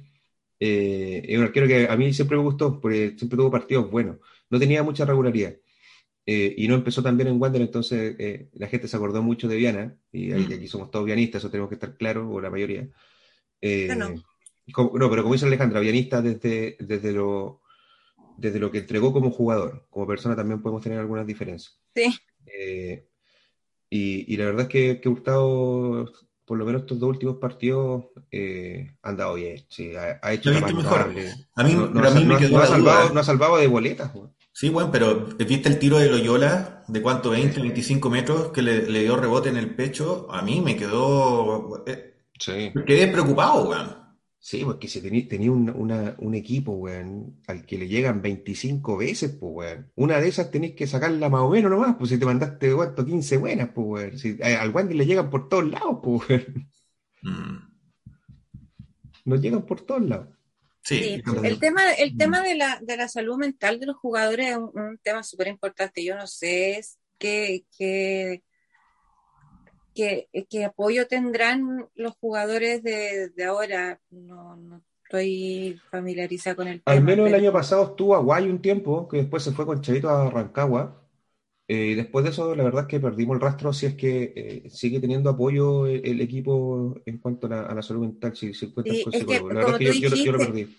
eh, 0.59 1.23
es 1.27 1.39
un 1.39 1.45
arquero 1.45 1.67
que 1.67 1.89
a 1.89 1.97
mí 1.97 2.13
siempre 2.13 2.37
me 2.37 2.43
gustó, 2.43 2.81
porque 2.81 3.15
siempre 3.17 3.37
tuvo 3.37 3.51
partidos 3.51 3.91
buenos. 3.91 4.19
No 4.51 4.59
tenía 4.59 4.83
mucha 4.83 5.05
regularidad 5.05 5.55
eh, 6.27 6.55
y 6.57 6.69
no 6.69 6.75
empezó 6.75 7.03
tan 7.03 7.17
bien 7.17 7.29
en 7.29 7.41
Wander, 7.41 7.63
entonces 7.63 8.15
eh, 8.19 8.51
la 8.53 8.69
gente 8.69 8.87
se 8.87 8.97
acordó 8.97 9.23
mucho 9.23 9.49
de 9.49 9.57
Viana, 9.57 9.97
y 10.13 10.29
mm. 10.29 10.53
aquí 10.53 10.69
somos 10.69 10.91
todos 10.91 11.07
vianistas, 11.07 11.41
eso 11.41 11.51
tenemos 11.51 11.69
que 11.69 11.75
estar 11.75 11.97
claros, 11.97 12.29
o 12.31 12.41
la 12.41 12.51
mayoría. 12.51 12.89
Eh, 13.61 13.93
no. 13.97 14.15
pero 14.75 15.23
como 15.23 15.33
dice 15.33 15.47
Alejandra, 15.47 15.81
vianista 15.81 16.23
desde, 16.23 16.77
desde, 16.79 17.13
lo, 17.13 17.63
desde 18.37 18.61
lo 18.61 18.71
que 18.71 18.79
entregó 18.79 19.13
como 19.13 19.31
jugador, 19.31 19.87
como 19.91 20.07
persona 20.07 20.37
también 20.37 20.63
podemos 20.63 20.83
tener 20.83 20.99
algunas 20.99 21.27
diferencias. 21.27 21.81
Sí. 21.97 23.03
Y, 23.91 24.33
y, 24.33 24.37
la 24.37 24.47
verdad 24.47 24.63
es 24.63 24.69
que, 24.69 25.01
que 25.01 25.09
Hurtado, 25.09 26.13
por 26.45 26.57
lo 26.57 26.65
menos 26.65 26.83
estos 26.83 27.01
dos 27.01 27.11
últimos 27.11 27.37
partidos, 27.37 28.05
han 29.03 29.17
dado 29.17 29.35
bien, 29.35 29.65
sí, 29.69 29.93
ha, 29.97 30.33
hecho 30.33 30.53
la 30.53 30.61
mejor. 30.61 31.13
A 31.57 31.65
mí, 31.65 31.75
no, 31.75 32.01
a 32.07 32.11
mí 32.13 32.25
me 32.25 32.39
quedó 32.39 32.61
ha 32.61 32.67
salvado, 32.67 33.13
no 33.13 33.21
ha 33.21 33.25
salvado 33.25 33.57
de 33.57 33.67
boletas. 33.67 34.13
Sí, 34.53 34.69
bueno, 34.69 34.91
pero 34.93 35.27
¿viste 35.39 35.69
el 35.69 35.79
tiro 35.79 35.99
de 35.99 36.11
Loyola? 36.11 36.85
¿De 36.89 37.01
cuánto? 37.01 37.35
¿20, 37.35 37.61
25 37.61 38.11
metros? 38.11 38.53
Que 38.53 38.63
le, 38.63 38.83
dio 39.03 39.17
rebote 39.17 39.49
en 39.49 39.57
el 39.57 39.75
pecho. 39.75 40.27
A 40.31 40.43
mí 40.43 40.61
me 40.61 40.77
quedó... 40.77 41.83
Eh, 41.87 42.15
sí. 42.39 42.73
Quedé 42.87 43.09
preocupado, 43.09 43.69
weón. 43.69 43.97
Sí, 44.43 44.65
porque 44.65 44.89
si 44.89 45.03
tenía, 45.29 45.53
un, 45.53 46.35
equipo, 46.35 46.73
weón, 46.73 47.43
al 47.47 47.67
que 47.67 47.77
le 47.77 47.89
llegan 47.89 48.23
25 48.23 48.97
veces, 48.97 49.37
pues, 49.39 49.53
weón. 49.55 49.93
Una 49.97 50.19
de 50.19 50.29
esas 50.29 50.51
tenés 50.51 50.73
que 50.73 50.87
sacarla 50.87 51.29
más 51.29 51.43
o 51.43 51.51
menos 51.51 51.71
nomás, 51.71 51.97
pues 51.97 52.09
si 52.09 52.19
te 52.19 52.25
mandaste, 52.25 52.75
¿cuánto? 52.75 53.05
15 53.05 53.37
buenas, 53.37 53.69
pues, 53.75 53.87
weón. 53.87 54.19
Si, 54.19 54.39
eh, 54.41 54.57
al 54.57 54.71
Wander 54.71 54.97
le 54.97 55.05
llegan 55.05 55.29
por 55.29 55.51
todos 55.51 55.71
lados, 55.71 55.99
pues, 56.03 56.29
weón. 56.29 56.71
Mm. 57.23 57.71
Nos 59.27 59.41
llegan 59.43 59.67
por 59.67 59.83
todos 59.83 60.03
lados. 60.09 60.29
Sí, 60.83 61.23
el 61.45 61.59
tema, 61.61 61.93
el 61.93 62.17
tema 62.17 62.41
de 62.41 62.55
la, 62.55 62.81
de 62.81 62.97
la 62.97 63.09
salud 63.09 63.37
mental 63.37 63.79
de 63.79 63.87
los 63.87 63.97
jugadores 63.97 64.53
es 64.53 64.57
un, 64.57 64.99
tema 65.03 65.23
súper 65.23 65.49
importante. 65.49 66.03
Yo 66.03 66.17
no 66.17 66.27
sé 66.27 66.81
qué, 67.19 67.67
qué, 67.77 68.43
qué, 69.95 70.29
apoyo 70.65 71.07
tendrán 71.07 71.89
los 71.95 72.15
jugadores 72.17 72.83
de, 72.83 73.33
ahora. 73.45 74.01
No, 74.11 74.57
no 74.57 74.83
estoy 75.05 75.81
familiarizada 75.91 76.55
con 76.55 76.69
el 76.69 76.83
tema. 76.83 76.97
Al 76.97 77.03
menos 77.03 77.27
el 77.27 77.35
año 77.35 77.53
pasado 77.53 77.85
estuvo 77.85 78.15
a 78.15 78.21
Guay 78.21 78.49
un 78.49 78.63
tiempo, 78.63 79.09
que 79.09 79.19
después 79.19 79.43
se 79.43 79.51
fue 79.51 79.67
con 79.67 79.81
Chavito 79.81 80.09
a 80.09 80.31
Rancagua. 80.31 81.01
Eh, 81.67 81.95
después 81.95 82.25
de 82.25 82.31
eso, 82.31 82.55
la 82.55 82.65
verdad 82.65 82.83
es 82.83 82.89
que 82.89 82.99
perdimos 83.01 83.37
el 83.37 83.41
rastro 83.41 83.73
si 83.73 83.87
es 83.87 83.95
que 83.95 84.33
eh, 84.35 84.71
sigue 84.71 84.99
teniendo 84.99 85.31
apoyo 85.31 85.87
el, 85.87 86.21
equipo 86.21 87.01
en 87.07 87.19
cuanto 87.19 87.47
a 87.47 87.75
la, 87.75 87.83
salud 87.83 88.03
mental, 88.03 88.37
si, 88.37 88.55
si 88.55 88.73
con 88.73 88.85
psicólogo. 88.85 89.53
La 89.53 89.65
verdad 89.65 89.83
es 89.83 90.01
que 90.01 90.25
yo, 90.25 90.33
lo 90.33 90.39
perdí. 90.39 90.77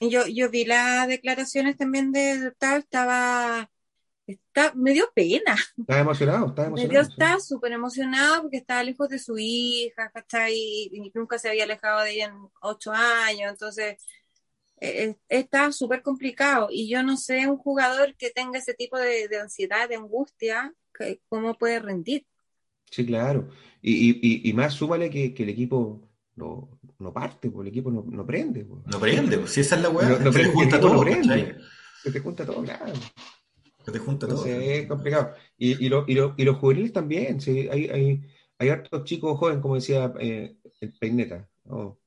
Yo, 0.00 0.50
vi 0.50 0.64
las 0.64 1.08
declaraciones 1.08 1.76
también 1.76 2.12
de 2.12 2.52
tal, 2.56 2.80
estaba, 2.80 3.68
está, 4.28 4.72
me 4.74 4.92
dio 4.92 5.10
pena. 5.14 5.56
Estaba 5.76 6.00
emocionado, 6.00 6.46
estaba 6.48 6.68
emocionado. 6.68 6.88
Me 6.88 6.88
dio, 6.88 7.00
estaba 7.00 7.40
súper 7.40 7.72
emocionado 7.72 8.42
porque 8.42 8.58
estaba 8.58 8.82
lejos 8.82 9.08
de 9.08 9.18
su 9.18 9.36
hija, 9.38 10.10
¿cachai? 10.10 10.54
Y 10.54 11.10
nunca 11.14 11.38
se 11.38 11.48
había 11.48 11.64
alejado 11.64 12.02
de 12.02 12.12
ella 12.12 12.26
en 12.26 12.34
ocho 12.60 12.92
años, 12.92 13.50
entonces 13.50 13.96
eh, 14.80 15.16
está 15.28 15.72
súper 15.72 16.02
complicado 16.02 16.68
y 16.70 16.88
yo 16.88 17.02
no 17.02 17.16
sé 17.16 17.48
un 17.48 17.56
jugador 17.56 18.14
que 18.16 18.30
tenga 18.30 18.58
ese 18.58 18.74
tipo 18.74 18.96
de, 18.98 19.28
ansiedad, 19.40 19.88
de 19.88 19.96
angustia, 19.96 20.72
cómo 21.28 21.54
puede 21.54 21.80
rendir. 21.80 22.26
Sí, 22.90 23.04
claro. 23.04 23.48
Y, 23.82 24.48
y, 24.48 24.52
más 24.52 24.74
súmale 24.74 25.10
que, 25.10 25.34
el 25.36 25.48
equipo 25.48 26.08
no, 26.36 26.68
no 26.98 27.12
parte, 27.12 27.50
porque 27.50 27.68
el 27.68 27.74
equipo 27.74 27.90
no, 27.90 28.04
no 28.06 28.26
prende. 28.26 28.66
No 28.86 29.00
prende, 29.00 29.46
si 29.46 29.60
esa 29.60 29.76
es 29.76 29.82
la 29.82 29.90
weá. 29.90 30.08
No, 30.08 30.30
prende, 30.30 30.52
junta 30.52 30.80
todo, 30.80 31.04
Se 32.02 32.12
te 32.12 32.20
junta 32.20 32.46
todo, 32.46 32.62
claro. 32.62 32.92
Se 33.84 33.92
te 33.92 33.98
junta 33.98 34.26
todo. 34.26 34.44
Es 34.44 34.86
complicado. 34.86 35.32
Y, 35.56 35.84
y, 35.84 35.88
lo, 35.88 36.04
y, 36.06 36.14
lo, 36.14 36.34
y, 36.36 36.44
los 36.44 36.58
juveniles 36.58 36.92
también, 36.92 37.40
sí, 37.40 37.68
hay, 37.70 37.88
hay, 37.88 38.22
hay 38.58 38.68
hartos 38.68 39.04
chicos 39.04 39.38
jóvenes, 39.38 39.62
como 39.62 39.76
decía 39.76 40.12
eh, 40.20 40.56
el 40.80 40.92
Peineta. 40.92 41.48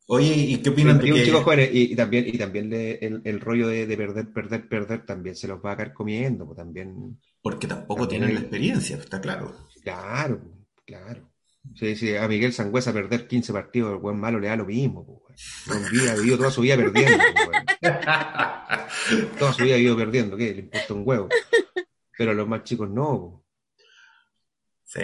Oye, 0.08 0.34
¿y 0.36 0.58
qué 0.58 0.70
opinan 0.70 0.98
de 0.98 1.06
que... 1.06 1.70
y, 1.72 1.96
también, 1.96 2.28
y 2.28 2.38
también 2.38 2.74
el, 2.74 3.40
rollo 3.40 3.68
de, 3.68 3.86
perder, 3.96 4.34
perder, 4.34 4.68
perder, 4.68 5.06
también 5.06 5.36
se 5.36 5.48
los 5.48 5.64
va 5.64 5.74
a 5.74 5.78
caer 5.78 5.94
comiendo, 5.94 6.46
pues 6.46 6.58
también... 6.58 7.20
Porque 7.42 7.68
tampoco 7.68 8.08
tienen 8.08 8.34
la 8.34 8.42
experiencia, 8.42 8.98
está 8.98 9.22
claro. 9.22 9.56
Claro, 9.84 10.42
claro. 10.86 11.32
Sí, 11.76 11.96
sí, 11.96 12.16
a 12.16 12.28
Miguel 12.28 12.54
Sangüesa 12.54 12.92
perder 12.92 13.28
15 13.28 13.54
partidos, 13.54 13.94
el 13.94 14.00
buen 14.00 14.20
malo 14.20 14.40
le 14.40 14.48
da 14.48 14.56
lo 14.56 14.66
mismo, 14.66 15.06
pues, 15.06 15.70
ha 16.10 16.16
vivido 16.16 16.38
toda 16.38 16.52
su 16.52 16.62
vida 16.62 16.76
perdiendo, 16.76 17.18
pues, 17.46 17.61
Toda 19.40 19.54
su 19.54 19.64
vida 19.64 19.76
ha 19.76 19.78
vivido 19.78 19.98
perdiendo, 19.98 20.38
¿qué? 20.38 20.54
Le 20.54 20.62
importa 20.62 20.94
un 20.94 21.04
huevo. 21.06 21.30
Pero 22.18 22.34
los 22.34 22.48
más 22.48 22.64
chicos 22.64 22.90
no, 22.90 23.44
Sí. 24.84 25.00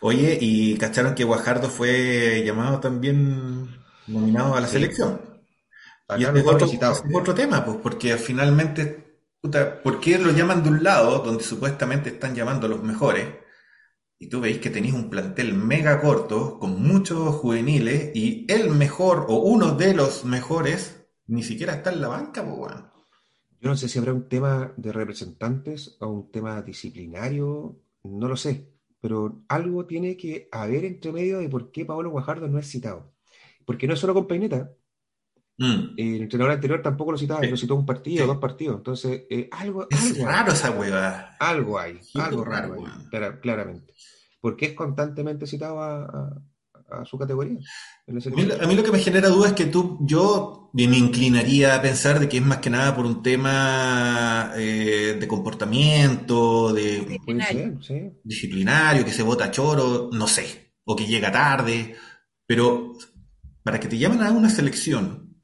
Oye, 0.00 0.38
y 0.40 0.76
cacharon 0.78 1.14
que 1.14 1.24
Guajardo 1.24 1.68
fue 1.68 2.42
llamado 2.44 2.80
también 2.80 3.68
nominado 4.06 4.54
a 4.54 4.60
la 4.60 4.68
selección. 4.68 5.20
y 6.16 6.24
este 6.24 6.40
es 6.40 6.46
otro, 6.46 6.68
otro, 7.12 7.34
tema, 7.34 7.64
pues, 7.64 7.78
porque 7.82 8.16
finalmente, 8.16 9.20
puta, 9.40 9.82
¿por 9.82 10.00
qué 10.00 10.18
lo 10.18 10.32
llaman 10.32 10.62
de 10.62 10.70
un 10.70 10.82
lado, 10.82 11.20
donde 11.20 11.42
supuestamente 11.42 12.10
están 12.10 12.34
llamando 12.34 12.66
a 12.66 12.70
los 12.70 12.82
mejores? 12.82 13.28
Y 14.18 14.28
tú 14.28 14.40
veis 14.40 14.58
que 14.58 14.70
tenéis 14.70 14.94
un 14.94 15.10
plantel 15.10 15.54
mega 15.54 16.00
corto, 16.00 16.58
con 16.58 16.82
muchos 16.82 17.34
juveniles, 17.36 18.10
y 18.14 18.46
el 18.48 18.70
mejor, 18.70 19.26
o 19.28 19.36
uno 19.38 19.72
de 19.72 19.94
los 19.94 20.24
mejores, 20.24 20.93
ni 21.26 21.42
siquiera 21.42 21.74
está 21.74 21.92
en 21.92 22.00
la 22.00 22.08
banca, 22.08 22.44
pues, 22.44 22.56
bueno. 22.56 22.92
Yo 23.60 23.70
no 23.70 23.76
sé 23.76 23.88
si 23.88 23.98
habrá 23.98 24.12
un 24.12 24.28
tema 24.28 24.72
de 24.76 24.92
representantes 24.92 25.96
o 26.00 26.08
un 26.08 26.30
tema 26.30 26.60
disciplinario, 26.62 27.80
no 28.02 28.28
lo 28.28 28.36
sé 28.36 28.74
pero 29.04 29.44
algo 29.48 29.84
tiene 29.84 30.16
que 30.16 30.48
haber 30.50 30.86
entre 30.86 31.12
medio 31.12 31.38
de 31.38 31.50
por 31.50 31.70
qué 31.70 31.84
Pablo 31.84 32.08
Guajardo 32.08 32.48
no 32.48 32.58
es 32.58 32.70
citado. 32.70 33.12
Porque 33.66 33.86
no 33.86 33.92
es 33.92 34.00
solo 34.00 34.14
con 34.14 34.26
Peineta. 34.26 34.72
Mm. 35.58 35.92
El 35.98 36.22
entrenador 36.22 36.54
anterior 36.54 36.80
tampoco 36.80 37.12
lo 37.12 37.18
citaba, 37.18 37.44
lo 37.44 37.54
citó 37.58 37.74
un 37.74 37.84
partido, 37.84 38.26
dos 38.26 38.38
partidos. 38.38 38.78
Entonces, 38.78 39.24
eh, 39.28 39.50
algo. 39.52 39.86
Es 39.90 40.18
raro 40.24 40.52
esa 40.52 40.70
hueva. 40.70 41.36
Algo 41.38 41.78
hay, 41.78 42.00
algo 42.14 42.46
raro, 42.46 42.76
claramente. 43.42 43.92
Porque 44.40 44.64
es 44.64 44.72
constantemente 44.72 45.46
citado 45.46 45.82
a, 45.82 46.04
a 46.04 46.42
su 47.04 47.18
categoría. 47.18 47.58
A 48.06 48.66
mí, 48.66 48.74
lo 48.74 48.82
que 48.82 48.92
me 48.92 48.98
genera 48.98 49.28
duda 49.28 49.48
es 49.48 49.54
que 49.54 49.66
tú, 49.66 49.98
yo 50.02 50.70
me 50.72 50.98
inclinaría 50.98 51.74
a 51.74 51.82
pensar 51.82 52.20
de 52.20 52.28
que 52.28 52.38
es 52.38 52.44
más 52.44 52.58
que 52.58 52.70
nada 52.70 52.94
por 52.94 53.06
un 53.06 53.22
tema 53.22 54.52
eh, 54.56 55.16
de 55.18 55.28
comportamiento, 55.28 56.72
de 56.72 57.20
disciplinario, 58.22 59.04
que 59.04 59.12
se 59.12 59.22
vota 59.22 59.50
choro, 59.50 60.10
no 60.12 60.28
sé, 60.28 60.74
o 60.84 60.94
que 60.94 61.06
llega 61.06 61.32
tarde, 61.32 61.96
pero 62.46 62.92
para 63.62 63.80
que 63.80 63.88
te 63.88 63.98
llamen 63.98 64.22
a 64.22 64.30
una 64.30 64.50
selección, 64.50 65.34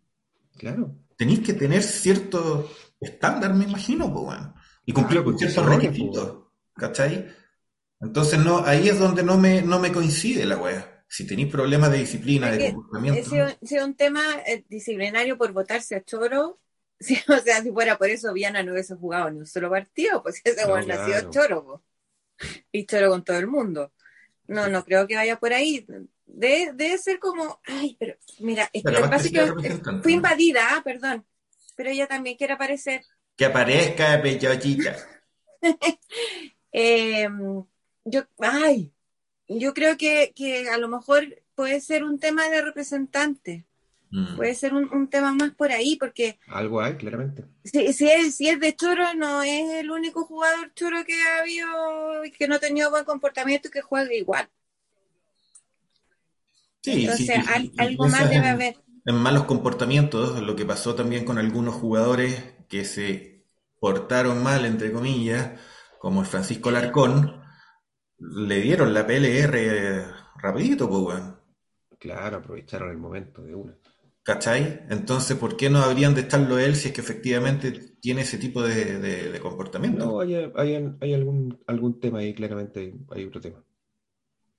claro. 0.57 0.95
tenéis 1.17 1.41
que 1.41 1.55
tener 1.55 1.83
cierto 1.83 2.71
estándar, 3.01 3.55
me 3.55 3.65
imagino, 3.65 4.13
pues, 4.13 4.39
y 4.85 4.93
cumplir 4.93 5.25
con 5.25 5.39
ciertos 5.39 5.65
requisitos, 5.65 6.45
¿cachai? 6.75 7.27
Entonces 8.01 8.39
no, 8.39 8.59
ahí 8.65 8.89
es 8.89 8.99
donde 8.99 9.23
no 9.23 9.39
me, 9.39 9.63
no 9.63 9.79
me 9.79 9.93
coincide 9.93 10.47
la 10.47 10.57
wea 10.57 11.00
si 11.11 11.27
tenéis 11.27 11.51
problemas 11.51 11.91
de 11.91 11.99
disciplina, 11.99 12.53
de 12.53 12.73
comportamiento. 12.73 13.57
Si 13.63 13.75
es 13.75 13.83
un 13.83 13.95
tema 13.95 14.23
eh, 14.47 14.65
disciplinario 14.69 15.37
por 15.37 15.53
votarse 15.53 15.97
a 15.97 16.05
Choro, 16.05 16.61
si, 17.01 17.19
o 17.29 17.37
sea, 17.39 17.61
si 17.63 17.73
fuera 17.73 17.99
por 17.99 18.09
eso, 18.09 18.33
Viana 18.33 18.63
no 18.63 18.73
hubiese 18.73 18.95
jugado 18.95 19.29
ni 19.29 19.41
un 19.41 19.47
solo 19.47 19.69
partido, 19.69 20.23
pues 20.23 20.41
ese 20.45 20.67
no, 20.67 20.81
nació 20.81 21.29
Choro, 21.31 21.83
y 22.71 22.87
Choro 22.87 23.11
con 23.11 23.25
todo 23.25 23.39
el 23.39 23.49
mundo. 23.49 23.93
No, 24.47 24.69
no 24.69 24.85
creo 24.85 25.07
que 25.07 25.17
vaya 25.17 25.39
por 25.39 25.53
ahí. 25.53 25.85
Debe, 26.27 26.97
ser 26.99 27.19
como, 27.19 27.61
ay, 27.65 27.97
pero 27.99 28.15
mira, 28.39 28.71
es 28.73 28.83
que 28.85 29.47
lo 29.47 29.57
que 29.57 29.81
fui 30.03 30.15
invadida, 30.15 30.77
ah, 30.77 30.83
perdón, 30.85 31.27
pero 31.75 31.91
ella 31.91 32.07
también 32.07 32.37
quiere 32.37 32.53
aparecer. 32.53 33.03
Que 33.37 33.47
aparezca, 33.47 34.21
pechochita. 34.23 34.97
eh, 36.73 37.29
yo, 38.05 38.23
ay, 38.39 38.93
yo 39.59 39.75
creo 39.75 39.97
que, 39.97 40.33
a 40.73 40.79
lo 40.79 40.89
mejor 40.89 41.43
puede 41.55 41.81
ser 41.81 42.05
un 42.05 42.19
tema 42.19 42.49
de 42.49 42.63
representante. 42.63 43.67
Mm. 44.11 44.37
Puede 44.37 44.55
ser 44.55 44.75
un, 44.75 45.09
tema 45.09 45.33
más 45.33 45.53
por 45.53 45.71
ahí, 45.71 45.97
porque... 45.97 46.39
Algo 46.49 46.81
hay, 46.81 46.95
claramente. 46.95 47.45
Si, 47.65 47.93
si, 47.93 48.09
es, 48.09 48.35
si 48.37 48.49
es 48.49 48.59
de 48.59 48.75
Choro, 48.75 49.15
no 49.15 49.43
es 49.43 49.75
el 49.75 49.91
único 49.91 50.25
jugador 50.25 50.73
Choro 50.75 51.05
que 51.05 51.15
ha 51.23 51.41
habido 51.41 52.25
y 52.25 52.33
que 52.33 52.49
no 52.49 52.57
ha 52.57 52.59
tenido 52.59 52.91
buen 52.91 53.05
comportamiento 53.05 53.69
y 53.69 53.71
que 53.71 53.83
juega 53.83 54.13
igual. 54.15 54.49
Sí, 56.83 57.05
Entonces, 57.05 57.31
algo 57.77 58.09
más 58.09 58.31
debe 58.31 58.49
haber. 58.49 58.77
En 59.05 59.17
malos 59.17 59.45
comportamientos, 59.45 60.41
lo 60.43 60.57
que 60.57 60.65
pasó 60.65 60.95
también 60.95 61.25
con 61.25 61.39
algunos 61.39 61.75
jugadores 61.75 62.55
que 62.69 62.85
se 62.85 63.45
portaron 63.79 64.43
mal, 64.43 64.65
entre 64.65 64.93
comillas, 64.93 65.59
como 65.99 66.21
el 66.21 66.27
Francisco 66.27 66.71
Larcón, 66.71 67.41
le 68.21 68.61
dieron 68.61 68.93
la 68.95 69.07
PLR 69.07 70.05
rapidito, 70.37 70.89
pues, 70.89 71.21
Claro, 71.99 72.39
aprovecharon 72.39 72.91
el 72.91 72.97
momento 72.97 73.43
de 73.43 73.55
una. 73.55 73.77
¿Cachai? 74.23 74.87
Entonces, 74.89 75.37
¿por 75.37 75.57
qué 75.57 75.69
no 75.69 75.81
habrían 75.81 76.15
de 76.15 76.23
estarlo 76.23 76.59
él 76.59 76.75
si 76.75 76.89
es 76.89 76.95
que 76.95 77.01
efectivamente 77.03 77.73
tiene 78.01 78.23
ese 78.23 78.39
tipo 78.39 78.63
de, 78.63 79.39
comportamiento? 79.43 80.07
No, 80.07 80.21
hay, 80.21 80.35
hay, 80.35 81.15
algún, 81.15 81.59
algún 81.67 82.01
tema 82.01 82.21
ahí, 82.21 82.33
claramente 82.35 82.95
hay 83.11 83.25
otro 83.25 83.41
tema. 83.41 83.63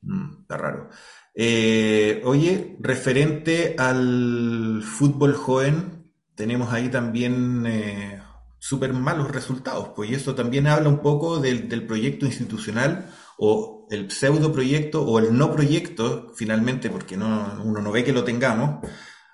Mm, 0.02 0.42
está 0.42 0.58
raro. 0.58 0.90
Eh, 1.34 2.22
oye, 2.26 2.76
referente 2.80 3.76
al 3.78 4.82
fútbol 4.84 5.34
joven, 5.34 6.12
tenemos 6.36 6.72
ahí 6.74 6.90
también 6.90 7.66
eh, 7.66 8.22
súper 8.60 8.94
malos 8.94 9.32
resultados, 9.32 9.90
pues 9.96 10.12
y 10.12 10.16
eso 10.16 10.36
también 10.36 10.68
habla 10.68 10.90
un 10.90 11.00
poco 11.00 11.40
del, 11.40 11.70
del 11.70 11.88
proyecto 11.88 12.26
institucional 12.26 13.10
o 13.44 13.88
el 13.90 14.12
pseudo 14.12 14.54
proyecto 14.54 15.04
o 15.04 15.18
el 15.18 15.36
no 15.36 15.52
proyecto, 15.52 16.32
finalmente, 16.36 16.92
porque 16.92 17.18
no, 17.18 17.60
uno 17.64 17.82
no 17.82 17.92
ve 17.92 18.04
que 18.04 18.14
lo 18.14 18.24
tengamos, 18.24 18.88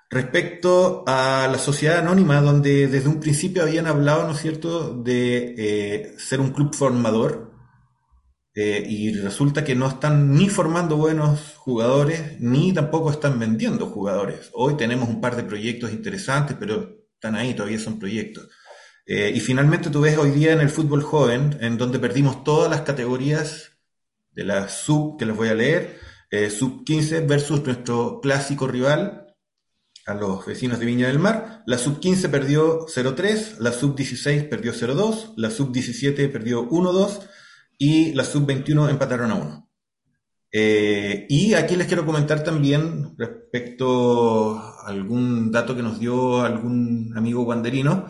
respecto 0.08 1.04
a 1.06 1.46
la 1.52 1.58
sociedad 1.58 1.98
anónima, 1.98 2.40
donde 2.40 2.86
desde 2.86 3.06
un 3.06 3.20
principio 3.20 3.62
habían 3.62 3.86
hablado, 3.86 4.26
¿no 4.26 4.32
es 4.32 4.40
cierto?, 4.40 4.94
de 4.94 5.54
eh, 5.58 6.14
ser 6.16 6.40
un 6.40 6.52
club 6.52 6.74
formador, 6.74 7.52
eh, 8.54 8.82
y 8.88 9.12
resulta 9.12 9.62
que 9.62 9.74
no 9.74 9.86
están 9.86 10.34
ni 10.34 10.48
formando 10.48 10.96
buenos 10.96 11.54
jugadores, 11.56 12.40
ni 12.40 12.72
tampoco 12.72 13.10
están 13.10 13.38
vendiendo 13.38 13.86
jugadores. 13.88 14.50
Hoy 14.54 14.78
tenemos 14.78 15.10
un 15.10 15.20
par 15.20 15.36
de 15.36 15.44
proyectos 15.44 15.92
interesantes, 15.92 16.56
pero 16.58 16.96
están 17.12 17.34
ahí, 17.34 17.52
todavía 17.52 17.78
son 17.78 17.98
proyectos. 17.98 18.48
Eh, 19.04 19.32
y 19.34 19.40
finalmente 19.40 19.90
tú 19.90 20.00
ves 20.00 20.16
hoy 20.16 20.30
día 20.30 20.54
en 20.54 20.60
el 20.60 20.70
fútbol 20.70 21.02
joven, 21.02 21.58
en 21.60 21.76
donde 21.76 21.98
perdimos 21.98 22.42
todas 22.42 22.70
las 22.70 22.80
categorías 22.80 23.67
de 24.38 24.44
la 24.44 24.68
sub 24.68 25.18
que 25.18 25.26
les 25.26 25.36
voy 25.36 25.48
a 25.48 25.54
leer, 25.54 25.98
eh, 26.30 26.48
sub 26.48 26.84
15 26.84 27.22
versus 27.22 27.64
nuestro 27.64 28.20
clásico 28.20 28.68
rival, 28.68 29.26
a 30.06 30.14
los 30.14 30.46
vecinos 30.46 30.78
de 30.78 30.86
Viña 30.86 31.08
del 31.08 31.18
Mar. 31.18 31.62
La 31.66 31.76
sub-15 31.76 32.30
perdió 32.30 32.86
0-3, 32.86 33.58
la 33.58 33.72
sub-16 33.72 34.48
perdió 34.48 34.72
0-2, 34.72 35.34
la 35.36 35.50
sub-17 35.50 36.30
perdió 36.32 36.68
1-2 36.68 37.20
y 37.76 38.14
la 38.14 38.24
sub-21 38.24 38.88
empataron 38.88 39.32
a 39.32 39.34
1. 39.34 39.70
Eh, 40.50 41.26
y 41.28 41.52
aquí 41.54 41.76
les 41.76 41.88
quiero 41.88 42.06
comentar 42.06 42.42
también 42.42 43.14
respecto 43.18 44.56
a 44.56 44.86
algún 44.86 45.50
dato 45.52 45.76
que 45.76 45.82
nos 45.82 45.98
dio 45.98 46.42
algún 46.42 47.12
amigo 47.14 47.42
guanderino. 47.42 48.06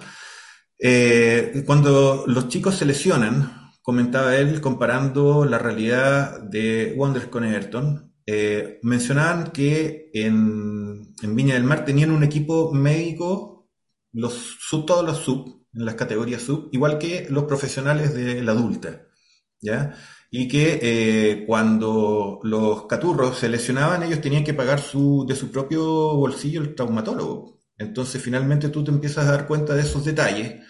Eh, 0.78 1.64
cuando 1.66 2.24
los 2.28 2.48
chicos 2.48 2.76
se 2.76 2.84
lesionan, 2.84 3.57
comentaba 3.88 4.36
él 4.36 4.60
comparando 4.60 5.46
la 5.46 5.56
realidad 5.56 6.42
de 6.42 6.92
Wanderers 6.94 7.30
con 7.30 7.42
Everton, 7.42 8.12
eh, 8.26 8.80
mencionaban 8.82 9.50
que 9.50 10.10
en, 10.12 11.14
Viña 11.22 11.54
del 11.54 11.64
Mar 11.64 11.86
tenían 11.86 12.10
un 12.10 12.22
equipo 12.22 12.70
médico, 12.70 13.70
los 14.12 14.34
sub, 14.60 14.84
todos 14.84 15.06
los 15.06 15.16
sub, 15.16 15.66
en 15.72 15.86
las 15.86 15.94
categorías 15.94 16.42
sub, 16.42 16.68
igual 16.70 16.98
que 16.98 17.28
los 17.30 17.44
profesionales 17.44 18.12
de 18.12 18.42
la 18.42 18.52
adulta, 18.52 19.06
¿ya? 19.58 19.94
Y 20.30 20.48
que 20.48 20.80
eh, 20.82 21.44
cuando 21.46 22.40
los 22.42 22.84
caturros 22.88 23.38
se 23.38 23.48
lesionaban, 23.48 24.02
ellos 24.02 24.20
tenían 24.20 24.44
que 24.44 24.52
pagar 24.52 24.80
su, 24.80 25.24
de 25.26 25.34
su 25.34 25.50
propio 25.50 25.82
bolsillo 26.14 26.60
el 26.60 26.74
traumatólogo. 26.74 27.58
Entonces, 27.78 28.20
finalmente 28.22 28.68
tú 28.68 28.84
te 28.84 28.90
empiezas 28.90 29.26
a 29.26 29.32
dar 29.32 29.46
cuenta 29.46 29.74
de 29.74 29.80
esos 29.80 30.04
detalles. 30.04 30.62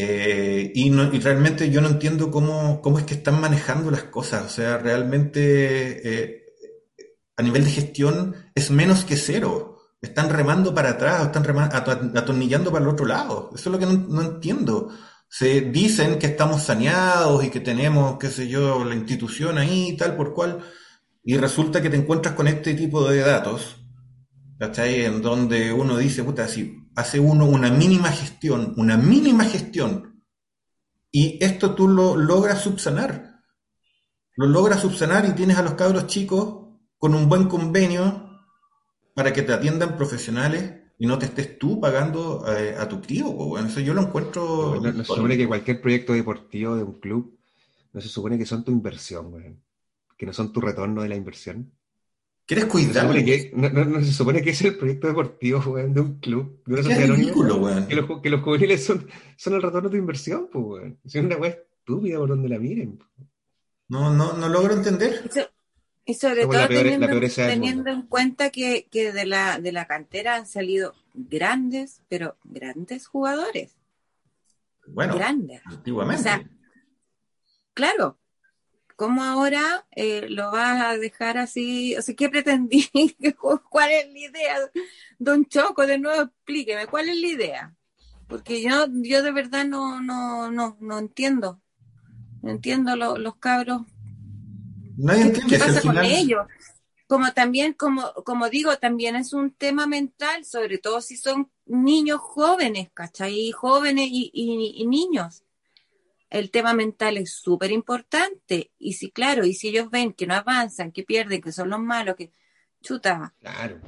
Eh, 0.00 0.70
y, 0.76 0.90
realmente 0.92 1.70
yo 1.70 1.80
no 1.80 1.88
entiendo 1.88 2.30
cómo, 2.30 2.80
cómo 2.82 3.00
es 3.00 3.04
que 3.04 3.14
están 3.14 3.40
manejando 3.40 3.90
las 3.90 4.04
cosas. 4.04 4.44
O 4.46 4.48
sea, 4.48 4.78
realmente 4.78 6.38
a 7.38 7.42
nivel 7.42 7.64
de 7.64 7.70
gestión 7.70 8.34
es 8.54 8.70
menos 8.70 9.04
que 9.04 9.16
cero. 9.16 9.78
Están 10.02 10.28
remando 10.28 10.74
para 10.74 10.90
atrás, 10.90 11.26
están 11.26 11.44
atornillando 12.16 12.72
para 12.72 12.84
el 12.84 12.90
otro 12.90 13.06
lado. 13.06 13.50
Eso 13.54 13.70
es 13.70 13.72
lo 13.72 13.78
que 13.78 13.86
no, 13.86 14.20
entiendo. 14.20 14.90
Se 15.28 15.60
dicen 15.60 16.18
que 16.18 16.26
estamos 16.26 16.64
saneados 16.64 17.44
y 17.44 17.50
que 17.50 17.60
tenemos, 17.60 18.18
qué 18.18 18.28
sé 18.28 18.48
yo, 18.48 18.84
la 18.84 18.94
institución 18.94 19.58
ahí, 19.58 19.96
tal 19.96 20.16
por 20.16 20.34
cual, 20.34 20.60
y 21.22 21.36
resulta 21.36 21.80
que 21.80 21.90
te 21.90 21.96
encuentras 21.96 22.34
con 22.34 22.48
este 22.48 22.74
tipo 22.74 23.08
de 23.08 23.18
datos, 23.20 23.76
¿cachai? 24.58 25.04
En 25.04 25.22
donde 25.22 25.72
uno 25.72 25.96
dice, 25.96 26.24
puta, 26.24 26.48
si 26.48 26.77
hace 26.98 27.20
uno 27.20 27.46
una 27.46 27.70
mínima 27.70 28.10
gestión, 28.10 28.74
una 28.76 28.96
mínima 28.96 29.44
gestión, 29.44 30.24
y 31.12 31.38
esto 31.40 31.74
tú 31.76 31.86
lo 31.86 32.16
logras 32.16 32.60
subsanar. 32.60 33.40
Lo 34.34 34.46
logras 34.46 34.80
subsanar 34.80 35.24
y 35.26 35.32
tienes 35.32 35.58
a 35.58 35.62
los 35.62 35.74
cabros 35.74 36.08
chicos 36.08 36.66
con 36.98 37.14
un 37.14 37.28
buen 37.28 37.46
convenio 37.46 38.28
para 39.14 39.32
que 39.32 39.42
te 39.42 39.52
atiendan 39.52 39.96
profesionales 39.96 40.74
y 40.98 41.06
no 41.06 41.18
te 41.20 41.26
estés 41.26 41.56
tú 41.56 41.80
pagando 41.80 42.44
eh, 42.52 42.74
a 42.76 42.88
tu 42.88 43.00
tío. 43.00 43.30
Bueno, 43.30 43.68
eso 43.68 43.78
yo 43.78 43.94
lo 43.94 44.02
encuentro. 44.02 44.80
No, 44.80 44.92
se 44.92 45.04
supone 45.04 45.36
que 45.36 45.46
cualquier 45.46 45.80
proyecto 45.80 46.14
deportivo 46.14 46.74
de 46.74 46.82
un 46.82 46.98
club 46.98 47.38
no 47.92 48.00
se 48.00 48.08
supone 48.08 48.36
que 48.36 48.46
son 48.46 48.64
tu 48.64 48.72
inversión, 48.72 49.62
que 50.16 50.26
no 50.26 50.32
son 50.32 50.52
tu 50.52 50.60
retorno 50.60 51.02
de 51.02 51.08
la 51.10 51.16
inversión. 51.16 51.72
¿Quieres 52.48 52.64
cuidar? 52.64 53.04
No, 53.52 54.00
se 54.02 54.10
supone 54.10 54.40
que 54.40 54.50
es 54.50 54.62
el 54.62 54.78
proyecto 54.78 55.06
deportivo 55.06 55.76
de 55.76 56.00
un 56.00 56.18
club, 56.18 56.62
de 56.64 56.72
una 56.72 56.82
sociedad 56.82 57.86
que, 57.86 57.94
los, 57.94 58.22
que 58.22 58.30
los 58.30 58.40
juveniles 58.40 58.82
son, 58.82 59.06
son 59.36 59.52
el 59.52 59.60
retorno 59.60 59.90
de 59.90 59.92
tu 59.92 60.00
inversión, 60.00 60.48
pues, 60.50 60.94
Es 61.04 61.14
una 61.16 61.36
weá 61.36 61.50
estúpida 61.50 62.16
por 62.16 62.30
donde 62.30 62.48
la 62.48 62.58
miren. 62.58 63.04
No, 63.88 64.14
no, 64.14 64.32
no 64.32 64.48
logro 64.48 64.72
entender. 64.72 65.30
Y 66.06 66.14
sobre 66.14 66.46
todo 66.46 66.68
teniendo, 66.68 67.90
en 67.90 68.06
cuenta 68.06 68.48
que, 68.48 68.88
de, 68.90 69.26
la, 69.26 69.58
de 69.58 69.70
la 69.70 69.86
cantera 69.86 70.36
han 70.36 70.46
salido 70.46 70.94
grandes, 71.12 72.00
pero 72.08 72.38
grandes 72.44 73.08
jugadores. 73.08 73.76
Bueno, 74.86 75.16
grandes. 75.16 75.60
Antiguamente. 75.66 76.20
O 76.20 76.22
sea, 76.22 76.50
claro, 77.74 78.18
¿cómo 78.98 79.22
ahora 79.22 79.86
eh, 79.92 80.26
lo 80.28 80.50
vas 80.50 80.82
a 80.82 80.98
dejar 80.98 81.38
así? 81.38 81.94
O 81.96 82.02
sea, 82.02 82.16
¿qué 82.16 82.28
pretendí? 82.28 82.90
¿Cuál 83.70 83.92
es 83.92 84.12
la 84.12 84.18
idea? 84.18 84.56
Don 85.20 85.46
Choco, 85.46 85.86
de 85.86 86.00
nuevo 86.00 86.22
explíqueme, 86.22 86.88
¿cuál 86.88 87.08
es 87.08 87.16
la 87.16 87.26
idea? 87.28 87.76
Porque 88.26 88.60
yo, 88.60 88.86
yo 88.90 89.22
de 89.22 89.30
verdad 89.30 89.64
no, 89.64 90.00
no, 90.02 90.50
no, 90.50 90.76
no 90.80 90.98
entiendo. 90.98 91.62
No 92.42 92.50
entiendo 92.50 92.96
los 92.96 93.36
cabros 93.36 93.82
Nadie 94.96 95.32
¿Qué, 95.48 95.58
pasa 95.60 95.80
con 95.80 95.98
ellos? 95.98 96.46
Como 97.06 97.32
también, 97.32 97.74
como, 97.74 98.12
como 98.24 98.50
digo, 98.50 98.78
también 98.78 99.14
es 99.14 99.32
un 99.32 99.52
tema 99.52 99.86
mental, 99.86 100.44
sobre 100.44 100.78
todo 100.78 101.00
si 101.00 101.16
son 101.16 101.52
niños 101.66 102.18
jóvenes, 102.20 102.90
¿cachai? 102.92 103.52
Jóvenes 103.52 104.08
y, 104.10 104.84
niños. 104.88 105.44
El 106.30 106.50
tema 106.50 106.74
mental 106.74 107.16
es 107.16 107.32
súper 107.32 107.70
importante. 107.70 108.72
Y 108.78 108.94
si, 108.94 109.10
claro, 109.10 109.46
y 109.46 109.54
si 109.54 109.68
ellos 109.68 109.90
ven 109.90 110.12
que 110.12 110.26
no 110.26 110.34
avanzan, 110.34 110.92
que 110.92 111.02
pierden, 111.02 111.40
que 111.40 111.52
son 111.52 111.70
los 111.70 111.80
malos, 111.80 112.16
que 112.16 112.32
chuta. 112.82 113.34
Claro. 113.40 113.80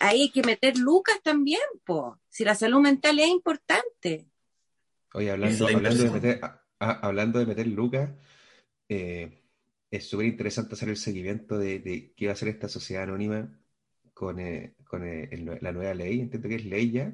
Ahí 0.00 0.22
hay 0.22 0.30
que 0.30 0.42
meter 0.42 0.78
lucas 0.78 1.20
también, 1.22 1.60
po. 1.84 2.20
Si 2.28 2.44
la 2.44 2.54
salud 2.54 2.80
mental 2.80 3.18
es 3.18 3.28
importante. 3.28 4.26
Oye, 5.14 5.30
hablando, 5.30 5.66
hablando, 5.66 6.04
de, 6.04 6.10
meter, 6.10 6.40
hablando 6.78 7.38
de 7.40 7.46
meter 7.46 7.66
lucas, 7.66 8.10
eh, 8.88 9.42
es 9.90 10.08
súper 10.08 10.26
interesante 10.26 10.74
hacer 10.74 10.90
el 10.90 10.96
seguimiento 10.96 11.58
de, 11.58 12.12
qué 12.16 12.26
va 12.26 12.32
a 12.32 12.36
ser 12.36 12.48
esta 12.48 12.68
sociedad 12.68 13.04
anónima 13.04 13.50
con, 14.12 14.38
eh, 14.38 14.74
eh, 14.92 15.58
la 15.60 15.72
nueva 15.72 15.94
ley, 15.94 16.20
entiendo 16.20 16.48
que 16.48 16.56
es 16.56 16.64
ley 16.64 16.90
ya. 16.90 17.12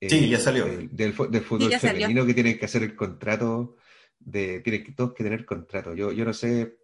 sí, 0.00 0.28
ya 0.28 0.38
salió. 0.38 0.66
Del, 0.90 1.12
fútbol 1.12 1.72
femenino 1.78 2.26
que 2.26 2.34
tienen 2.34 2.58
que 2.58 2.64
hacer 2.64 2.82
el 2.82 2.96
contrato, 2.96 3.76
de, 4.20 4.60
tienen 4.60 4.84
que, 4.84 4.92
todos 4.92 5.14
que 5.14 5.24
tener 5.24 5.44
contrato. 5.44 5.94
Yo, 5.94 6.12
yo 6.12 6.24
no 6.24 6.32
sé 6.32 6.78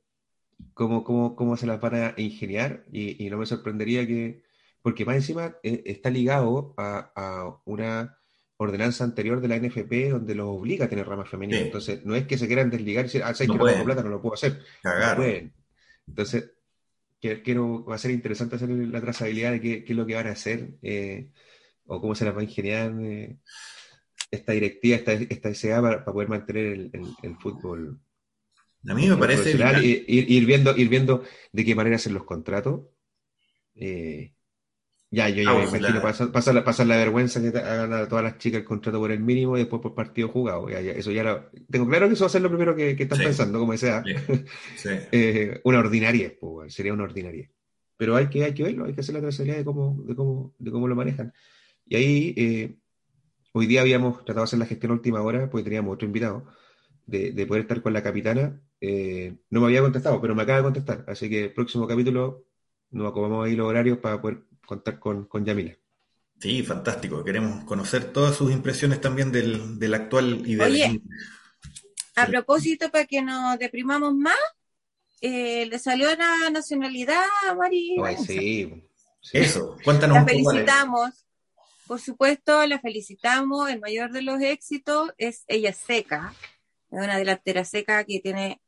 cómo, 0.72 1.05
cómo, 1.05 1.37
cómo 1.37 1.57
se 1.57 1.66
las 1.66 1.80
van 1.80 1.95
a 1.95 2.14
ingeniar 2.16 2.85
y, 2.93 3.28
no 3.30 3.39
me 3.39 3.47
sorprendería 3.47 4.07
que, 4.07 4.43
porque 4.82 5.05
más 5.05 5.16
encima 5.16 5.57
eh, 5.62 5.82
está 5.87 6.11
ligado 6.11 6.74
a, 6.76 7.12
a 7.14 7.61
una 7.64 8.18
ordenanza 8.57 9.05
anterior 9.05 9.41
de 9.41 9.49
la 9.49 9.57
NFP 9.57 10.11
donde 10.11 10.35
los 10.35 10.49
obliga 10.49 10.87
a 10.87 10.89
tener 10.89 11.07
ramas 11.07 11.28
femeninas. 11.28 11.62
Entonces, 11.62 12.05
no 12.05 12.14
es 12.14 12.26
que 12.26 12.39
se 12.39 12.47
quieran 12.47 12.70
desligar 12.70 13.05
y 13.05 13.09
decir, 13.09 13.22
ah, 13.24 13.35
sé 13.35 13.47
que 13.47 13.55
no 13.55 13.66
tengo 13.66 13.85
plata, 13.85 14.03
no 14.03 14.11
lo 14.11 14.22
puedo 14.22 14.35
hacer. 14.35 14.61
Entonces, 16.07 16.51
quiero, 17.20 17.85
va 17.85 17.95
a 17.95 17.99
ser 17.99 18.11
interesante 18.11 18.57
hacer 18.57 18.68
la 18.68 19.01
trazabilidad 19.01 19.53
de 19.53 19.61
qué, 19.61 19.85
es 19.87 19.97
lo 19.97 20.07
que 20.07 20.14
van 20.14 20.26
a 20.26 20.32
hacer 20.32 20.74
eh, 20.82 21.30
o 21.87 22.01
cómo 22.01 22.14
se 22.14 22.24
las 22.24 22.37
va 22.37 22.41
a 22.41 22.45
ingeniar 22.45 22.93
eh, 23.01 23.39
esta 24.31 24.53
directiva, 24.53 24.97
esta, 24.97 25.12
esta 25.12 25.55
SA 25.55 25.83
para, 25.83 26.05
poder 26.05 26.29
mantener 26.29 26.91
el, 27.22 27.37
fútbol. 27.39 28.01
A 28.87 28.95
mí 28.95 29.09
me 29.09 29.16
parece. 29.16 29.53
Ir, 30.07 30.47
viendo, 30.47 30.77
ir 30.77 30.89
viendo 30.89 31.22
de 31.53 31.64
qué 31.64 31.75
manera 31.75 31.97
hacen 31.97 32.14
los 32.14 32.25
contratos. 32.25 32.83
Eh, 33.75 34.35
ya, 35.14 35.29
yo 35.29 35.45
ya 35.45 35.55
me 35.55 35.79
imagino 35.79 36.03
pasar, 36.03 36.87
la, 36.87 36.97
vergüenza 36.97 37.41
que 37.41 37.57
hagan 37.57 37.93
a 37.93 38.09
todas 38.09 38.25
las 38.25 38.39
chicas 38.39 38.61
el 38.61 38.64
contrato 38.64 38.99
por 38.99 39.12
el 39.12 39.20
mínimo 39.20 39.57
y 39.57 39.61
después 39.61 39.81
por 39.81 39.95
partido 39.95 40.29
jugado. 40.29 40.68
eso 40.68 41.12
ya 41.12 41.49
tengo 41.70 41.87
claro 41.87 42.09
que 42.09 42.14
eso 42.14 42.25
va 42.25 42.27
a 42.27 42.31
ser 42.31 42.43
lo 42.43 42.49
primero 42.49 42.75
que, 42.75 42.91
están 42.91 43.18
pensando, 43.18 43.61
como 43.61 43.77
sea. 43.77 44.03
Eh, 45.12 45.61
una 45.64 45.79
ordinaria, 45.79 46.35
pues, 46.39 46.75
sería 46.75 46.93
una 46.93 47.05
ordinaria. 47.05 47.49
Pero 47.97 48.16
hay 48.16 48.29
que, 48.29 48.45
hay 48.45 48.55
que 48.55 48.64
verlo, 48.64 48.87
hay 48.87 48.95
que 48.95 49.01
hacer 49.01 49.14
la 49.14 49.20
trazabilidad 49.20 49.59
de 49.59 49.64
cómo, 49.64 50.03
de 50.05 50.16
cómo, 50.16 50.55
de 50.59 50.70
cómo 50.70 50.89
lo 50.89 50.97
manejan. 50.97 51.33
Y 51.87 51.97
ahí, 51.97 52.35
eh, 52.37 52.77
hoy 53.55 53.66
día 53.66 53.82
habíamos 53.82 54.24
tratado 54.24 54.40
de 54.40 54.44
hacer 54.44 54.59
la 54.59 54.66
gestión 54.66 54.92
a 54.92 54.96
última 54.96 55.22
hora, 55.22 55.48
porque 55.48 55.64
teníamos 55.64 55.94
otro 55.94 56.07
invitado, 56.07 56.44
de, 57.07 57.46
poder 57.46 57.62
estar 57.62 57.82
con 57.82 57.92
la 57.92 58.02
capitana. 58.02 58.61
Eh, 58.80 59.36
no 59.48 59.61
me 59.61 59.66
había 59.66 59.80
contestado, 59.80 60.20
pero 60.20 60.34
me 60.34 60.42
acaba 60.42 60.59
de 60.59 60.64
contestar. 60.64 61.05
Así 61.07 61.30
que 61.30 61.44
el 61.44 61.52
próximo 61.55 61.86
capítulo 61.86 62.44
nos 62.90 63.11
acomodamos 63.11 63.46
ahí 63.46 63.55
los 63.55 63.68
horarios 63.68 63.98
para 63.98 64.20
poder 64.20 64.42
contar 64.66 64.98
con, 64.98 65.26
con 65.26 65.44
Yamila. 65.44 65.76
Sí, 66.40 66.62
fantástico. 66.62 67.22
Queremos 67.22 67.64
conocer 67.64 68.12
todas 68.12 68.36
sus 68.36 68.52
impresiones 68.52 69.00
también 69.00 69.30
del, 69.30 69.78
del 69.78 69.94
actual 69.94 70.42
y 70.44 70.59
Oye, 70.61 71.00
a 72.16 72.26
propósito, 72.26 72.90
para 72.90 73.07
que 73.07 73.22
nos 73.22 73.59
deprimamos 73.59 74.14
más, 74.14 74.34
eh, 75.20 75.66
le 75.66 75.78
salió 75.78 76.09
la 76.16 76.50
nacionalidad 76.50 77.22
a 77.48 77.55
María. 77.55 78.16
sí, 78.18 78.84
Eso, 79.32 79.76
cuéntanos. 79.84 80.16
La 80.18 80.24
felicitamos. 80.24 81.24
Por 81.87 82.01
supuesto, 82.01 82.66
la 82.66 82.80
felicitamos. 82.80 83.70
El 83.70 83.80
mayor 83.80 84.11
de 84.12 84.22
los 84.22 84.41
éxitos 84.41 85.12
es 85.18 85.45
ella 85.47 85.72
seca. 85.72 86.35
Es 86.91 86.99
una 86.99 87.18
delantera 87.18 87.64
seca 87.64 88.05
que 88.05 88.20
tiene 88.20 88.61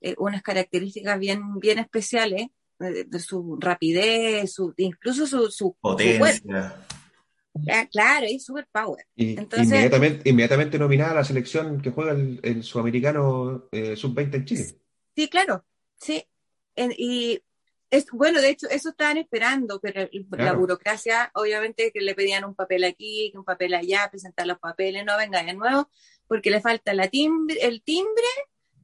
eh, 0.00 0.14
unas 0.18 0.42
características 0.42 1.18
bien, 1.18 1.58
bien 1.58 1.78
especiales 1.78 2.48
de, 2.78 3.20
su 3.20 3.56
rapidez, 3.60 4.52
su, 4.52 4.74
incluso 4.76 5.26
su, 5.26 5.50
su 5.50 5.76
potencia. 5.80 6.76
claro, 7.90 8.26
es 8.28 8.44
super 8.44 8.66
power. 8.70 9.06
inmediatamente, 9.16 10.28
inmediatamente 10.28 10.78
nominada 10.78 11.12
a 11.12 11.14
la 11.16 11.24
selección 11.24 11.80
que 11.80 11.90
juega 11.90 12.12
el, 12.12 12.62
sudamericano 12.62 13.68
eh, 13.72 13.96
sub-20 13.96 14.34
en 14.34 14.44
Chile. 14.44 14.64
Sí, 15.14 15.28
claro, 15.28 15.64
sí. 15.96 16.24
y 16.76 17.40
Es, 17.94 18.06
bueno, 18.10 18.40
de 18.40 18.48
hecho, 18.50 18.68
eso 18.70 18.88
estaban 18.88 19.18
esperando, 19.18 19.80
pero 19.80 20.08
la 20.30 20.52
burocracia, 20.52 21.30
obviamente, 21.34 21.92
que 21.92 22.00
le 22.00 22.16
pedían 22.16 22.44
un 22.44 22.56
papel 22.56 22.82
aquí, 22.82 23.32
un 23.36 23.44
papel 23.44 23.72
allá, 23.72 24.08
presentar 24.10 24.48
los 24.48 24.58
papeles, 24.58 25.04
no 25.04 25.16
venga 25.16 25.44
de 25.44 25.54
nuevo, 25.54 25.88
porque 26.26 26.50
le 26.50 26.60
falta 26.60 26.92
la 26.92 27.06
timbre, 27.06 27.56
el 27.62 27.82
timbre 27.82 28.26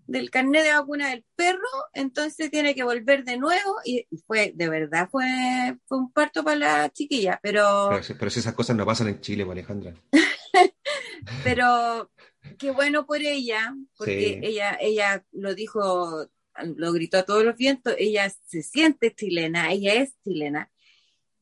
del 0.06 0.30
carnet 0.30 0.62
de 0.62 0.74
vacuna 0.74 1.10
del 1.10 1.24
perro, 1.34 1.58
entonces 1.92 2.52
tiene 2.52 2.76
que 2.76 2.84
volver 2.84 3.24
de 3.24 3.36
nuevo 3.36 3.76
y 3.84 4.06
fue, 4.28 4.52
de 4.54 4.68
verdad, 4.68 5.08
fue, 5.10 5.76
fue 5.86 5.98
un 5.98 6.12
parto 6.12 6.44
para 6.44 6.56
la 6.56 6.90
chiquilla, 6.90 7.40
pero... 7.42 7.90
Pero, 8.16 8.30
si 8.30 8.38
esas 8.38 8.54
cosas 8.54 8.76
no 8.76 8.86
pasan 8.86 9.08
en 9.08 9.20
Chile, 9.20 9.44
Alejandra. 9.50 9.92
pero 11.44 12.12
qué 12.58 12.70
bueno 12.70 13.06
por 13.06 13.20
ella, 13.20 13.74
porque 13.96 14.38
ella, 14.42 14.78
ella 14.80 15.24
lo 15.32 15.56
dijo 15.56 16.28
lo 16.76 16.92
gritó 16.92 17.18
a 17.18 17.24
todos 17.24 17.44
los 17.44 17.56
vientos, 17.56 17.94
ella 17.98 18.30
se 18.46 18.62
siente 18.62 19.14
chilena, 19.14 19.72
ella 19.72 19.94
es 19.94 20.14
chilena. 20.24 20.70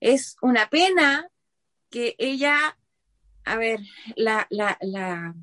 Es 0.00 0.36
una 0.42 0.70
pena 0.70 1.28
que 1.90 2.14
ella, 2.18 2.78
a 3.44 3.56
ver, 3.56 3.80
la, 4.16 4.46
la, 4.50 4.78
la, 4.80 5.34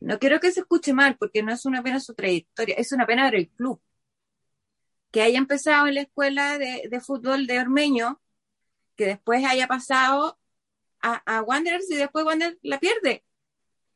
no 0.00 0.18
quiero 0.18 0.40
que 0.40 0.52
se 0.52 0.60
escuche 0.60 0.92
mal, 0.92 1.16
porque 1.16 1.42
no 1.42 1.52
es 1.52 1.64
una 1.66 1.82
pena 1.82 2.00
su 2.00 2.14
trayectoria, 2.14 2.74
es 2.76 2.92
una 2.92 3.06
pena 3.06 3.24
ver 3.24 3.36
el 3.36 3.48
club. 3.50 3.80
Que 5.10 5.22
haya 5.22 5.38
empezado 5.38 5.86
en 5.86 5.94
la 5.94 6.02
escuela 6.02 6.58
de, 6.58 6.88
de 6.90 7.00
fútbol 7.00 7.46
de 7.46 7.60
Ormeño, 7.60 8.20
que 8.96 9.06
después 9.06 9.44
haya 9.44 9.66
pasado 9.66 10.38
a, 11.00 11.14
a 11.36 11.42
Wanderers 11.42 11.90
y 11.90 11.96
después 11.96 12.24
Wanderers 12.24 12.58
la 12.62 12.80
pierde 12.80 13.24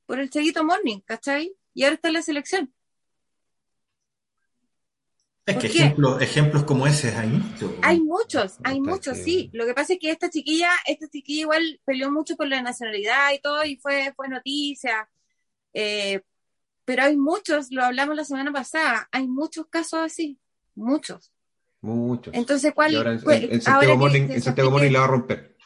por 0.07 0.21
el 0.21 0.31
Cheguito 0.31 0.65
Morning, 0.65 1.01
¿cachai? 1.01 1.57
Y 1.75 1.85
ahora 1.85 1.95
está 1.95 2.09
en 2.09 2.15
la 2.15 2.23
selección. 2.23 2.75
Es 5.51 5.57
que 5.59 5.67
ejemplos, 5.67 6.23
ejemplos 6.23 6.65
como 6.65 6.87
ese 6.87 7.15
hay 7.17 7.29
muchos. 7.29 7.73
Hay 7.83 8.01
muchos, 8.01 8.59
hay 8.63 8.81
muchos, 8.81 9.19
sí. 9.19 9.51
Lo 9.53 9.67
que 9.67 9.75
pasa 9.75 9.95
es 9.95 9.99
que 9.99 10.11
esta 10.11 10.31
chiquilla, 10.31 10.71
esta 10.87 11.09
chiquilla 11.09 11.43
igual 11.43 11.81
peleó 11.85 12.11
mucho 12.11 12.37
por 12.37 12.49
la 12.49 12.63
nacionalidad 12.63 13.33
y 13.33 13.41
todo, 13.41 13.65
y 13.65 13.77
fue, 13.77 14.13
fue 14.15 14.29
noticia. 14.29 15.09
Eh, 15.73 16.21
pero 16.85 17.05
hay 17.05 17.17
muchos, 17.17 17.71
lo 17.71 17.85
hablamos 17.85 18.17
la 18.17 18.25
semana 18.25 18.53
pasada, 18.53 19.09
hay 19.13 19.29
muchos 19.29 19.67
casos 19.69 20.01
así, 20.01 20.39
muchos. 20.75 21.33
Muchos. 21.83 22.35
Entonces, 22.35 22.73
¿cuál? 22.75 22.95
ahora 22.97 23.13
en, 23.13 23.61
Santiago, 23.63 23.97
Morning, 23.97 24.91
la 24.91 24.99
va 24.99 25.05
a 25.05 25.09
romper. 25.09 25.57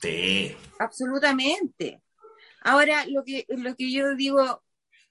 Sí. 0.00 0.56
Absolutamente. 0.78 2.02
Ahora, 2.62 3.04
lo 3.06 3.24
que, 3.24 3.46
lo 3.48 3.76
que 3.76 3.92
yo 3.92 4.14
digo, 4.16 4.62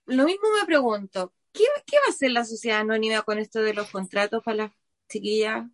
lo 0.05 0.25
mismo 0.25 0.47
me 0.59 0.65
pregunto, 0.65 1.33
¿Qué, 1.59 1.97
va 1.97 2.07
a 2.07 2.09
hacer 2.11 2.31
la 2.31 2.45
sociedad 2.45 2.79
anónima 2.79 3.21
con 3.23 3.37
esto 3.37 3.61
de 3.61 3.73
los 3.73 3.89
contratos 3.89 4.41
para 4.43 4.57
las 4.57 4.71
chiquillas? 5.09 5.67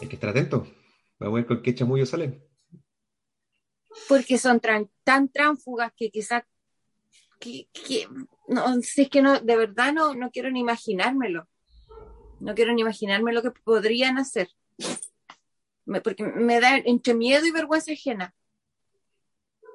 Hay 0.00 0.08
que 0.08 0.14
estar 0.14 0.30
atento. 0.30 0.66
Vamos 1.18 1.34
a 1.34 1.36
ver 1.36 1.46
con 1.46 1.62
qué 1.62 1.74
chamullo 1.74 2.06
salen. 2.06 2.42
Porque 4.08 4.38
son 4.38 4.60
tan 5.04 5.28
tránfugas 5.28 5.92
que 5.94 6.10
quizás 6.10 6.44
que, 7.38 7.68
no, 8.48 8.80
si 8.80 9.02
es 9.02 9.10
que 9.10 9.20
no, 9.20 9.40
de 9.40 9.56
verdad 9.56 9.92
no, 9.92 10.14
no 10.14 10.30
quiero 10.30 10.50
ni 10.50 10.60
imaginármelo. 10.60 11.48
No 12.38 12.54
quiero 12.54 12.72
ni 12.72 12.80
imaginarme 12.80 13.34
lo 13.34 13.42
que 13.42 13.50
podrían 13.50 14.16
hacer. 14.16 14.48
porque 16.02 16.24
me 16.24 16.60
da 16.60 16.78
entre 16.78 17.12
miedo 17.12 17.44
y 17.44 17.50
vergüenza 17.50 17.92
ajena. 17.92 18.34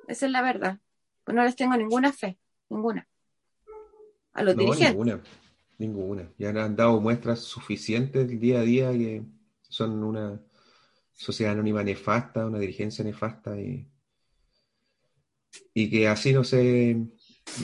Esa 0.07 0.25
es 0.25 0.31
la 0.31 0.41
verdad. 0.41 0.79
no 1.27 1.43
les 1.43 1.55
tengo 1.55 1.77
ninguna 1.77 2.11
fe, 2.11 2.39
ninguna 2.69 3.07
a 4.35 4.43
los 4.43 4.55
dirigentes. 4.55 4.89
Ninguna, 4.89 5.23
ninguna. 5.79 6.31
Ya 6.37 6.49
han 6.49 6.75
dado 6.75 7.01
muestras 7.01 7.39
suficientes 7.39 8.27
día 8.39 8.59
a 8.59 8.63
día 8.63 8.91
que 8.91 9.23
son 9.67 10.03
una 10.03 10.39
sociedad 11.13 11.53
anónima 11.53 11.83
nefasta, 11.83 12.45
una 12.45 12.59
dirigencia 12.59 13.03
nefasta 13.03 13.59
y, 13.59 13.89
y 15.73 15.89
que 15.89 16.07
así 16.07 16.33
no 16.33 16.43
se, 16.43 17.07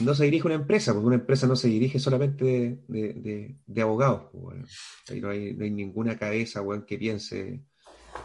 no 0.02 0.14
se 0.14 0.24
dirige 0.24 0.46
una 0.46 0.54
empresa, 0.54 0.92
porque 0.92 1.06
una 1.06 1.16
empresa 1.16 1.46
no 1.46 1.56
se 1.56 1.68
dirige 1.68 1.98
solamente 1.98 2.78
de, 2.88 3.82
abogados. 3.82 4.30
Pues, 4.32 5.20
no, 5.20 5.28
hay, 5.28 5.52
ninguna 5.54 6.18
cabeza 6.18 6.62
que 6.86 6.98
piense 6.98 7.62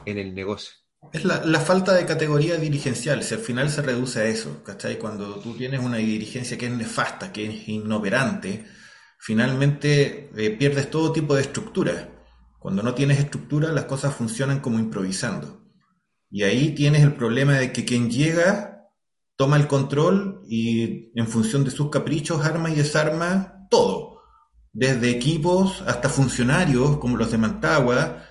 en 0.06 0.18
el 0.18 0.34
negocio. 0.34 0.74
Es 1.14 1.24
la, 1.24 1.60
falta 1.60 1.94
de 1.94 2.06
categoría 2.06 2.58
dirigencial, 2.58 3.24
si 3.24 3.34
al 3.34 3.40
final 3.40 3.70
se 3.70 3.82
reduce 3.82 4.20
a 4.20 4.26
eso, 4.26 4.64
¿cachai? 4.64 4.98
Cuando 4.98 5.36
tú 5.36 5.56
tienes 5.56 5.80
una 5.80 5.98
dirigencia 5.98 6.58
que 6.58 6.66
es 6.66 6.72
nefasta, 6.72 7.32
que 7.32 7.46
es 7.46 7.68
inoperante, 7.70 8.66
finalmente 9.20 10.30
eh, 10.36 10.50
pierdes 10.52 10.90
todo 10.90 11.14
tipo 11.14 11.36
de 11.36 11.42
estructura. 11.42 12.10
Cuando 12.60 12.84
no 12.84 12.94
tienes 12.94 13.20
estructura, 13.20 13.72
las 13.72 13.86
cosas 13.86 14.16
funcionan 14.16 14.60
como 14.60 14.80
improvisando. 14.80 15.64
Y 16.30 16.44
ahí 16.44 16.76
tienes 16.76 17.04
el 17.04 17.16
problema 17.16 17.54
de 17.54 17.72
que 17.72 17.86
quien 17.86 18.10
llega 18.10 18.90
toma 19.38 19.56
el 19.56 19.68
control 19.68 20.42
y 20.48 21.12
en 21.18 21.28
función 21.28 21.64
de 21.64 21.72
sus 21.72 21.90
caprichos 21.90 22.44
arma 22.44 22.70
y 22.70 22.76
desarma 22.76 23.68
todo, 23.70 24.24
desde 24.74 25.12
equipos 25.12 25.84
hasta 25.88 26.10
funcionarios 26.10 26.98
como 26.98 27.18
los 27.18 27.32
de 27.32 27.38
Mantagua, 27.38 28.27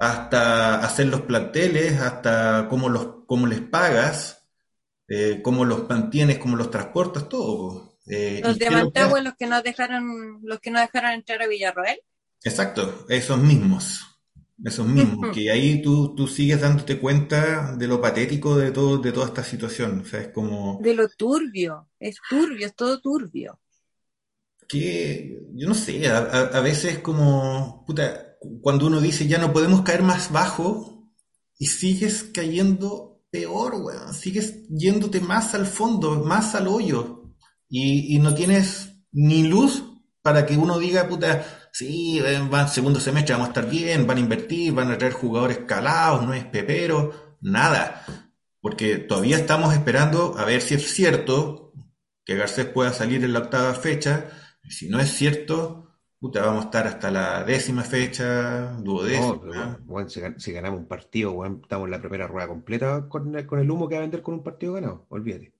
hasta 0.00 0.82
hacer 0.82 1.06
los 1.08 1.20
planteles, 1.20 2.00
hasta 2.00 2.66
cómo, 2.70 2.88
los, 2.88 3.26
cómo 3.26 3.46
les 3.46 3.60
pagas, 3.60 4.48
eh, 5.06 5.40
cómo 5.44 5.66
los 5.66 5.86
mantienes, 5.90 6.38
cómo 6.38 6.56
los 6.56 6.70
transportas, 6.70 7.28
todo. 7.28 7.98
Eh, 8.06 8.40
los 8.42 8.58
de 8.58 8.70
Mantagua, 8.70 9.20
los 9.20 9.34
que 9.34 9.46
nos 9.46 9.62
dejaron, 9.62 10.40
los 10.42 10.58
que 10.58 10.70
no 10.70 10.80
dejaron 10.80 11.12
entrar 11.12 11.42
a 11.42 11.46
Villarroel. 11.46 12.00
Exacto, 12.42 13.04
esos 13.10 13.38
mismos. 13.38 14.06
Esos 14.64 14.86
mismos, 14.86 15.34
que 15.34 15.50
ahí 15.50 15.80
tú, 15.80 16.14
tú 16.14 16.26
sigues 16.26 16.60
dándote 16.60 16.98
cuenta 16.98 17.74
de 17.76 17.86
lo 17.86 18.00
patético 18.00 18.58
de 18.58 18.70
todo, 18.70 18.98
de 18.98 19.12
toda 19.12 19.26
esta 19.26 19.42
situación. 19.42 20.00
O 20.00 20.04
sea, 20.04 20.20
es 20.20 20.28
como. 20.28 20.78
De 20.82 20.94
lo 20.94 21.08
turbio, 21.08 21.88
es 21.98 22.16
turbio, 22.28 22.66
es 22.66 22.74
todo 22.74 23.00
turbio. 23.00 23.58
Que, 24.68 25.40
yo 25.54 25.66
no 25.66 25.74
sé, 25.74 26.08
a, 26.08 26.18
a 26.18 26.60
veces 26.60 26.98
como, 26.98 27.84
puta, 27.86 28.29
cuando 28.62 28.86
uno 28.86 29.00
dice 29.00 29.26
ya 29.26 29.38
no 29.38 29.52
podemos 29.52 29.82
caer 29.82 30.02
más 30.02 30.32
bajo 30.32 31.10
y 31.58 31.66
sigues 31.66 32.24
cayendo 32.24 33.22
peor, 33.30 33.74
weón, 33.74 34.14
sigues 34.14 34.66
yéndote 34.68 35.20
más 35.20 35.54
al 35.54 35.66
fondo, 35.66 36.24
más 36.24 36.54
al 36.54 36.68
hoyo 36.68 37.20
y, 37.68 38.18
no 38.18 38.34
tienes 38.34 38.92
ni 39.12 39.44
luz 39.44 39.84
para 40.22 40.44
que 40.44 40.56
uno 40.56 40.78
diga, 40.78 41.08
puta, 41.08 41.70
sí, 41.72 42.20
van 42.50 42.68
segundo 42.68 42.98
semestre, 42.98 43.34
vamos 43.34 43.48
a 43.48 43.50
estar 43.52 43.70
bien, 43.70 44.06
van 44.06 44.16
a 44.16 44.20
invertir, 44.20 44.72
van 44.72 44.90
a 44.90 44.98
traer 44.98 45.12
jugadores 45.12 45.58
calados, 45.66 46.26
no 46.26 46.34
es 46.34 46.44
pepero, 46.44 47.36
nada. 47.40 48.04
Porque 48.60 48.96
todavía 48.98 49.38
estamos 49.38 49.72
esperando 49.72 50.36
a 50.36 50.44
ver 50.44 50.60
si 50.60 50.74
es 50.74 50.92
cierto 50.92 51.72
que 52.24 52.36
Garcés 52.36 52.66
pueda 52.66 52.92
salir 52.92 53.24
en 53.24 53.32
la 53.32 53.38
octava 53.38 53.72
fecha. 53.74 54.28
Si 54.68 54.88
no 54.88 55.00
es 55.00 55.10
cierto, 55.12 55.89
Puta, 56.20 56.42
vamos 56.42 56.64
a 56.64 56.66
estar 56.66 56.86
hasta 56.86 57.10
la 57.10 57.44
décima 57.44 57.82
fecha, 57.82 58.72
duodécima. 58.72 59.80
No, 59.86 60.06
si, 60.06 60.52
ganamos 60.52 60.80
un 60.80 60.86
partido, 60.86 61.32
bueno, 61.32 61.60
estamos 61.62 61.86
en 61.86 61.92
la 61.92 61.98
primera 61.98 62.26
rueda 62.26 62.46
completa 62.46 63.08
con, 63.08 63.34
el 63.34 63.70
humo 63.70 63.88
que 63.88 63.94
va 63.94 64.00
a 64.00 64.02
vender 64.02 64.20
con 64.20 64.34
un 64.34 64.42
partido 64.42 64.74
ganado, 64.74 65.06
olvídate. 65.08 65.54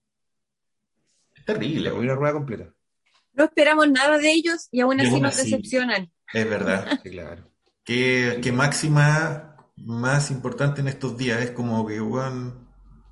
Es 1.34 1.46
terrible. 1.46 1.88
La 1.88 1.90
primera 1.92 2.14
rueda 2.14 2.34
completa. 2.34 2.74
No 3.32 3.44
esperamos 3.44 3.88
nada 3.90 4.18
de 4.18 4.30
ellos 4.30 4.68
y 4.70 4.80
aún 4.80 5.00
así 5.00 5.18
nos 5.18 5.38
decepcionan. 5.38 6.12
Es 6.30 6.50
verdad. 6.50 7.00
sí, 7.02 7.08
claro. 7.08 7.50
¿Qué, 7.82 8.52
máxima 8.52 9.56
más 9.76 10.30
importante 10.30 10.82
en 10.82 10.88
estos 10.88 11.16
días 11.16 11.40
es 11.40 11.52
como 11.52 11.86
que, 11.86 12.02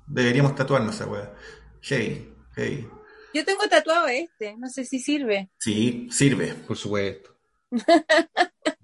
deberíamos 0.05 0.53
tatuarnos 0.53 0.93
esa 0.93 1.07
weá. 1.07 1.33
Hey, 1.81 2.31
hey. 2.55 2.87
Yo 3.33 3.43
tengo 3.43 3.67
tatuado 3.67 4.07
este, 4.07 4.55
no 4.55 4.69
sé 4.69 4.85
si 4.85 4.99
sirve. 4.99 5.49
Sí, 5.57 6.07
sirve. 6.11 6.53
Por 6.53 6.77
supuesto. 6.77 7.38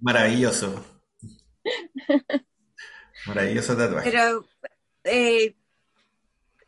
Maravilloso. 0.02 0.84
Maravilloso 3.28 3.76
tatuaje. 3.76 4.12
Pero, 4.12 4.46
eh, 5.04 5.56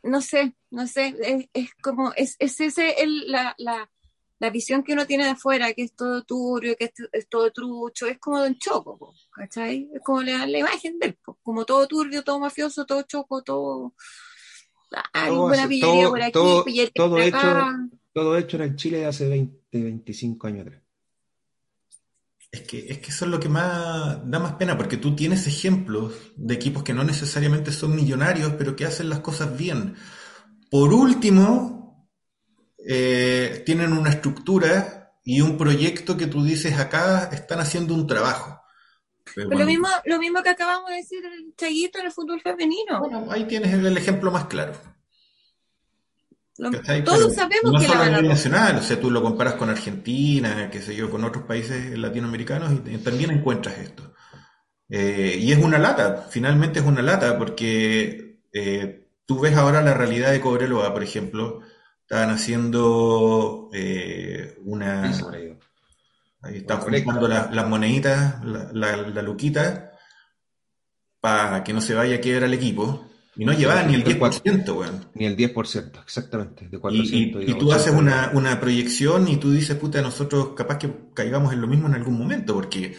no 0.02 0.20
sé, 0.20 0.54
no 0.70 0.86
sé, 0.86 1.14
es, 1.52 1.70
como, 1.82 2.12
es, 2.14 2.36
es 2.38 2.60
ese 2.60 3.02
el, 3.02 3.30
la, 3.30 3.54
la, 3.58 3.90
la, 4.38 4.50
visión 4.50 4.82
que 4.82 4.92
uno 4.92 5.06
tiene 5.06 5.24
de 5.24 5.30
afuera, 5.30 5.72
que 5.72 5.82
es 5.82 5.94
todo 5.94 6.22
turbio, 6.24 6.76
que 6.76 6.92
es, 7.12 7.28
todo 7.28 7.50
trucho, 7.52 8.06
es 8.06 8.18
como 8.18 8.40
de 8.40 8.48
un 8.48 8.58
choco, 8.58 9.14
¿cachai? 9.30 9.88
Es 9.94 10.02
como 10.02 10.22
la, 10.22 10.46
la 10.46 10.58
imagen 10.58 10.98
del, 10.98 11.18
como 11.42 11.64
todo 11.64 11.86
turbio, 11.86 12.24
todo 12.24 12.40
mafioso, 12.40 12.86
todo 12.86 13.02
choco, 13.02 13.42
todo... 13.42 13.94
Hay 15.12 15.30
buena 15.30 15.68
pillería 15.68 16.08
por 16.08 16.22
aquí, 16.22 16.32
todo, 16.32 16.64
todo 16.94 17.18
hecho, 17.18 17.66
todo 18.14 18.38
hecho 18.38 18.56
en 18.56 18.62
el 18.62 18.76
Chile 18.76 18.98
de 18.98 19.06
hace 19.06 19.28
20, 19.28 19.82
25 19.82 20.46
años 20.46 20.66
atrás. 20.66 20.87
Es 22.50 22.62
que, 22.62 22.86
es 22.88 22.98
que 22.98 23.10
eso 23.10 23.26
es 23.26 23.30
lo 23.30 23.38
que 23.38 23.48
más 23.48 24.18
da 24.28 24.38
más 24.38 24.54
pena, 24.54 24.76
porque 24.76 24.96
tú 24.96 25.14
tienes 25.14 25.46
ejemplos 25.46 26.14
de 26.36 26.54
equipos 26.54 26.82
que 26.82 26.94
no 26.94 27.04
necesariamente 27.04 27.72
son 27.72 27.94
millonarios, 27.94 28.54
pero 28.56 28.74
que 28.74 28.86
hacen 28.86 29.10
las 29.10 29.20
cosas 29.20 29.56
bien. 29.56 29.96
Por 30.70 30.94
último, 30.94 32.08
eh, 32.86 33.62
tienen 33.66 33.92
una 33.92 34.10
estructura 34.10 35.12
y 35.24 35.42
un 35.42 35.58
proyecto 35.58 36.16
que 36.16 36.26
tú 36.26 36.42
dices 36.42 36.78
acá 36.78 37.28
están 37.30 37.60
haciendo 37.60 37.92
un 37.92 38.06
trabajo. 38.06 38.62
lo, 39.36 39.66
mismo, 39.66 39.88
lo 40.06 40.18
mismo 40.18 40.42
que 40.42 40.48
acabamos 40.48 40.88
de 40.88 40.96
decir 40.96 41.22
el 41.22 41.54
Chaguito 41.54 41.98
en 41.98 42.06
el 42.06 42.12
fútbol 42.12 42.40
femenino. 42.40 42.98
Bueno, 43.00 43.26
ahí 43.30 43.44
tienes 43.44 43.74
el, 43.74 43.94
ejemplo 43.94 44.30
más 44.30 44.46
claro. 44.46 44.72
Todos 47.04 47.34
sabemos 47.34 47.72
no 47.72 47.78
que 47.78 47.86
solo 47.86 48.02
a 48.02 48.08
nivel 48.08 48.28
nacional, 48.28 48.76
o 48.78 48.82
sea, 48.82 49.00
tú 49.00 49.10
lo 49.10 49.22
comparas 49.22 49.54
con 49.54 49.70
Argentina, 49.70 50.68
qué 50.70 50.82
sé 50.82 50.94
yo, 50.94 51.08
con 51.08 51.24
otros 51.24 51.44
países 51.44 51.96
latinoamericanos 51.96 52.72
y 52.86 52.98
también 52.98 53.30
encuentras 53.30 53.78
esto. 53.78 54.14
Eh, 54.88 55.38
y 55.40 55.52
es 55.52 55.58
una 55.58 55.78
lata, 55.78 56.26
finalmente 56.30 56.80
es 56.80 56.86
una 56.86 57.02
lata, 57.02 57.38
porque 57.38 58.40
eh, 58.52 59.08
tú 59.26 59.40
ves 59.40 59.56
ahora 59.56 59.82
la 59.82 59.94
realidad 59.94 60.32
de 60.32 60.40
Cobreloa, 60.40 60.92
por 60.92 61.02
ejemplo, 61.02 61.60
estaban 62.02 62.30
haciendo 62.30 63.70
eh, 63.72 64.56
una... 64.64 65.12
Ahí 66.40 66.58
están 66.58 66.78
juntando 66.80 67.26
las 67.26 67.68
moneditas, 67.68 68.42
la, 68.44 68.96
la, 68.96 69.22
luquita, 69.22 69.90
para 71.20 71.64
que 71.64 71.72
no 71.72 71.80
se 71.80 71.94
vaya 71.94 72.16
a 72.16 72.20
quedar 72.20 72.44
el 72.44 72.54
equipo. 72.54 73.08
Y 73.38 73.44
no 73.44 73.52
llevaba 73.52 73.84
ni 73.84 73.94
el 73.94 74.04
10%, 74.04 74.76
weón. 74.76 75.06
Ni 75.14 75.24
el 75.24 75.36
10%, 75.36 76.02
exactamente. 76.02 76.68
De 76.68 76.80
y, 76.90 77.32
y, 77.48 77.54
tú 77.54 77.72
haces 77.72 77.94
una, 77.94 78.32
una, 78.34 78.58
proyección 78.58 79.28
y 79.28 79.36
tú 79.36 79.52
dices, 79.52 79.76
puta, 79.76 80.02
nosotros 80.02 80.54
capaz 80.56 80.78
que 80.78 80.92
caigamos 81.14 81.52
en 81.52 81.60
lo 81.60 81.68
mismo 81.68 81.86
en 81.86 81.94
algún 81.94 82.18
momento, 82.18 82.52
porque 82.52 82.96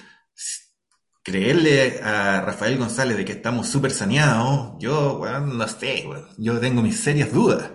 creerle 1.24 2.00
a 2.02 2.40
Rafael 2.40 2.78
González 2.78 3.18
de 3.18 3.26
que 3.26 3.34
estamos 3.34 3.68
súper 3.68 3.92
saneados, 3.92 4.76
yo, 4.80 5.20
weón, 5.20 5.58
no 5.58 5.68
sé, 5.68 6.06
weón. 6.08 6.30
Yo 6.38 6.58
tengo 6.62 6.82
mis 6.82 6.98
serias 6.98 7.34
dudas. 7.34 7.72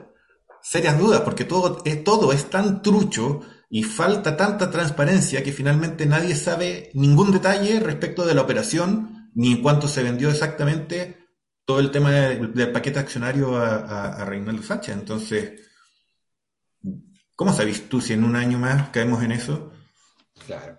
Serias 0.63 0.99
dudas, 0.99 1.21
porque 1.21 1.45
todo 1.45 1.83
es, 1.85 2.03
todo 2.03 2.33
es 2.33 2.49
tan 2.49 2.81
trucho 2.81 3.43
y 3.69 3.83
falta 3.83 4.39
tanta 4.39 4.71
transparencia 4.71 5.43
que 5.43 5.53
finalmente 5.53 6.07
nadie 6.07 6.35
sabe 6.35 6.91
ningún 6.95 7.31
detalle 7.31 7.79
respecto 7.81 8.25
de 8.25 8.35
la 8.35 8.41
operación, 8.41 9.31
ni 9.35 9.53
en 9.53 9.63
cuánto 9.63 9.87
se 9.87 10.03
vendió 10.03 10.31
exactamente 10.31 11.24
todo 11.65 11.81
el 11.81 11.91
tema 11.91 12.11
del, 12.11 12.73
paquete 12.73 12.99
accionario 12.99 13.57
a, 13.57 14.09
a, 14.21 14.25
Reinaldo 14.25 14.63
Sánchez. 14.63 14.95
Entonces, 14.95 15.63
¿cómo 17.35 17.53
sabes 17.53 17.89
tú 17.89 18.01
si 18.01 18.13
en 18.13 18.25
un 18.25 18.37
año 18.37 18.59
más 18.59 18.91
caemos 18.91 19.23
en 19.23 19.33
eso? 19.33 19.73
Claro. 20.47 20.79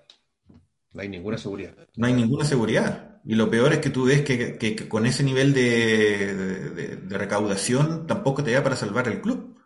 No 0.93 1.01
hay 1.01 1.09
ninguna 1.09 1.37
seguridad. 1.37 1.75
No 1.97 2.07
hay 2.07 2.13
ninguna 2.13 2.45
seguridad. 2.45 3.21
Y 3.25 3.35
lo 3.35 3.49
peor 3.49 3.73
es 3.73 3.79
que 3.79 3.89
tú 3.89 4.05
ves 4.05 4.21
que, 4.21 4.87
con 4.87 5.05
ese 5.05 5.23
nivel 5.23 5.53
de, 5.53 6.97
de, 6.97 7.17
recaudación 7.17 8.05
tampoco 8.05 8.43
te 8.43 8.51
da 8.51 8.63
para 8.63 8.75
salvar 8.75 9.07
el 9.07 9.19
club. 9.19 9.57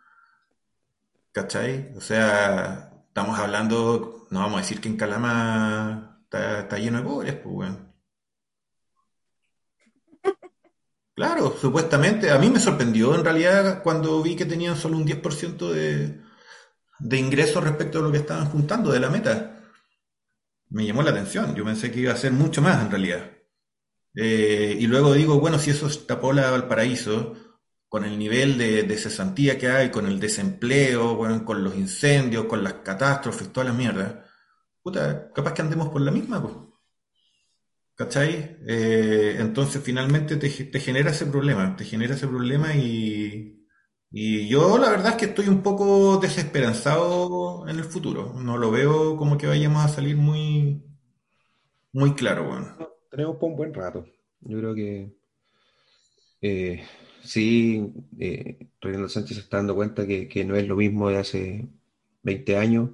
¿Cachai? 1.32 1.94
O 1.96 2.02
sea, 2.02 2.92
estamos 3.08 3.38
hablando, 3.38 4.28
no 4.32 4.40
vamos 4.40 4.58
a 4.58 4.62
decir 4.62 4.80
que 4.80 4.90
en 4.90 4.98
Calama 4.98 6.22
está, 6.24 6.78
lleno 6.78 7.00
de 7.00 7.04
pobres, 7.04 7.34
pues 7.36 7.54
bueno. 7.54 7.89
Claro, 11.20 11.54
supuestamente. 11.60 12.32
A 12.32 12.40
mí 12.40 12.50
me 12.50 12.62
sorprendió 12.62 13.14
en 13.14 13.26
realidad 13.26 13.84
cuando 13.84 14.24
vi 14.24 14.38
que 14.38 14.46
tenían 14.46 14.78
solo 14.78 14.96
un 14.96 15.06
10% 15.06 15.70
de, 15.70 16.22
de 17.00 17.18
ingresos 17.18 17.62
respecto 17.62 18.00
a 18.00 18.02
lo 18.02 18.10
que 18.10 18.20
estaban 18.20 18.46
juntando 18.46 18.90
de 18.90 19.02
la 19.02 19.10
meta. 19.10 19.66
Me 20.70 20.86
llamó 20.86 21.04
la 21.04 21.12
atención. 21.12 21.56
Yo 21.56 21.66
pensé 21.66 21.92
que 21.92 22.00
iba 22.00 22.14
a 22.14 22.18
ser 22.18 22.32
mucho 22.32 22.62
más 22.62 22.82
en 22.82 22.92
realidad. 22.92 23.32
Eh, 24.16 24.78
y 24.80 24.88
luego 24.88 25.14
digo, 25.14 25.42
bueno, 25.42 25.60
si 25.60 25.72
eso 25.72 25.90
tapó 26.08 26.32
la 26.32 26.52
Valparaíso, 26.52 27.36
con 27.90 28.06
el 28.06 28.18
nivel 28.18 28.58
de, 28.58 28.98
cesantía 28.98 29.58
que 29.58 29.68
hay, 29.68 29.92
con 29.92 30.08
el 30.08 30.22
desempleo, 30.22 31.18
con 31.46 31.64
los 31.66 31.76
incendios, 31.76 32.46
con 32.46 32.64
las 32.64 32.76
catástrofes, 32.76 33.52
toda 33.52 33.66
la 33.66 33.74
mierda, 33.74 34.26
puta, 34.82 35.32
capaz 35.34 35.54
que 35.54 35.64
andemos 35.64 35.90
por 35.90 36.02
la 36.02 36.12
misma, 36.12 36.42
pues. 36.42 36.69
¿Cachai? 38.00 38.58
Eh, 38.66 39.36
entonces 39.40 39.84
finalmente 39.84 40.38
te, 40.38 40.50
genera 40.50 41.12
ese 41.12 41.26
problema, 41.26 41.76
te 41.76 41.84
genera 41.84 42.16
ese 42.16 42.28
problema 42.28 42.74
y, 42.74 43.68
yo 44.10 44.78
la 44.78 44.90
verdad 44.90 45.10
es 45.10 45.16
que 45.16 45.26
estoy 45.26 45.50
un 45.50 45.62
poco 45.62 46.18
desesperanzado 46.18 47.68
en 47.68 47.78
el 47.78 47.84
futuro. 47.84 48.36
No 48.40 48.58
lo 48.58 48.72
veo 48.72 49.18
como 49.18 49.38
que 49.38 49.48
vayamos 49.48 49.84
a 49.84 49.90
salir 49.90 50.16
muy, 50.16 50.82
muy 51.92 52.14
claro, 52.16 52.48
bueno. 52.48 52.78
Tenemos 53.12 53.36
por 53.36 53.50
un 53.52 53.58
buen 53.58 53.74
rato. 53.74 54.06
Yo 54.40 54.58
creo 54.60 54.74
que 54.74 55.14
eh, 56.42 56.86
sí, 57.22 57.86
eh, 58.18 58.70
Sánchez 59.10 59.36
se 59.36 59.44
está 59.44 59.58
dando 59.58 59.76
cuenta 59.76 60.08
que, 60.08 60.46
no 60.46 60.56
es 60.56 60.66
lo 60.70 60.78
mismo 60.78 61.10
de 61.10 61.18
hace 61.18 61.68
20 62.24 62.56
años 62.56 62.92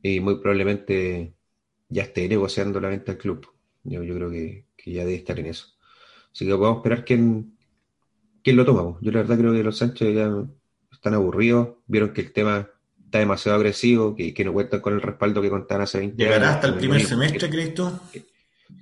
y 0.00 0.20
muy 0.20 0.36
probablemente 0.36 1.34
ya 1.88 2.04
esté 2.04 2.28
negociando 2.28 2.80
la 2.80 2.90
venta 2.90 3.10
del 3.10 3.20
club. 3.20 3.55
Yo, 3.88 4.00
creo 4.02 4.30
que, 4.30 4.66
ya 4.84 5.04
debe 5.04 5.14
estar 5.14 5.38
en 5.38 5.46
eso. 5.46 5.66
Así 6.32 6.44
que 6.44 6.52
podemos 6.52 6.78
esperar 6.78 7.04
quién, 7.04 7.56
quién 8.42 8.56
lo 8.56 8.64
toma. 8.64 8.98
Yo 9.00 9.12
la 9.12 9.20
verdad 9.20 9.38
creo 9.38 9.52
que 9.52 9.62
los 9.62 9.78
Sánchez 9.78 10.14
ya 10.14 10.30
están 10.92 11.14
aburridos, 11.14 11.76
vieron 11.86 12.12
que 12.12 12.22
el 12.22 12.32
tema 12.32 12.68
está 13.04 13.18
demasiado 13.18 13.56
agresivo, 13.56 14.14
que, 14.14 14.44
no 14.44 14.52
cuentan 14.52 14.80
con 14.80 14.94
el 14.94 15.02
respaldo 15.02 15.40
que 15.40 15.50
contaban 15.50 15.82
hace 15.82 15.98
20 15.98 16.22
años. 16.22 16.34
¿Llegará 16.34 16.54
hasta 16.54 16.66
el 16.68 16.74
primer 16.74 17.00
semestre, 17.02 17.48
crees 17.48 17.74
tú? 17.74 17.90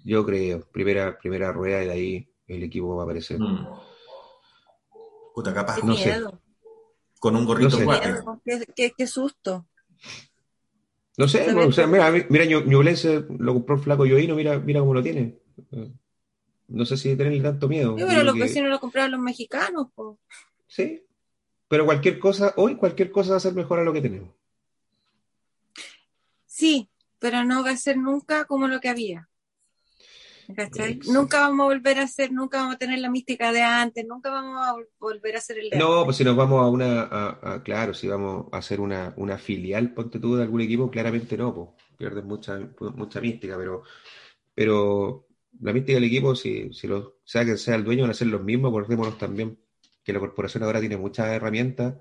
Yo 0.05 0.25
creo, 0.25 0.67
primera, 0.73 1.19
primera 1.19 1.53
rueda 1.53 1.83
y 1.83 1.87
de 1.87 1.93
ahí 1.93 2.29
el 2.49 2.63
equipo 2.63 2.97
va 2.97 3.03
a 3.03 3.05
aparecer. 3.05 3.39
Mm. 3.39 3.67
Puta, 5.35 5.53
capaz. 5.53 5.83
no 5.83 5.97
sé. 5.97 6.23
Con 7.19 7.37
un 7.37 7.45
gorrito 7.45 7.79
no 7.79 8.43
qué, 8.45 9.07
susto. 9.07 9.67
No 11.17 11.29
sé, 11.29 11.53
o 11.53 11.73
sea, 11.73 11.87
mira, 11.87 12.11
mira 12.29 12.45
Ñublense 12.45 13.25
lo 13.39 13.55
compró 13.55 13.77
el 13.77 13.83
flaco 13.83 14.05
Yoino, 14.05 14.35
mira, 14.35 14.59
mira 14.59 14.81
cómo 14.81 14.95
lo 14.95 15.03
tiene. 15.03 15.39
No 16.67 16.85
sé 16.85 16.97
si 16.97 17.17
tenerle 17.17 17.41
tanto 17.41 17.69
miedo. 17.69 17.97
Sí, 17.97 18.05
pero 18.09 18.25
los 18.25 18.37
vecinos 18.37 18.71
lo 18.71 18.81
compraron 18.81 19.13
los 19.13 19.21
mexicanos. 19.21 19.89
Sí, 20.67 21.05
pero 21.69 21.85
cualquier 21.85 22.19
cosa, 22.19 22.53
hoy 22.57 22.75
cualquier 22.77 23.13
cosa 23.13 23.33
va 23.33 23.37
a 23.37 23.41
ser 23.41 23.55
mejor 23.55 23.79
a 23.79 23.85
lo 23.85 23.93
que 23.93 24.01
tenemos. 24.01 24.31
Sí, 26.47 26.89
pero 27.21 27.45
no 27.45 27.63
va 27.63 27.71
a 27.71 27.77
ser 27.77 27.97
nunca 27.97 28.45
como 28.47 28.67
lo 28.67 28.81
que 28.81 28.89
había. 28.89 29.29
Nunca 31.07 31.41
vamos 31.41 31.65
a 31.65 31.69
volver 31.69 31.99
a 31.99 32.07
ser, 32.07 32.33
nunca 32.33 32.59
vamos 32.59 32.75
a 32.77 32.79
tener 32.79 32.99
la 32.99 33.11
mística 33.11 33.53
de 33.53 33.63
antes, 33.63 34.07
nunca 34.07 34.31
vamos 34.31 34.67
a 34.67 34.75
volver 34.99 35.37
a 35.37 35.41
ser 35.41 35.59
el 35.59 35.71
de 35.71 35.79
No, 35.79 36.05
pues 36.05 36.17
si 36.17 36.25
nos 36.25 36.37
vamos 36.37 36.63
a 36.63 36.69
una, 36.69 37.63
claro, 37.65 37.95
si 37.95 38.09
vamos 38.09 38.47
a 38.53 38.59
hacer 38.59 38.81
una, 38.81 39.15
una 39.17 39.39
filial, 39.39 39.95
ponte 39.95 40.19
tú, 40.19 40.37
de 40.37 40.43
algún 40.43 40.61
equipo, 40.61 40.91
claramente 40.91 41.37
no, 41.37 41.55
pues 41.55 41.69
pierdes 41.97 42.25
mucha, 42.25 42.59
mucha 42.95 43.21
mística, 43.21 43.57
pero, 43.57 43.83
pero 44.55 45.27
la 45.61 45.73
mística 45.73 45.95
del 45.95 46.05
equipo, 46.05 46.35
si, 46.35 46.73
si 46.73 46.87
lo, 46.87 47.21
sea 47.25 47.45
que 47.45 47.57
sea 47.57 47.77
el 47.77 47.85
dueño, 47.85 48.03
van 48.03 48.11
a 48.11 48.15
ser 48.15 48.27
los 48.29 48.43
mismos, 48.43 48.71
acordémonos 48.71 49.19
también 49.19 49.59
que 50.03 50.13
la 50.13 50.21
corporación 50.21 50.63
ahora 50.65 50.81
tiene 50.81 50.97
muchas 50.97 51.29
herramientas 51.29 51.95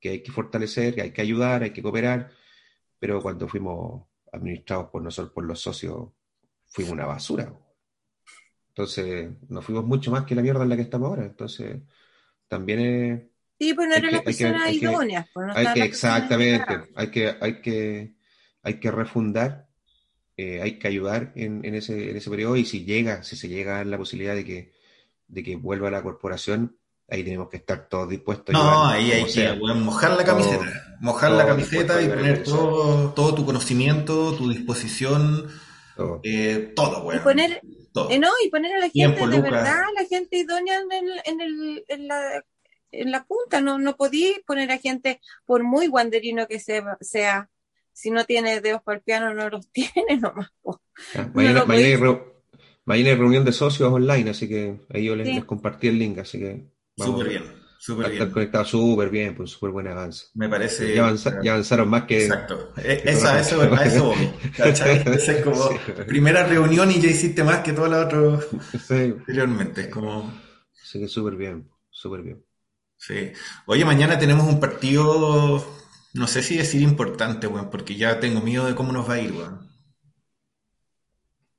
que 0.00 0.10
hay 0.10 0.22
que 0.22 0.32
fortalecer, 0.32 0.94
que 0.94 1.02
hay 1.02 1.12
que 1.12 1.22
ayudar, 1.22 1.62
hay 1.62 1.72
que 1.72 1.82
cooperar, 1.82 2.30
pero 2.98 3.22
cuando 3.22 3.48
fuimos 3.48 4.06
administrados 4.32 4.90
por 4.90 5.02
nosotros, 5.02 5.32
por 5.32 5.44
los 5.44 5.60
socios, 5.60 6.10
fuimos 6.66 6.92
una 6.92 7.06
basura. 7.06 7.52
Entonces, 8.78 9.28
nos 9.48 9.64
fuimos 9.64 9.84
mucho 9.84 10.12
más 10.12 10.24
que 10.24 10.36
la 10.36 10.42
mierda 10.42 10.62
en 10.62 10.68
la 10.68 10.76
que 10.76 10.82
estamos 10.82 11.08
ahora. 11.08 11.24
Entonces, 11.24 11.78
también 12.46 12.78
es... 12.78 13.22
Sí, 13.58 13.74
pues 13.74 13.88
no 13.88 13.96
eran 13.96 14.12
las 14.12 14.22
personas 14.22 14.72
idóneas. 14.72 15.26
Pues 15.34 15.48
hay 15.52 15.74
que, 15.74 15.82
exactamente, 15.82 16.78
hay 16.94 17.10
que, 17.10 17.34
hay 17.40 17.60
que, 17.60 18.14
hay 18.62 18.74
que 18.74 18.90
refundar, 18.92 19.66
eh, 20.36 20.60
hay 20.62 20.78
que 20.78 20.86
ayudar 20.86 21.32
en, 21.34 21.64
en, 21.64 21.74
ese, 21.74 22.10
en 22.10 22.16
ese 22.18 22.30
periodo 22.30 22.54
y 22.54 22.64
si 22.64 22.84
llega, 22.84 23.24
si 23.24 23.34
se 23.34 23.48
llega 23.48 23.80
a 23.80 23.84
la 23.84 23.98
posibilidad 23.98 24.36
de 24.36 24.44
que, 24.44 24.72
de 25.26 25.42
que 25.42 25.56
vuelva 25.56 25.90
la 25.90 26.04
corporación, 26.04 26.76
ahí 27.08 27.24
tenemos 27.24 27.48
que 27.48 27.56
estar 27.56 27.88
todos 27.88 28.08
dispuestos. 28.08 28.52
No, 28.52 28.86
ahí 28.86 29.10
hay 29.10 29.24
que 29.24 29.54
mojar 29.54 30.16
la 30.16 30.22
camiseta, 30.24 30.96
mojar 31.00 31.32
la 31.32 31.46
camiseta 31.48 32.00
y 32.00 32.06
poner 32.06 32.44
todo, 32.44 33.10
todo 33.10 33.34
tu 33.34 33.44
conocimiento, 33.44 34.36
tu 34.36 34.48
disposición, 34.48 35.48
todo, 35.96 36.20
eh, 36.22 36.74
todo 36.76 37.02
bueno. 37.02 37.20
Y 37.20 37.24
poner 37.24 37.60
eh, 38.10 38.18
no, 38.18 38.28
y 38.44 38.50
poner 38.50 38.76
a 38.76 38.78
la 38.78 38.90
gente 38.90 39.26
de 39.26 39.40
verdad, 39.40 39.82
la 39.94 40.04
gente 40.04 40.38
idónea 40.38 40.80
en, 40.80 41.40
el, 41.40 41.84
en, 41.88 42.08
la, 42.08 42.44
en 42.92 43.10
la 43.10 43.24
punta. 43.24 43.60
No, 43.60 43.78
no 43.78 43.96
podí 43.96 44.36
poner 44.46 44.70
a 44.70 44.78
gente, 44.78 45.20
por 45.44 45.64
muy 45.64 45.88
guanderino 45.88 46.46
que 46.46 46.60
sea, 46.60 46.96
sea 47.00 47.50
si 47.92 48.10
no 48.10 48.24
tiene 48.24 48.60
dedos 48.60 48.82
para 48.82 48.98
el 48.98 49.04
piano, 49.04 49.34
no 49.34 49.48
los 49.50 49.68
tiene 49.72 50.16
nomás. 50.20 50.50
Ah, 51.14 51.30
mañana, 51.34 51.64
hay 52.86 53.14
reunión 53.14 53.44
de 53.44 53.52
socios 53.52 53.92
online, 53.92 54.30
así 54.30 54.48
que 54.48 54.80
ahí 54.90 55.04
yo 55.04 55.16
les, 55.16 55.44
compartí 55.44 55.88
el 55.88 55.98
link, 55.98 56.18
así 56.18 56.38
que 56.38 56.66
Súper 56.96 57.28
bien. 57.28 57.57
Súper 57.80 58.10
bien. 58.10 58.30
conectado 58.30 58.64
súper 58.64 59.08
bien, 59.08 59.36
pues 59.36 59.50
súper 59.50 59.70
buen 59.70 59.86
avance. 59.86 60.26
Me 60.34 60.48
parece. 60.48 60.96
Ya, 60.96 61.06
avanzaron 61.06 61.88
más 61.88 62.04
que. 62.04 62.24
Exacto. 62.24 62.72
Esa, 62.76 63.40
eso, 63.40 63.62
a 63.62 63.84
eso 63.84 64.06
voy. 64.06 64.30
Esa 64.58 65.32
es 65.32 65.44
como 65.44 65.70
primera 66.06 66.44
reunión 66.44 66.90
y 66.90 67.00
ya 67.00 67.08
hiciste 67.08 67.44
más 67.44 67.60
que 67.60 67.72
todos 67.72 67.88
los 67.88 68.04
otros 68.04 68.48
sí. 68.86 68.94
anteriormente. 68.94 69.82
Es 69.82 69.88
como. 69.88 70.32
Sí, 70.72 71.06
súper 71.06 71.36
bien, 71.36 71.70
súper 71.88 72.22
bien. 72.22 72.44
Sí. 72.96 73.30
Oye, 73.66 73.84
mañana 73.84 74.18
tenemos 74.18 74.48
un 74.48 74.58
partido, 74.58 75.64
no 76.14 76.26
sé 76.26 76.42
si 76.42 76.56
decir 76.56 76.82
importante, 76.82 77.46
weón, 77.46 77.70
porque 77.70 77.94
ya 77.94 78.18
tengo 78.18 78.40
miedo 78.40 78.66
de 78.66 78.74
cómo 78.74 78.92
nos 78.92 79.08
va 79.08 79.14
a 79.14 79.20
ir, 79.20 79.32
weón. 79.32 79.68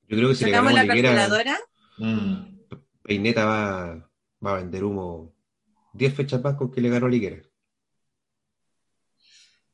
Yo 0.09 0.17
creo 0.17 0.29
que 0.29 0.35
si 0.35 0.45
¿Sacamos 0.45 0.73
le 0.73 0.83
la 0.83 0.87
calculadora? 0.87 1.59
Mm. 1.97 2.59
Peineta 3.03 3.45
va, 3.45 4.09
va, 4.45 4.51
a 4.51 4.57
vender 4.57 4.83
humo 4.83 5.33
10 5.93 6.13
fechas 6.13 6.43
más 6.43 6.55
con 6.55 6.71
que 6.71 6.81
le 6.81 6.89
ganó 6.89 7.07
Liguera. 7.07 7.41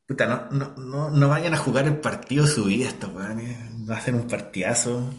Puta, 0.07 0.28
no, 0.28 0.49
no, 0.51 0.76
no, 0.78 1.09
no, 1.09 1.30
vayan 1.30 1.55
a 1.55 1.57
jugar 1.57 1.86
el 1.86 1.97
partido 1.97 2.45
su 2.45 2.66
vida 2.66 2.88
estos 2.89 3.11
weones. 3.13 3.57
Va 3.89 3.95
a 3.95 3.97
hacer 3.97 4.13
un 4.13 4.28
partidazo. 4.28 5.11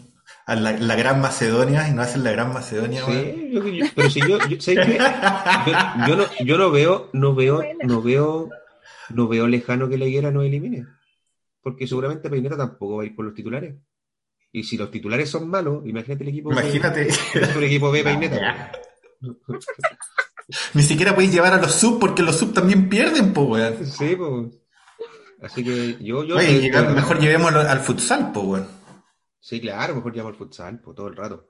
A 0.45 0.55
la, 0.55 0.71
la, 0.71 0.95
Gran 0.95 1.19
Macedonia 1.19 1.89
y 1.89 1.93
no 1.93 2.01
hacen 2.01 2.23
la 2.23 2.31
Gran 2.31 2.53
Macedonia, 2.53 3.03
Sí, 3.05 3.51
yo, 3.51 3.61
pero 3.95 4.09
si 4.09 4.21
yo, 4.21 4.39
yo, 4.47 4.57
yo, 6.07 6.15
no, 6.15 6.25
yo 6.39 6.57
no 6.57 6.71
veo, 6.71 7.09
no 7.13 7.35
veo, 7.35 7.63
no 7.83 8.01
veo, 8.01 8.49
no 9.09 9.27
veo 9.27 9.47
lejano 9.47 9.89
que 9.89 9.97
la 9.97 10.05
higuera 10.05 10.31
no 10.31 10.41
elimine. 10.41 10.85
Porque 11.61 11.85
seguramente 11.85 12.29
Peineta 12.29 12.55
tampoco 12.55 12.97
va 12.97 13.03
a 13.03 13.05
ir 13.05 13.15
por 13.15 13.25
los 13.25 13.33
titulares. 13.33 13.75
Y 14.53 14.63
si 14.63 14.77
los 14.77 14.89
titulares 14.89 15.29
son 15.29 15.49
malos, 15.49 15.85
imagínate 15.85 16.23
el 16.23 16.29
equipo 16.29 16.51
Imagínate. 16.51 17.09
el 17.33 17.63
equipo 17.63 17.91
B 17.91 18.03
Peineta. 18.05 18.71
Ni 20.73 20.83
siquiera 20.83 21.13
podéis 21.13 21.33
llevar 21.33 21.53
a 21.53 21.61
los 21.61 21.73
sub 21.73 21.99
porque 21.99 22.23
los 22.23 22.37
sub 22.37 22.53
también 22.53 22.89
pierden, 22.89 23.33
pues, 23.33 23.47
weón. 23.47 23.85
Sí, 23.85 24.15
pues. 24.15 24.47
Así 25.41 25.63
que 25.63 25.97
yo. 26.03 26.23
yo 26.23 26.37
Oye, 26.37 26.71
mejor 26.93 27.19
llevémoslo 27.19 27.61
al 27.61 27.79
futsal, 27.79 28.31
pues, 28.31 28.45
weón. 28.45 28.67
Sí, 29.39 29.61
claro, 29.61 29.95
mejor 29.95 30.13
llevamos 30.13 30.33
al 30.33 30.39
futsal, 30.39 30.79
pues, 30.79 30.95
todo 30.95 31.07
el 31.07 31.15
rato. 31.15 31.47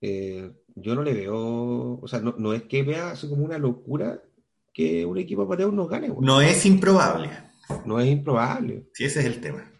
Eh, 0.00 0.50
yo 0.74 0.94
no 0.94 1.02
le 1.02 1.14
veo. 1.14 2.00
O 2.00 2.08
sea, 2.08 2.20
no, 2.20 2.34
no 2.38 2.52
es 2.52 2.64
que 2.64 2.82
vea 2.82 3.10
así 3.10 3.28
como 3.28 3.44
una 3.44 3.58
locura 3.58 4.22
que 4.72 5.06
un 5.06 5.16
equipo 5.18 5.42
amateur 5.42 5.72
nos 5.72 5.88
gane, 5.88 6.10
weón. 6.10 6.24
No 6.24 6.40
es 6.40 6.66
improbable. 6.66 7.30
No 7.84 7.98
es 8.00 8.08
improbable. 8.08 8.88
Sí, 8.92 9.04
ese 9.04 9.20
es 9.20 9.26
el 9.26 9.40
tema. 9.40 9.72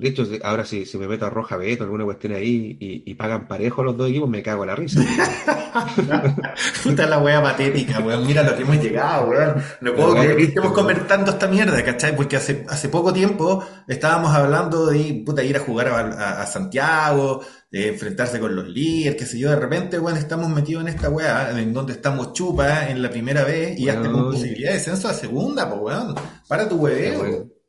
De 0.00 0.08
hecho, 0.08 0.26
ahora 0.42 0.64
si, 0.64 0.86
si 0.86 0.96
me 0.96 1.06
meto 1.06 1.26
a 1.26 1.30
Roja 1.30 1.58
Beto, 1.58 1.84
alguna 1.84 2.04
cuestión 2.04 2.32
ahí, 2.32 2.76
y, 2.80 3.14
pagan 3.14 3.46
parejo 3.46 3.82
los 3.82 3.96
dos 3.96 4.08
equipos, 4.08 4.30
me 4.30 4.42
cago 4.42 4.62
a 4.62 4.66
la 4.66 4.74
risa. 4.74 5.00
Puta 6.82 7.06
la 7.06 7.18
wea 7.18 7.42
patética, 7.42 8.00
weón. 8.00 8.26
Mira 8.26 8.42
lo 8.42 8.56
que 8.56 8.62
hemos 8.62 8.82
llegado, 8.82 9.28
weón. 9.28 9.62
No 9.82 9.94
puedo 9.94 10.12
creer 10.12 10.36
que 10.36 10.44
estemos 10.44 10.72
comentando 10.72 11.32
esta 11.32 11.46
mierda, 11.48 11.84
¿cachai? 11.84 12.16
Porque 12.16 12.36
hace, 12.36 12.64
hace 12.68 12.88
poco 12.88 13.12
tiempo 13.12 13.62
estábamos 13.86 14.34
hablando 14.34 14.86
de 14.86 15.22
puta, 15.24 15.44
ir 15.44 15.56
a 15.56 15.60
jugar 15.60 15.88
a, 15.88 16.46
Santiago, 16.46 17.42
de 17.70 17.88
enfrentarse 17.88 18.40
con 18.40 18.56
los 18.56 18.66
líderes, 18.66 19.16
qué 19.16 19.26
sé 19.26 19.38
yo. 19.38 19.50
De 19.50 19.56
repente, 19.56 19.98
weón, 19.98 20.16
estamos 20.16 20.48
metidos 20.48 20.82
en 20.82 20.88
esta 20.88 21.10
wea, 21.10 21.50
en 21.60 21.74
donde 21.74 21.92
estamos 21.92 22.32
chupas 22.32 22.88
en 22.88 23.02
la 23.02 23.10
primera 23.10 23.44
vez 23.44 23.78
y 23.78 23.90
hasta 23.90 24.10
con 24.10 24.30
posibilidad 24.30 24.70
de 24.70 24.78
descenso 24.78 25.08
a 25.08 25.12
segunda, 25.12 25.68
pues, 25.68 25.82
weón. 25.82 26.14
Para 26.48 26.66
tu 26.66 26.76
hueveo. 26.76 27.59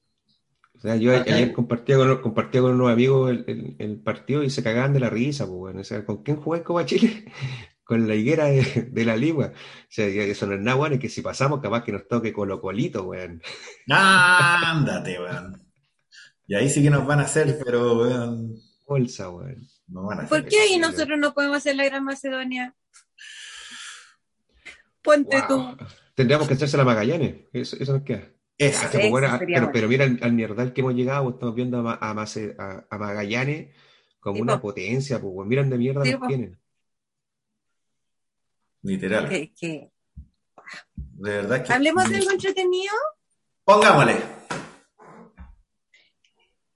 O 0.81 0.87
sea, 0.87 0.95
yo 0.95 1.11
ayer 1.11 1.53
compartía 1.53 1.95
con, 1.95 2.21
compartía 2.21 2.61
con 2.61 2.71
unos 2.73 2.91
amigos 2.91 3.29
el, 3.29 3.75
el, 3.77 3.99
partido 3.99 4.41
y 4.41 4.49
se 4.49 4.63
cagaban 4.63 4.93
de 4.93 4.99
la 4.99 5.11
risa, 5.11 5.45
pues, 5.45 5.59
bueno. 5.59 5.81
O 5.81 5.83
sea, 5.83 6.03
¿con 6.03 6.23
quién 6.23 6.37
jugáis 6.37 6.63
Copa 6.63 6.85
Chile? 6.87 7.25
con 7.83 8.07
la 8.07 8.15
higuera 8.15 8.45
de, 8.45 9.05
la 9.05 9.15
ligua. 9.15 9.47
O 9.53 9.85
sea, 9.89 10.07
eso 10.07 10.47
no 10.47 10.55
es 10.55 10.61
nada, 10.61 10.77
weón, 10.77 10.93
es 10.93 10.99
que 10.99 11.09
si 11.09 11.21
pasamos, 11.21 11.61
capaz 11.61 11.83
que 11.83 11.91
nos 11.91 12.07
toque 12.07 12.33
Colo 12.33 12.59
Colito, 12.59 13.03
weón. 13.03 13.43
Ándate, 13.89 15.19
weón. 15.19 15.61
Y 16.47 16.55
ahí 16.55 16.67
sí 16.67 16.81
que 16.81 16.89
nos 16.89 17.05
van 17.05 17.19
a 17.19 17.23
hacer, 17.23 17.59
pero, 17.63 17.99
weón. 17.99 18.55
Bolsa, 18.87 19.29
weón. 19.29 19.67
¿Por 20.29 20.45
qué 20.45 20.61
ahí 20.61 20.79
nosotros 20.79 21.19
no 21.19 21.33
podemos 21.35 21.57
hacer 21.57 21.75
la 21.75 21.85
Gran 21.85 22.05
Macedonia? 22.05 22.73
Ponte 25.03 25.43
tú. 25.47 25.77
Tendríamos 26.15 26.47
que 26.47 26.55
hacerse 26.55 26.77
la 26.77 26.85
Magallanes. 26.85 27.41
Eso, 27.53 27.75
eso 27.79 27.93
nos 27.93 28.03
queda. 28.03 28.31
Esa, 28.61 28.91
pero, 28.91 29.87
mira 29.87 30.05
al, 30.21 30.33
mierdal 30.33 30.71
que 30.71 30.81
hemos 30.81 30.93
llegado, 30.93 31.31
estamos 31.31 31.55
viendo 31.55 31.79
a, 31.89 31.97
a, 31.99 32.97
Magallanes 32.99 33.75
como 34.19 34.39
una 34.39 34.61
potencia, 34.61 35.19
pues, 35.19 35.47
miran 35.47 35.71
de 35.71 35.77
mierda 35.79 36.03
que 36.03 36.19
tienen. 36.27 36.59
Literal. 38.83 39.29
De 39.29 39.51
verdad 41.19 41.65
que. 41.65 41.73
Hablemos 41.73 42.07
de 42.07 42.17
algo 42.17 42.29
entretenido. 42.29 42.93
Pongámosle. 43.63 44.17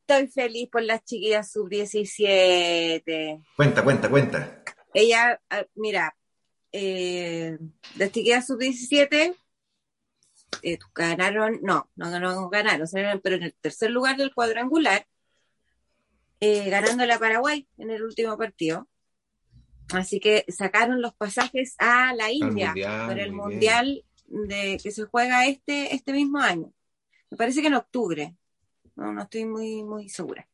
Estoy 0.07 0.27
feliz 0.27 0.69
por 0.71 0.81
las 0.81 1.03
chiquillas 1.03 1.51
sub-17. 1.51 3.45
Cuenta, 3.55 3.83
cuenta, 3.83 4.09
cuenta. 4.09 4.63
Ella, 4.91 5.39
ah, 5.51 5.65
mira, 5.75 6.17
eh, 6.71 7.59
las 7.95 8.11
chiquillas 8.11 8.47
sub-17 8.47 9.35
eh, 10.61 10.77
ganaron, 10.93 11.59
no, 11.61 11.89
no, 11.95 12.49
ganaron, 12.49 12.89
pero 13.21 13.35
en 13.35 13.43
el 13.43 13.53
tercer 13.53 13.91
lugar 13.91 14.17
del 14.17 14.33
cuadrangular, 14.33 15.07
eh, 16.39 16.69
ganando 16.69 17.05
la 17.05 17.19
Paraguay 17.19 17.67
en 17.77 17.91
el 17.91 18.03
último 18.03 18.37
partido. 18.37 18.87
Así 19.93 20.19
que 20.19 20.45
sacaron 20.47 21.01
los 21.01 21.13
pasajes 21.13 21.75
a 21.77 22.13
la 22.15 22.31
India 22.31 22.73
para 22.73 23.23
el 23.23 23.33
mundial 23.33 24.03
de, 24.27 24.79
que 24.81 24.91
se 24.91 25.05
juega 25.05 25.45
este, 25.45 25.93
este 25.93 26.11
mismo 26.11 26.39
año. 26.39 26.73
Me 27.29 27.37
parece 27.37 27.61
que 27.61 27.67
en 27.67 27.75
octubre. 27.75 28.35
No, 28.95 29.11
no 29.11 29.23
estoy 29.23 29.45
muy, 29.45 29.83
muy 29.83 30.09
segura. 30.09 30.47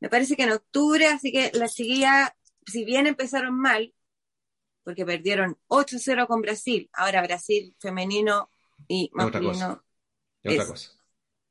Me 0.00 0.08
parece 0.08 0.36
que 0.36 0.44
en 0.44 0.52
octubre, 0.52 1.06
así 1.06 1.32
que 1.32 1.50
la 1.54 1.68
chiquillas, 1.68 2.30
si 2.66 2.84
bien 2.84 3.06
empezaron 3.06 3.58
mal, 3.58 3.92
porque 4.84 5.04
perdieron 5.04 5.58
8-0 5.66 6.26
con 6.26 6.40
Brasil, 6.40 6.88
ahora 6.94 7.22
Brasil 7.22 7.74
femenino 7.78 8.50
y 8.86 9.10
masculino 9.12 9.82
de, 10.42 10.54
otra 10.54 10.66
cosa. 10.66 10.90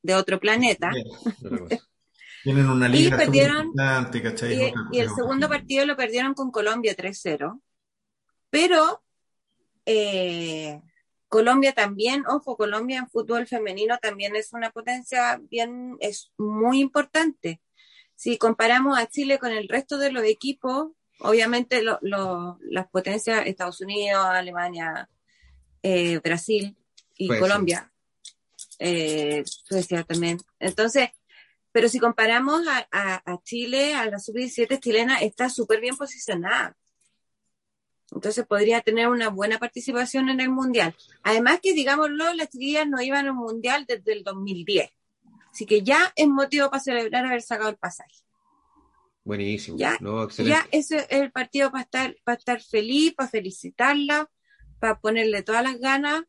de 0.02 0.16
otro 0.16 0.40
planeta. 0.40 0.92
Tienen 2.44 2.70
una 2.70 2.88
liga 2.88 3.16
y 3.16 3.26
perdieron, 3.26 3.74
y, 4.92 5.00
el 5.00 5.10
segundo 5.10 5.50
partido 5.50 5.86
lo 5.86 5.98
perdieron 5.98 6.34
con 6.34 6.52
Colombia 6.52 6.96
3-0. 6.96 7.62
Pero 8.50 9.04
eh, 9.86 10.82
Colombia 11.28 11.74
también, 11.74 12.24
ojo, 12.28 12.56
Colombia 12.56 13.00
en 13.00 13.10
fútbol 13.10 13.48
femenino 13.48 13.98
también 14.02 14.36
es 14.36 14.54
una 14.54 14.72
potencia 14.72 15.42
bien, 15.50 15.98
es 16.00 16.32
muy 16.38 16.80
importante. 16.80 17.62
Si 18.16 18.38
comparamos 18.38 18.98
a 18.98 19.08
Chile 19.08 19.38
con 19.40 19.52
el 19.52 19.68
resto 19.68 19.98
de 19.98 20.12
los 20.12 20.24
equipos, 20.24 20.92
obviamente 21.20 21.84
las 21.84 22.88
potencias 22.90 23.46
Estados 23.46 23.82
Unidos, 23.82 24.26
Alemania, 24.26 25.10
eh, 25.84 26.20
Brasil, 26.20 26.78
y 27.18 27.28
Colombia. 27.28 27.92
Eh, 28.80 29.44
Suecia 29.46 30.04
también. 30.04 30.38
Entonces, 30.60 31.10
pero 31.72 31.90
si 31.90 32.00
comparamos 32.00 32.64
a, 32.92 33.40
Chile, 33.44 33.94
a 33.94 34.06
la 34.10 34.20
sub-17 34.20 34.80
chilena, 34.80 35.20
está 35.20 35.50
súper 35.50 35.80
bien 35.80 35.96
posicionada. 35.96 36.76
Entonces 38.12 38.46
podría 38.48 38.82
tener 38.82 39.10
una 39.10 39.30
buena 39.30 39.60
participación 39.60 40.30
en 40.30 40.40
el 40.40 40.50
Mundial. 40.50 40.96
Además 41.24 41.60
que, 41.62 41.74
digámoslo, 41.74 42.34
las 42.34 42.50
chiquillas 42.50 42.88
no 42.88 43.02
iban 43.02 43.28
al 43.28 43.34
Mundial 43.34 43.86
desde 43.88 44.14
el 44.14 44.24
2010. 44.24 44.90
Así 45.52 45.66
que 45.66 45.82
ya 45.82 46.12
es 46.16 46.28
motivo 46.28 46.70
para 46.70 46.82
celebrar 46.82 47.26
haber 47.26 47.42
sacado 47.42 47.70
el 47.70 47.78
pasaje. 47.78 48.16
Buenísimo. 49.24 49.78
Ya, 49.78 50.00
ya 50.38 50.68
ese 50.72 50.98
es 50.98 51.08
el 51.10 51.32
partido 51.32 51.70
para 51.70 51.84
estar, 51.84 52.16
para 52.24 52.38
estar 52.38 52.62
feliz, 52.62 53.14
para 53.14 53.28
felicitarla, 53.28 54.32
para 54.80 55.00
ponerle 55.00 55.44
todas 55.44 55.64
las 55.64 55.78
ganas 55.80 56.24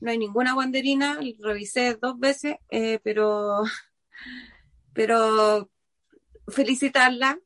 no 0.00 0.10
hay 0.10 0.18
ninguna 0.18 0.54
guanderina, 0.54 1.18
revisé 1.40 1.94
dos 1.94 2.18
veces, 2.18 2.56
eh, 2.70 3.00
pero, 3.02 3.62
pero 4.92 5.70
felicitarla 6.48 7.38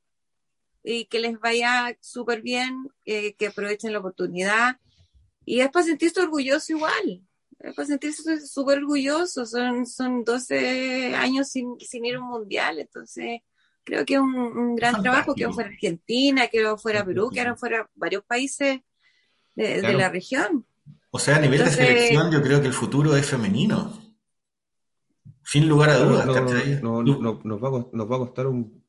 y 0.82 1.06
que 1.06 1.20
les 1.20 1.38
vaya 1.38 1.96
súper 2.00 2.42
bien, 2.42 2.88
eh, 3.04 3.34
que 3.34 3.48
aprovechen 3.48 3.92
la 3.92 3.98
oportunidad. 3.98 4.78
Y 5.44 5.60
es 5.60 5.70
para 5.70 5.84
sentirse 5.84 6.20
orgulloso 6.20 6.72
igual, 6.72 7.22
es 7.58 7.74
para 7.74 7.86
sentirse 7.86 8.46
súper 8.46 8.78
orgulloso. 8.78 9.46
Son, 9.46 9.86
son 9.86 10.24
12 10.24 11.14
años 11.14 11.48
sin, 11.48 11.78
sin 11.80 12.04
ir 12.04 12.16
a 12.16 12.20
un 12.20 12.28
mundial, 12.28 12.78
entonces 12.78 13.40
creo 13.84 14.04
que 14.04 14.14
es 14.14 14.20
un, 14.20 14.76
gran 14.76 15.02
trabajo, 15.02 15.34
que 15.34 15.48
fuera 15.48 15.70
Argentina, 15.70 16.48
que 16.48 16.64
fuera 16.76 17.04
Perú, 17.04 17.30
que 17.30 17.54
fuera 17.56 17.90
varios 17.94 18.24
países 18.24 18.80
de, 19.54 19.82
de 19.82 19.92
la 19.94 20.08
región. 20.08 20.66
O 21.10 21.18
sea, 21.18 21.36
a 21.36 21.40
nivel 21.40 21.64
de 21.64 21.70
selección, 21.70 22.30
yo 22.30 22.40
creo 22.42 22.60
que 22.60 22.68
el 22.68 22.72
futuro 22.72 23.16
es 23.16 23.26
femenino. 23.26 23.92
Sin 25.44 25.68
lugar 25.68 25.90
a 25.90 25.98
dudas. 25.98 26.26
No, 26.82 27.02
no, 27.02 27.40
nos, 27.42 27.62
va 27.62 27.68
a, 27.68 27.86
nos, 27.92 28.10
va 28.10 28.16
a, 28.16 28.18
costar 28.20 28.46
un, 28.46 28.84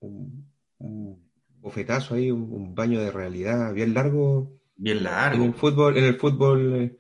un, 0.78 1.32
bofetazo 1.60 2.14
ahí, 2.14 2.30
un, 2.30 2.76
baño 2.76 3.00
de 3.00 3.12
realidad 3.12 3.74
bien 3.74 3.94
largo. 3.94 4.60
Bien 4.76 5.04
largo. 5.04 5.44
En 5.44 5.50
el 5.50 5.56
fútbol, 5.56 5.98
en 5.98 6.04
el 6.04 6.20
fútbol 6.20 6.76
eh, 6.76 6.98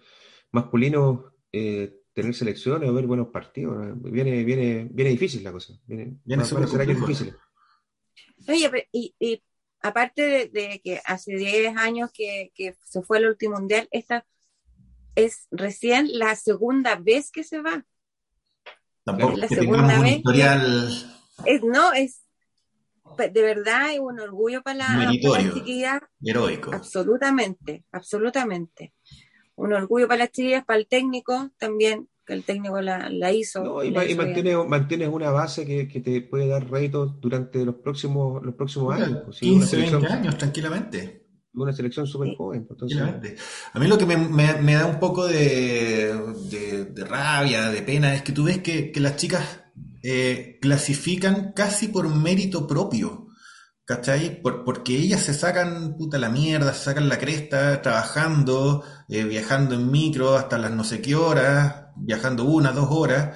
masculino, 0.51 1.33
eh, 1.51 2.01
tener 2.13 2.33
selecciones 2.33 2.89
o 2.89 2.93
ver 2.93 3.05
buenos 3.05 3.27
partidos. 3.27 4.01
Viene, 4.01 4.43
viene, 4.43 4.87
viene 4.91 5.11
difícil 5.11 5.43
la 5.43 5.51
cosa. 5.51 5.73
Viene, 5.85 6.17
viene 6.23 6.43
difícil. 6.95 7.35
Oye, 8.47 8.87
y, 8.91 9.15
y 9.19 9.43
aparte 9.81 10.49
de, 10.51 10.81
que 10.83 10.99
hace 11.05 11.35
10 11.35 11.77
años 11.77 12.09
que, 12.11 12.51
que 12.55 12.75
se 12.83 13.01
fue 13.03 13.19
el 13.19 13.27
último 13.27 13.57
mundial, 13.57 13.87
esta 13.91 14.25
es 15.15 15.47
recién 15.51 16.07
la 16.11 16.35
segunda 16.35 16.95
vez 16.95 17.31
que 17.31 17.43
se 17.43 17.61
va. 17.61 17.85
Tampoco 19.03 19.37
la 19.37 19.47
segunda 19.47 19.99
vez. 19.99 20.21
Es, 21.45 21.63
no, 21.63 21.93
es 21.93 22.21
de 23.17 23.41
verdad 23.41 23.93
es 23.93 23.99
un 23.99 24.19
orgullo 24.19 24.61
para, 24.61 24.77
la, 24.77 24.89
Meritorio, 24.97 25.53
Heroico. 26.23 26.73
Absolutamente, 26.73 27.83
absolutamente. 27.91 28.93
Un 29.55 29.73
orgullo 29.73 30.07
para 30.07 30.19
las 30.19 30.31
chiquillas, 30.31 30.63
para 30.65 30.79
el 30.79 30.87
técnico 30.87 31.49
también, 31.57 32.07
que 32.25 32.33
el 32.33 32.43
técnico 32.43 32.79
la, 32.81 33.31
hizo. 33.31 33.83
y, 33.83 33.91
mantienes, 33.91 35.09
una 35.09 35.31
base 35.31 35.65
que, 35.65 35.99
te 35.99 36.21
puede 36.21 36.47
dar 36.47 36.69
réditos 36.69 37.19
durante 37.19 37.65
los 37.65 37.75
próximos, 37.75 38.41
los 38.43 38.55
próximos 38.55 38.95
años. 38.95 39.39
15, 39.39 39.77
pues, 39.77 39.91
20 39.91 40.07
años, 40.07 40.37
tranquilamente 40.37 41.20
una 41.53 41.73
selección 41.73 42.07
súper 42.07 42.35
joven. 42.35 42.65
Pues, 42.65 42.95
a 43.73 43.79
mí 43.79 43.87
lo 43.87 43.97
que 43.97 44.05
me, 44.05 44.73
da 44.73 44.85
un 44.85 44.99
poco 44.99 45.27
de, 45.27 46.13
rabia, 47.07 47.69
de 47.69 47.81
pena, 47.81 48.13
es 48.13 48.21
que 48.21 48.31
tú 48.31 48.45
ves 48.45 48.59
que, 48.59 48.91
las 48.95 49.17
chicas 49.17 49.43
eh, 50.03 50.57
clasifican 50.61 51.53
casi 51.53 51.87
por 51.87 52.07
mérito 52.13 52.67
propio. 52.67 53.27
¿Cachai? 53.83 54.41
porque 54.41 54.95
ellas 54.95 55.21
se 55.21 55.33
sacan 55.33 55.97
puta 55.97 56.17
la 56.17 56.29
mierda, 56.29 56.73
se 56.73 56.85
sacan 56.85 57.09
la 57.09 57.17
cresta, 57.17 57.81
trabajando, 57.81 58.85
eh, 59.09 59.25
viajando 59.25 59.75
en 59.75 59.91
micro 59.91 60.37
hasta 60.37 60.57
las 60.57 60.71
no 60.71 60.85
sé 60.85 61.01
qué 61.01 61.15
horas, 61.15 61.87
viajando 61.97 62.45
una, 62.45 62.71
dos 62.71 62.87
horas. 62.89 63.35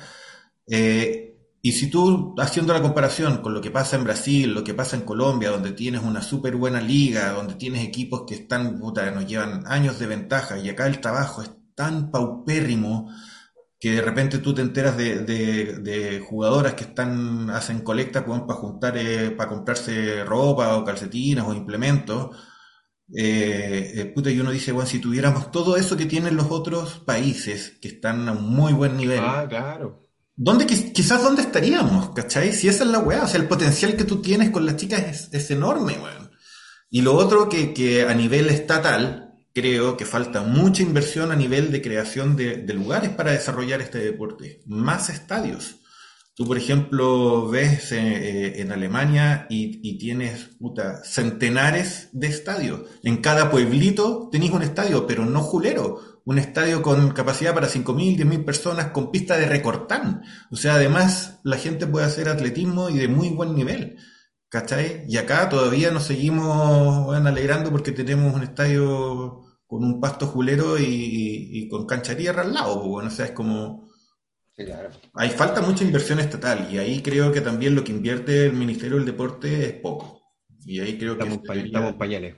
Eh, 0.68 1.25
y 1.66 1.72
si 1.72 1.90
tú, 1.90 2.36
haciendo 2.38 2.74
la 2.74 2.82
comparación 2.84 3.38
con 3.38 3.56
lo 3.56 3.60
que 3.60 3.72
pasa 3.72 3.96
en 3.96 4.04
Brasil, 4.04 4.54
lo 4.54 4.64
que 4.64 4.76
pasa 4.76 4.98
en 4.98 5.02
Colombia, 5.02 5.50
donde 5.50 5.72
tienes 5.72 6.04
una 6.04 6.22
súper 6.22 6.56
buena 6.58 6.80
liga, 6.80 7.32
donde 7.32 7.56
tienes 7.56 7.84
equipos 7.84 8.22
que 8.28 8.36
están, 8.36 8.78
puta, 8.78 9.10
nos 9.10 9.26
llevan 9.26 9.64
años 9.66 9.98
de 9.98 10.06
ventaja, 10.06 10.60
y 10.60 10.70
acá 10.70 10.86
el 10.86 11.02
trabajo 11.02 11.42
es 11.42 11.50
tan 11.74 12.12
paupérrimo 12.12 13.10
que 13.80 13.94
de 13.94 14.02
repente 14.04 14.38
tú 14.38 14.54
te 14.54 14.62
enteras 14.62 14.96
de, 14.96 16.24
jugadoras 16.30 16.76
que 16.76 16.84
están, 16.84 17.50
hacen 17.50 17.80
colecta 17.80 18.24
para 18.24 18.60
juntar, 18.60 18.96
eh, 19.00 19.32
para 19.32 19.50
comprarse 19.50 20.24
ropa 20.24 20.78
o 20.78 20.84
calcetines 20.84 21.46
o 21.46 21.54
implementos. 21.56 22.30
Eh, 23.18 23.92
eh, 23.96 24.06
puta, 24.14 24.30
y 24.30 24.40
uno 24.40 24.52
dice, 24.52 24.72
bueno, 24.72 24.88
si 24.88 25.00
tuviéramos 25.00 25.50
todo 25.50 25.78
eso 25.78 25.98
que 25.98 26.06
tienen 26.06 26.36
los 26.36 26.52
otros 26.52 27.00
países, 27.00 27.80
que 27.82 27.88
están 27.88 28.30
a 28.30 28.34
un 28.34 28.54
muy 28.54 28.72
buen 28.74 28.96
nivel. 28.98 29.22
Ah, 29.24 29.48
claro 29.50 30.05
¿Dónde, 30.38 30.66
quizás 30.66 31.24
dónde 31.24 31.42
estaríamos, 31.42 32.10
¿cachai? 32.10 32.52
Si 32.52 32.68
esa 32.68 32.84
es 32.84 32.90
la 32.90 33.00
weá, 33.00 33.24
o 33.24 33.28
sea, 33.28 33.40
el 33.40 33.48
potencial 33.48 33.96
que 33.96 34.04
tú 34.04 34.22
tienes 34.22 34.50
con 34.50 34.66
las 34.66 34.76
chicas 34.76 35.30
es, 35.32 35.52
enorme, 35.52 35.94
weón. 35.94 36.32
Y 36.90 37.02
lo 37.02 37.16
otro 37.16 37.48
que, 37.48 37.74
que, 37.74 38.04
a 38.04 38.14
nivel 38.14 38.50
estatal, 38.50 39.34
creo 39.54 39.96
que 39.96 40.06
falta 40.06 40.42
mucha 40.42 40.84
inversión 40.84 41.32
a 41.32 41.36
nivel 41.36 41.72
de 41.72 41.82
creación 41.82 42.36
de, 42.36 42.62
lugares 42.74 43.12
para 43.12 43.32
desarrollar 43.32 43.80
este 43.80 44.00
deporte. 44.00 44.62
Más 44.66 45.10
estadios. 45.10 45.78
Tú, 46.36 46.46
por 46.46 46.58
ejemplo, 46.58 47.48
ves 47.48 47.94
eh, 47.94 47.98
eh, 47.98 48.54
en 48.58 48.74
Alemania 48.74 49.48
y, 49.50 49.80
y, 49.90 49.98
tienes 49.98 50.50
puta, 50.60 51.02
centenares 51.06 52.10
de 52.12 52.28
estadios. 52.28 52.82
En 53.04 53.18
cada 53.18 53.50
pueblito 53.50 54.28
tenés 54.30 54.52
un 54.52 54.64
estadio, 54.64 55.08
pero 55.08 55.26
no 55.26 55.40
julero 55.40 56.15
un 56.26 56.40
estadio 56.40 56.82
con 56.82 57.12
capacidad 57.12 57.54
para 57.54 57.68
5.000, 57.68 58.18
10.000 58.18 58.46
personas 58.46 58.88
con 58.88 59.12
pista 59.12 59.38
de 59.38 59.46
recortán. 59.46 60.24
O 60.50 60.56
sea, 60.56 60.76
además 60.76 61.40
la 61.44 61.58
gente 61.58 61.86
puede 61.86 62.08
hacer 62.08 62.30
atletismo 62.30 62.90
y 62.90 62.98
de 62.98 63.08
muy 63.08 63.30
buen 63.30 63.56
nivel. 63.56 63.98
¿Cachai? 64.50 65.06
Y 65.08 65.18
acá 65.18 65.50
todavía 65.50 65.92
nos 65.92 66.04
seguimos 66.04 67.16
alegrando 67.16 67.72
porque 67.72 67.92
tenemos 67.92 68.34
un 68.34 68.44
estadio 68.44 69.44
con 69.68 69.84
un 69.84 70.00
pasto 70.00 70.28
julero 70.28 70.78
y, 70.80 71.68
con 71.70 71.86
cancha 71.86 72.18
tierra 72.18 72.42
al 72.42 72.54
lado. 72.54 72.80
Pues, 72.80 72.90
bueno, 72.90 73.10
o 73.10 73.12
sea, 73.12 73.26
es 73.26 73.32
como... 73.32 73.86
Hay 75.16 75.30
falta 75.30 75.62
mucha 75.62 75.84
inversión 75.84 76.20
estatal 76.20 76.70
y 76.72 76.78
ahí 76.78 77.02
creo 77.02 77.32
que 77.32 77.42
también 77.42 77.76
lo 77.76 77.84
que 77.84 77.92
invierte 77.92 78.46
el 78.46 78.54
Ministerio 78.54 78.96
del 78.98 79.06
Deporte 79.06 79.66
es 79.66 79.74
poco. 79.74 80.22
Y 80.66 80.80
ahí 80.80 80.98
creo 80.98 81.18
que... 81.18 81.28
Estamos, 81.28 81.94
pañales. 81.94 82.38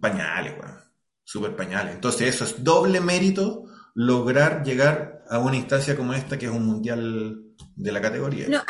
Pañales, 0.00 0.56
bueno 0.56 0.87
super 1.28 1.54
pañales. 1.54 1.94
Entonces 1.94 2.34
eso 2.34 2.44
es 2.44 2.64
doble 2.64 3.02
mérito 3.02 3.66
lograr 3.92 4.64
llegar 4.64 5.22
a 5.28 5.38
una 5.38 5.56
instancia 5.56 5.94
como 5.94 6.14
esta 6.14 6.38
que 6.38 6.46
es 6.46 6.50
un 6.50 6.64
mundial 6.64 7.44
de 7.76 7.92
la 7.92 8.00
categoría. 8.00 8.48
No, 8.48 8.62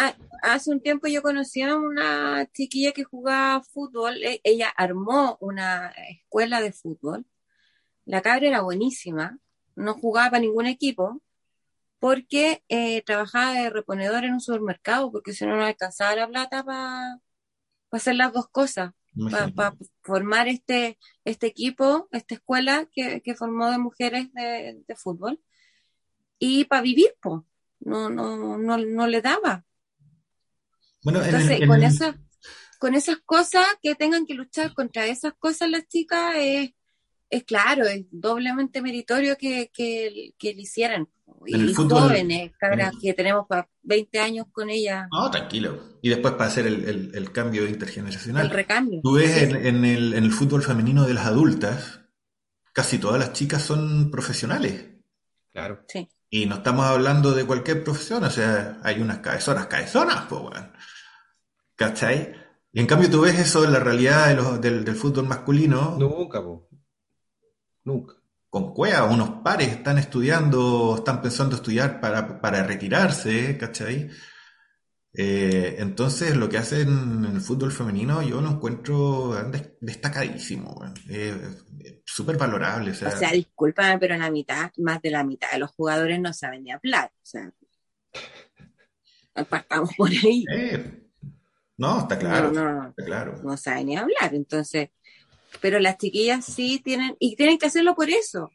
hace 0.43 0.73
un 0.73 0.81
tiempo 0.81 1.07
yo 1.07 1.23
conocí 1.23 1.63
a 1.63 1.77
una 1.77 2.51
chiquilla 2.53 2.91
que 2.91 3.05
jugaba 3.05 3.63
fútbol, 3.63 4.17
e, 4.25 4.41
ella 4.43 4.71
armó 4.77 5.39
una 5.41 5.95
escuela 6.11 6.61
de 6.61 6.73
fútbol, 6.73 7.27
la 8.05 8.23
cabra 8.23 8.49
era 8.49 8.63
buenísima, 8.63 9.39
no 9.77 9.95
jugaba 9.95 10.31
para 10.31 10.41
ningún 10.41 10.67
equipo, 10.67 11.23
porque 12.01 12.65
eh, 12.69 13.03
trabajaba 13.03 13.53
de 13.53 13.71
reponedor 13.71 14.25
en 14.25 14.33
un 14.33 14.41
supermercado, 14.41 15.13
porque 15.13 15.33
si 15.33 15.47
no 15.47 15.57
no 15.57 15.65
alcanzaba 15.65 16.17
la 16.17 16.27
plata 16.27 16.65
para 16.65 17.21
hacer 17.93 18.17
las 18.17 18.33
dos 18.33 18.49
cosas 18.49 18.95
para 19.55 19.75
formar 20.03 20.49
este, 20.49 20.99
este 21.25 21.47
equipo, 21.47 22.09
esta 22.13 22.35
escuela 22.35 22.89
que, 22.93 23.35
formó 23.37 23.71
de 23.71 23.79
mujeres 23.79 24.33
de, 24.33 24.97
fútbol. 24.97 25.41
Y 26.39 26.65
para 26.65 26.83
vivir, 26.83 27.15
pues, 27.21 27.43
no, 27.81 28.11
no, 28.11 28.59
no, 28.59 28.77
no 28.79 29.07
le 29.07 29.21
daba. 29.21 29.65
Bueno, 31.03 31.23
Entonces, 31.23 31.67
con, 31.67 31.83
esas, 31.83 32.17
con 32.79 32.95
esas 32.95 33.19
cosas 33.25 33.67
que 33.83 33.95
tengan 33.95 34.27
que 34.27 34.35
luchar 34.35 34.75
contra 34.75 35.07
esas 35.07 35.35
cosas 35.35 35.71
las 35.71 35.87
chicas, 35.89 36.35
es, 36.37 36.71
es 37.31 37.45
claro, 37.45 37.87
es 37.87 38.07
doblemente 38.11 38.83
meritorio 38.83 39.37
que, 39.37 39.71
que, 39.73 40.35
que 40.39 40.55
le 40.55 40.63
hicieran 40.63 41.09
y 41.47 41.75
jóvenes, 41.75 42.53
cabras 42.59 42.93
que 43.01 43.15
tenemos 43.15 43.47
para 43.47 43.69
20 43.83 44.21
años 44.21 44.47
con 44.53 44.71
ella. 44.71 45.09
No, 45.11 45.31
tranquilo. 45.31 45.99
Y 46.03 46.09
después 46.11 46.35
para 46.35 46.47
hacer 46.47 46.67
el, 46.67 47.13
el, 47.15 47.33
cambio 47.33 47.67
intergeneracional. 47.67 48.47
El 48.47 48.51
recambio. 48.51 49.01
Tú 49.03 49.15
ves 49.15 49.43
en, 49.43 49.85
el, 49.85 50.15
en 50.15 50.25
el 50.25 50.33
fútbol 50.33 50.63
femenino 50.63 51.07
de 51.07 51.15
las 51.15 51.27
adultas, 51.27 52.01
casi 52.73 52.99
todas 52.99 53.19
las 53.19 53.33
chicas 53.33 53.63
son 53.63 54.11
profesionales. 54.11 54.87
Claro. 55.53 55.85
Sí. 55.89 56.09
Y 56.31 56.47
no 56.47 56.57
estamos 56.57 56.85
hablando 56.85 57.33
de 57.33 57.47
cualquier 57.47 57.83
profesión, 57.83 58.23
o 58.25 58.31
sea, 58.31 58.79
hay 58.83 59.01
unas 59.01 59.19
cabezonas, 59.19 59.67
cabezonas, 59.67 60.27
pues, 60.29 60.43
bueno. 60.43 60.73
¿Cachai? 61.75 62.35
Y 62.73 62.81
en 62.81 62.87
cambio 62.87 63.11
tú 63.11 63.23
ves 63.23 63.39
eso 63.39 63.65
en 63.65 63.73
la 63.73 63.81
realidad 63.81 64.29
de 64.29 64.35
los, 64.35 64.61
del, 64.61 64.85
del, 64.85 64.95
fútbol 64.95 65.27
masculino. 65.27 65.97
Nunca, 65.99 66.45
pues. 66.45 66.61
Nunca 67.85 68.19
con 68.51 68.73
cueva, 68.73 69.05
unos 69.05 69.43
pares 69.43 69.69
están 69.69 69.99
estudiando, 69.99 70.97
están 70.97 71.21
pensando 71.21 71.57
estudiar 71.57 72.01
para, 72.01 72.63
retirarse, 72.63 73.59
¿cachai? 73.59 74.11
Eh, 75.13 75.77
entonces 75.79 76.37
lo 76.37 76.49
que 76.49 76.59
hacen 76.59 76.89
en 76.89 77.25
el 77.25 77.41
fútbol 77.41 77.73
femenino 77.73 78.23
yo 78.23 78.41
lo 78.41 78.51
encuentro 78.51 79.35
destacadísimo, 79.81 80.81
súper 82.05 82.37
valorable. 82.37 82.93
O 82.93 82.95
sea, 82.95 83.09
o 83.09 83.33
discúlpame, 83.33 83.99
pero 83.99 84.17
la 84.17 84.31
mitad, 84.31 84.71
más 84.79 85.03
de 85.03 85.11
la 85.11 85.25
mitad 85.25 85.51
de 85.51 85.59
los 85.59 85.71
jugadores 85.73 86.21
no 86.21 86.33
saben 86.33 86.65
ni 86.65 86.73
hablar. 86.73 87.11
O 87.15 87.27
sea, 87.27 87.53
partamos 89.49 89.91
por 89.97 90.09
ahí. 90.09 90.45
Eh, 90.51 91.09
no, 91.77 92.01
está 92.01 92.19
claro, 92.19 92.51
no, 92.51 92.89
está 92.89 93.05
claro. 93.05 93.41
No 93.45 93.57
saben 93.57 93.87
ni 93.87 93.97
hablar, 93.97 94.35
entonces 94.35 94.91
pero 95.61 95.79
las 95.81 95.99
chiquillas 95.99 96.45
sí 96.45 96.81
tienen, 96.85 97.17
y 97.19 97.37
tienen 97.37 97.59
que 97.59 97.67
hacerlo 97.67 97.95
por 97.95 98.11
eso, 98.11 98.51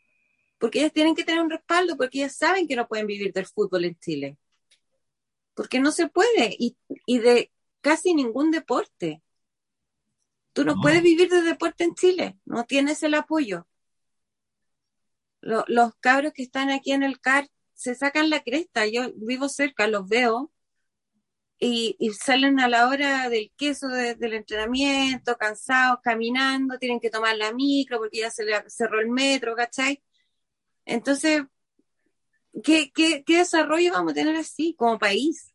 porque 0.57 0.79
ellas 0.79 0.93
tienen 0.93 1.15
que 1.15 1.23
tener 1.23 1.41
un 1.41 1.49
respaldo, 1.49 1.97
porque 1.97 2.19
ellas 2.19 2.35
saben 2.35 2.67
que 2.67 2.75
no 2.75 2.87
pueden 2.87 3.07
vivir 3.07 3.33
del 3.33 3.45
fútbol 3.45 3.85
en 3.85 3.97
Chile. 3.99 4.37
Porque 5.53 5.79
no 5.79 5.91
se 5.91 6.07
puede, 6.07 6.55
y, 6.57 6.77
de 7.19 7.51
casi 7.81 8.13
ningún 8.13 8.51
deporte. 8.51 9.21
Tú 10.53 10.63
no, 10.63 10.75
puedes 10.81 11.01
vivir 11.01 11.29
de 11.29 11.41
deporte 11.41 11.83
en 11.83 11.95
Chile, 11.95 12.37
no 12.45 12.63
tienes 12.63 13.03
el 13.03 13.15
apoyo. 13.15 13.67
los 15.41 15.95
cabros 15.99 16.31
que 16.31 16.43
están 16.43 16.69
aquí 16.69 16.93
en 16.93 17.03
el 17.03 17.19
CAR 17.19 17.49
se 17.73 17.95
sacan 17.95 18.29
la 18.29 18.43
cresta, 18.43 18.85
yo 18.87 19.11
vivo 19.15 19.49
cerca, 19.49 19.87
los 19.87 20.07
veo, 20.07 20.52
y, 21.65 22.11
salen 22.11 22.59
a 22.59 22.67
la 22.67 22.87
hora 22.89 23.29
del 23.29 23.51
queso 23.55 23.87
del 23.87 24.33
entrenamiento, 24.33 25.37
cansados, 25.37 25.99
caminando, 26.03 26.77
tienen 26.77 26.99
que 26.99 27.09
tomar 27.09 27.37
la 27.37 27.53
micro 27.53 27.99
porque 27.99 28.19
ya 28.19 28.29
se 28.31 28.43
le 28.43 28.69
cerró 28.69 28.99
el 28.99 29.09
metro, 29.09 29.55
¿cachai? 29.55 30.03
Entonces, 30.85 31.43
¿qué, 32.63 32.91
qué, 32.93 33.23
qué 33.25 33.37
desarrollo 33.37 33.93
vamos 33.93 34.11
a 34.11 34.15
tener 34.15 34.35
así 34.35 34.75
como 34.77 34.99
país? 34.99 35.53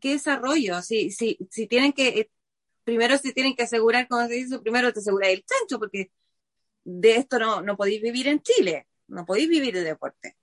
¿Qué 0.00 0.12
desarrollo? 0.12 0.82
Si, 0.82 1.10
si, 1.10 1.38
si 1.50 1.66
tienen 1.66 1.92
que, 1.92 2.08
eh, 2.08 2.30
primero 2.84 3.16
se 3.18 3.32
tienen 3.32 3.54
que 3.54 3.64
asegurar, 3.64 4.08
como 4.08 4.26
se 4.26 4.34
dice, 4.34 4.58
primero 4.60 4.92
te 4.92 5.00
aseguras 5.00 5.30
el 5.30 5.44
chancho, 5.44 5.78
porque 5.78 6.10
de 6.84 7.16
esto 7.16 7.38
no, 7.38 7.62
no 7.62 7.76
podéis 7.76 8.02
vivir 8.02 8.28
en 8.28 8.40
Chile, 8.42 8.86
no 9.08 9.24
podéis 9.26 9.48
vivir 9.48 9.74
de 9.74 9.84
deporte. 9.84 10.36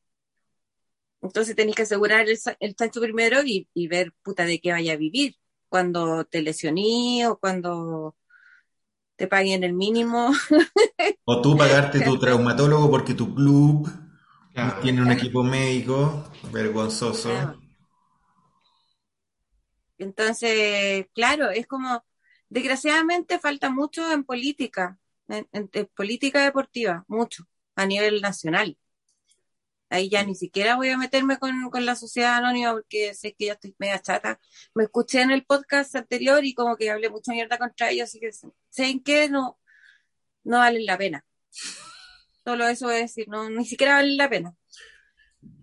Entonces 1.22 1.55
tenéis 1.55 1.76
que 1.76 1.82
asegurar 1.84 2.28
el, 2.28 2.38
el 2.59 2.76
chancho 2.76 3.01
primero 3.01 3.41
y, 3.43 3.68
ver 3.88 4.13
puta 4.22 4.45
de 4.45 4.59
qué 4.59 4.72
vaya 4.72 4.93
a 4.93 4.97
vivir. 4.97 5.36
Cuando 5.70 6.24
te 6.26 6.41
lesioní 6.41 7.26
o 7.26 7.38
cuando 7.38 8.15
te 9.15 9.28
paguen 9.28 9.63
el 9.63 9.74
mínimo. 9.74 10.32
o 11.26 11.41
tú 11.41 11.57
pagarte 11.57 12.01
tu 12.01 12.18
traumatólogo 12.20 12.89
porque 12.89 13.13
tu 13.13 13.34
club 13.34 13.89
tiene 14.82 15.01
un 15.01 15.11
equipo 15.11 15.43
médico 15.43 16.32
vergonzoso. 16.51 17.32
Entonces, 19.97 21.07
claro, 21.13 21.49
es 21.49 21.68
como, 21.68 22.03
Desgraciadamente 22.49 23.39
falta 23.39 23.70
mucho 23.70 24.11
en 24.11 24.24
política, 24.24 24.97
en, 25.28 25.70
política 25.95 26.43
deportiva, 26.43 27.03
mucho, 27.07 27.43
a 27.76 27.86
nivel 27.86 28.22
nacional. 28.22 28.78
Ahí 29.90 30.10
ya 30.10 30.24
ni 30.24 30.36
siquiera 30.36 30.76
voy 30.76 30.90
a 30.90 30.98
meterme 30.98 31.38
con, 31.40 31.70
la 31.86 31.96
sociedad 31.96 32.36
anónima 32.36 32.74
porque 32.74 33.14
sé 33.14 33.34
que 33.34 33.46
ya 33.48 33.54
estoy 33.54 33.76
media 33.80 34.02
chata. 34.02 34.40
Me 34.76 34.84
escuché 34.84 35.22
en 35.22 35.32
el 35.32 35.46
podcast 35.46 35.96
anterior 35.96 36.44
y 36.44 36.54
como 36.54 36.76
que 36.76 36.92
hablé 36.92 37.10
mucha 37.10 37.32
mierda 37.32 37.58
contra 37.58 37.90
ellos, 37.90 38.10
así 38.10 38.20
que 38.20 38.32
sé 38.32 38.52
en 38.86 39.02
qué 39.02 39.30
no, 39.30 39.60
no 40.44 40.58
valen 40.58 40.86
la 40.86 40.98
pena. 40.98 41.26
Solo 42.44 42.68
eso 42.68 42.90
a 42.90 42.94
decir, 42.94 43.28
no, 43.30 43.50
ni 43.50 43.66
siquiera 43.66 43.96
valen 43.96 44.18
la 44.18 44.30
pena. 44.30 44.56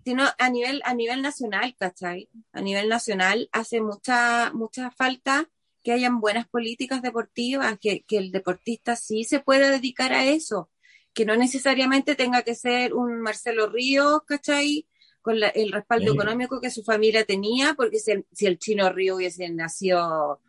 Sino 0.03 0.25
a 0.37 0.49
nivel, 0.49 0.81
a 0.85 0.93
nivel 0.93 1.21
nacional, 1.21 1.75
¿cachai? 1.77 2.29
A 2.51 2.61
nivel 2.61 2.89
nacional 2.89 3.49
hace 3.51 3.81
mucha, 3.81 4.51
mucha 4.53 4.91
falta 4.91 5.49
que 5.83 5.91
hayan 5.91 6.19
buenas 6.19 6.47
políticas 6.47 7.03
deportivas, 7.03 7.77
que, 7.79 8.03
que 8.07 8.17
el 8.17 8.31
deportista 8.31 8.95
sí 8.95 9.23
se 9.23 9.39
pueda 9.39 9.69
dedicar 9.69 10.13
a 10.13 10.25
eso, 10.25 10.71
que 11.15 11.25
no 11.25 11.35
necesariamente 11.37 12.15
tenga 12.15 12.43
que 12.43 12.55
ser 12.55 12.93
un 12.93 13.21
Marcelo 13.21 13.67
Ríos, 13.67 14.19
¿cachai? 14.27 14.85
Con 15.21 15.37
el 15.41 15.71
respaldo 15.71 16.13
económico 16.13 16.59
que 16.59 16.69
su 16.69 16.83
familia 16.83 17.23
tenía, 17.23 17.73
porque 17.73 17.99
si 17.99 18.45
el, 18.45 18.59
chino 18.59 18.91
Río 18.91 19.15
hubiese 19.15 19.49
nacido 19.49 20.41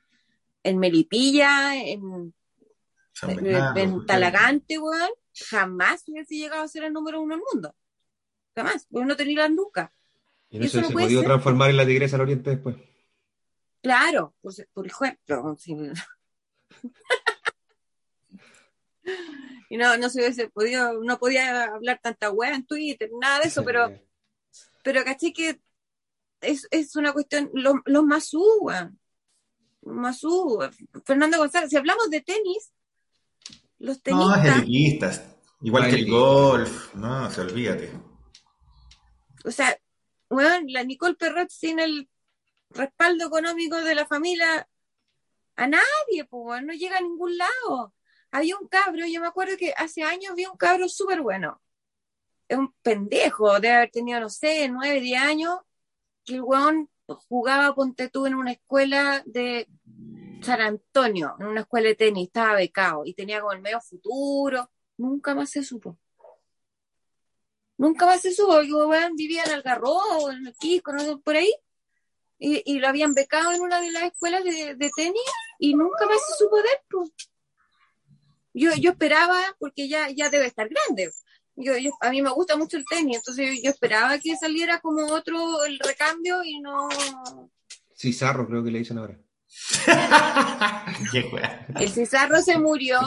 en 0.64 0.78
Melipilla, 0.78 1.76
en, 1.76 2.34
en, 3.22 4.06
Talagante, 4.06 4.78
weón, 4.78 5.08
jamás 5.48 6.02
hubiese 6.08 6.34
llegado 6.34 6.64
a 6.64 6.68
ser 6.68 6.82
el 6.82 6.92
número 6.92 7.22
uno 7.22 7.36
del 7.36 7.44
mundo. 7.52 7.74
Jamás, 8.56 8.86
porque 8.90 9.06
no 9.06 9.16
tenía 9.16 9.48
nunca. 9.48 9.92
Y, 10.50 10.64
eso, 10.64 10.82
se 10.82 11.18
ha 11.18 11.22
transformar 11.22 11.70
en 11.70 11.76
la 11.76 11.86
tigresa 11.86 12.16
al 12.16 12.22
oriente 12.22 12.50
después. 12.50 12.76
Claro, 13.82 14.34
por, 14.42 14.52
por 14.74 14.86
ejemplo. 14.86 15.54
y 19.70 19.76
no, 19.76 19.96
no 19.96 20.08
se 20.08 20.20
hubiese 20.20 20.48
podido, 20.48 21.02
no 21.02 21.18
podía 21.18 21.64
hablar 21.64 22.00
tanta 22.02 22.30
weá 22.30 22.54
en 22.54 22.66
Twitter, 22.66 23.10
nada 23.20 23.40
de 23.40 23.48
eso, 23.48 23.64
pero, 23.64 23.90
pero 24.82 25.04
caché 25.04 25.32
que 25.32 25.60
es, 26.40 26.66
es 26.70 26.96
una 26.96 27.12
cuestión, 27.12 27.50
los 27.54 27.76
lo 27.84 28.02
Masú, 28.02 28.44
Masú, 29.82 30.58
Fernando 31.04 31.38
González, 31.38 31.70
si 31.70 31.76
hablamos 31.76 32.10
de 32.10 32.20
tenis, 32.20 32.72
los 33.78 34.02
tenistas. 34.02 34.66
No, 34.66 35.08
es 35.08 35.22
igual 35.62 35.90
que 35.90 35.96
el 35.96 36.10
golf, 36.10 36.94
no, 36.94 37.30
se 37.30 37.40
olvídate. 37.40 37.92
O 39.44 39.50
sea, 39.50 39.76
bueno, 40.28 40.66
la 40.68 40.82
Nicole 40.82 41.14
Perrot 41.14 41.50
sin 41.50 41.78
el 41.78 42.08
respaldo 42.70 43.26
económico 43.26 43.76
de 43.76 43.94
la 43.94 44.06
familia 44.06 44.68
a 45.56 45.66
nadie, 45.66 46.24
pues, 46.28 46.62
no 46.62 46.72
llega 46.72 46.98
a 46.98 47.00
ningún 47.00 47.38
lado. 47.38 47.94
Había 48.36 48.58
un 48.58 48.68
cabro, 48.68 49.06
yo 49.06 49.20
me 49.22 49.28
acuerdo 49.28 49.56
que 49.56 49.72
hace 49.74 50.02
años 50.02 50.34
vi 50.34 50.44
un 50.44 50.58
cabro 50.58 50.90
súper 50.90 51.22
bueno. 51.22 51.62
Es 52.48 52.58
un 52.58 52.74
pendejo, 52.82 53.58
debe 53.60 53.74
haber 53.74 53.90
tenido, 53.90 54.20
no 54.20 54.28
sé, 54.28 54.68
nueve, 54.68 55.00
diez 55.00 55.22
años, 55.22 55.60
que 56.22 56.34
el 56.34 56.42
weón 56.42 56.90
jugaba, 57.06 57.74
ponte 57.74 58.10
tú, 58.10 58.26
en 58.26 58.34
una 58.34 58.52
escuela 58.52 59.22
de 59.24 59.68
San 60.42 60.60
Antonio, 60.60 61.34
en 61.40 61.46
una 61.46 61.62
escuela 61.62 61.88
de 61.88 61.94
tenis, 61.94 62.26
estaba 62.26 62.56
becado 62.56 63.06
y 63.06 63.14
tenía 63.14 63.40
como 63.40 63.54
el 63.54 63.62
medio 63.62 63.80
futuro. 63.80 64.70
Nunca 64.98 65.34
más 65.34 65.50
se 65.50 65.62
supo. 65.62 65.98
Nunca 67.78 68.04
más 68.04 68.20
se 68.20 68.32
supo. 68.32 68.60
Yo, 68.60 68.86
weón, 68.86 69.16
vivía 69.16 69.44
en 69.44 69.52
Algarrobo, 69.52 70.30
en 70.30 70.46
el 70.46 70.54
Quisco, 70.56 70.92
no 70.92 71.20
por 71.20 71.36
ahí 71.36 71.54
y, 72.38 72.78
lo 72.78 72.88
habían 72.88 73.14
becado 73.14 73.52
en 73.52 73.62
una 73.62 73.80
de 73.80 73.90
las 73.92 74.02
escuelas 74.04 74.44
de, 74.44 74.90
tenis 74.94 75.22
y 75.58 75.74
nunca 75.74 76.06
más 76.06 76.18
se 76.26 76.44
supo 76.44 76.56
de 76.56 76.68
él. 76.68 77.12
Yo, 78.58 78.70
yo 78.74 78.92
esperaba, 78.92 79.38
porque 79.58 79.86
ya, 79.86 80.08
ya 80.08 80.30
debe 80.30 80.46
estar 80.46 80.66
grande. 80.66 81.10
Yo, 81.56 81.74
a 82.00 82.10
mí 82.10 82.22
me 82.22 82.30
gusta 82.30 82.56
mucho 82.56 82.78
el 82.78 82.86
tenis, 82.86 83.18
entonces 83.18 83.60
yo, 83.62 83.70
esperaba 83.70 84.18
que 84.18 84.34
saliera 84.36 84.80
como 84.80 85.04
otro 85.12 85.62
el 85.66 85.78
recambio 85.78 86.42
y 86.42 86.58
no. 86.60 86.88
Cizarro, 87.94 88.46
creo 88.46 88.64
que 88.64 88.70
le 88.70 88.78
dicen 88.78 88.96
ahora. 88.96 89.18
el 91.80 91.90
Cizarro 91.90 92.42
se 92.42 92.58
murió, 92.58 92.98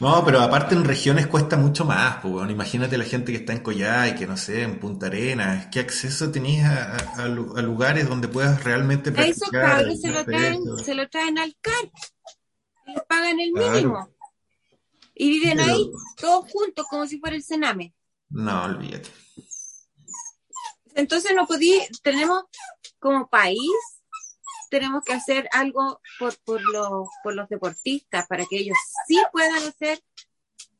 No, 0.00 0.24
pero 0.24 0.40
aparte 0.40 0.74
en 0.74 0.84
regiones 0.84 1.26
cuesta 1.26 1.56
mucho 1.56 1.84
más, 1.84 2.16
pues, 2.22 2.50
imagínate 2.50 2.96
la 2.96 3.04
gente 3.04 3.32
que 3.32 3.38
está 3.38 3.52
en 3.52 3.62
y 3.66 4.14
que 4.14 4.26
no 4.26 4.36
sé, 4.36 4.62
en 4.62 4.78
Punta 4.78 5.06
Arenas, 5.06 5.66
¿qué 5.70 5.80
acceso 5.80 6.30
tenías 6.30 6.72
a, 7.18 7.26
lugares 7.26 8.08
donde 8.08 8.28
puedas 8.28 8.62
realmente 8.64 9.10
practicar? 9.12 9.78
Cabros 9.78 10.00
se 10.00 10.10
lo, 10.10 10.24
traen, 10.24 10.60
se 10.84 10.94
lo 10.94 11.08
traen 11.08 11.38
al 11.38 11.56
CAR, 11.60 11.90
les 12.88 13.02
pagan 13.04 13.40
el 13.40 13.52
mínimo. 13.52 14.08
Y 15.14 15.30
viven 15.30 15.60
ahí 15.60 15.90
todos 16.16 16.50
juntos 16.50 16.86
como 16.88 17.06
si 17.06 17.18
fuera 17.18 17.36
el 17.36 17.42
Sename. 17.42 17.94
No, 18.28 18.64
olvídate. 18.64 19.10
Entonces 20.94 21.32
no 21.34 21.46
podí, 21.46 21.80
tenemos 22.02 22.44
como 22.98 23.28
país 23.28 23.70
tenemos 24.68 25.02
que 25.04 25.12
hacer 25.12 25.48
algo 25.52 26.00
por, 26.18 26.36
por, 26.44 26.60
los, 26.60 27.08
por 27.22 27.34
los 27.34 27.48
deportistas, 27.48 28.26
para 28.26 28.44
que 28.46 28.58
ellos 28.58 28.76
sí 29.06 29.18
puedan 29.32 29.56
hacer 29.56 30.00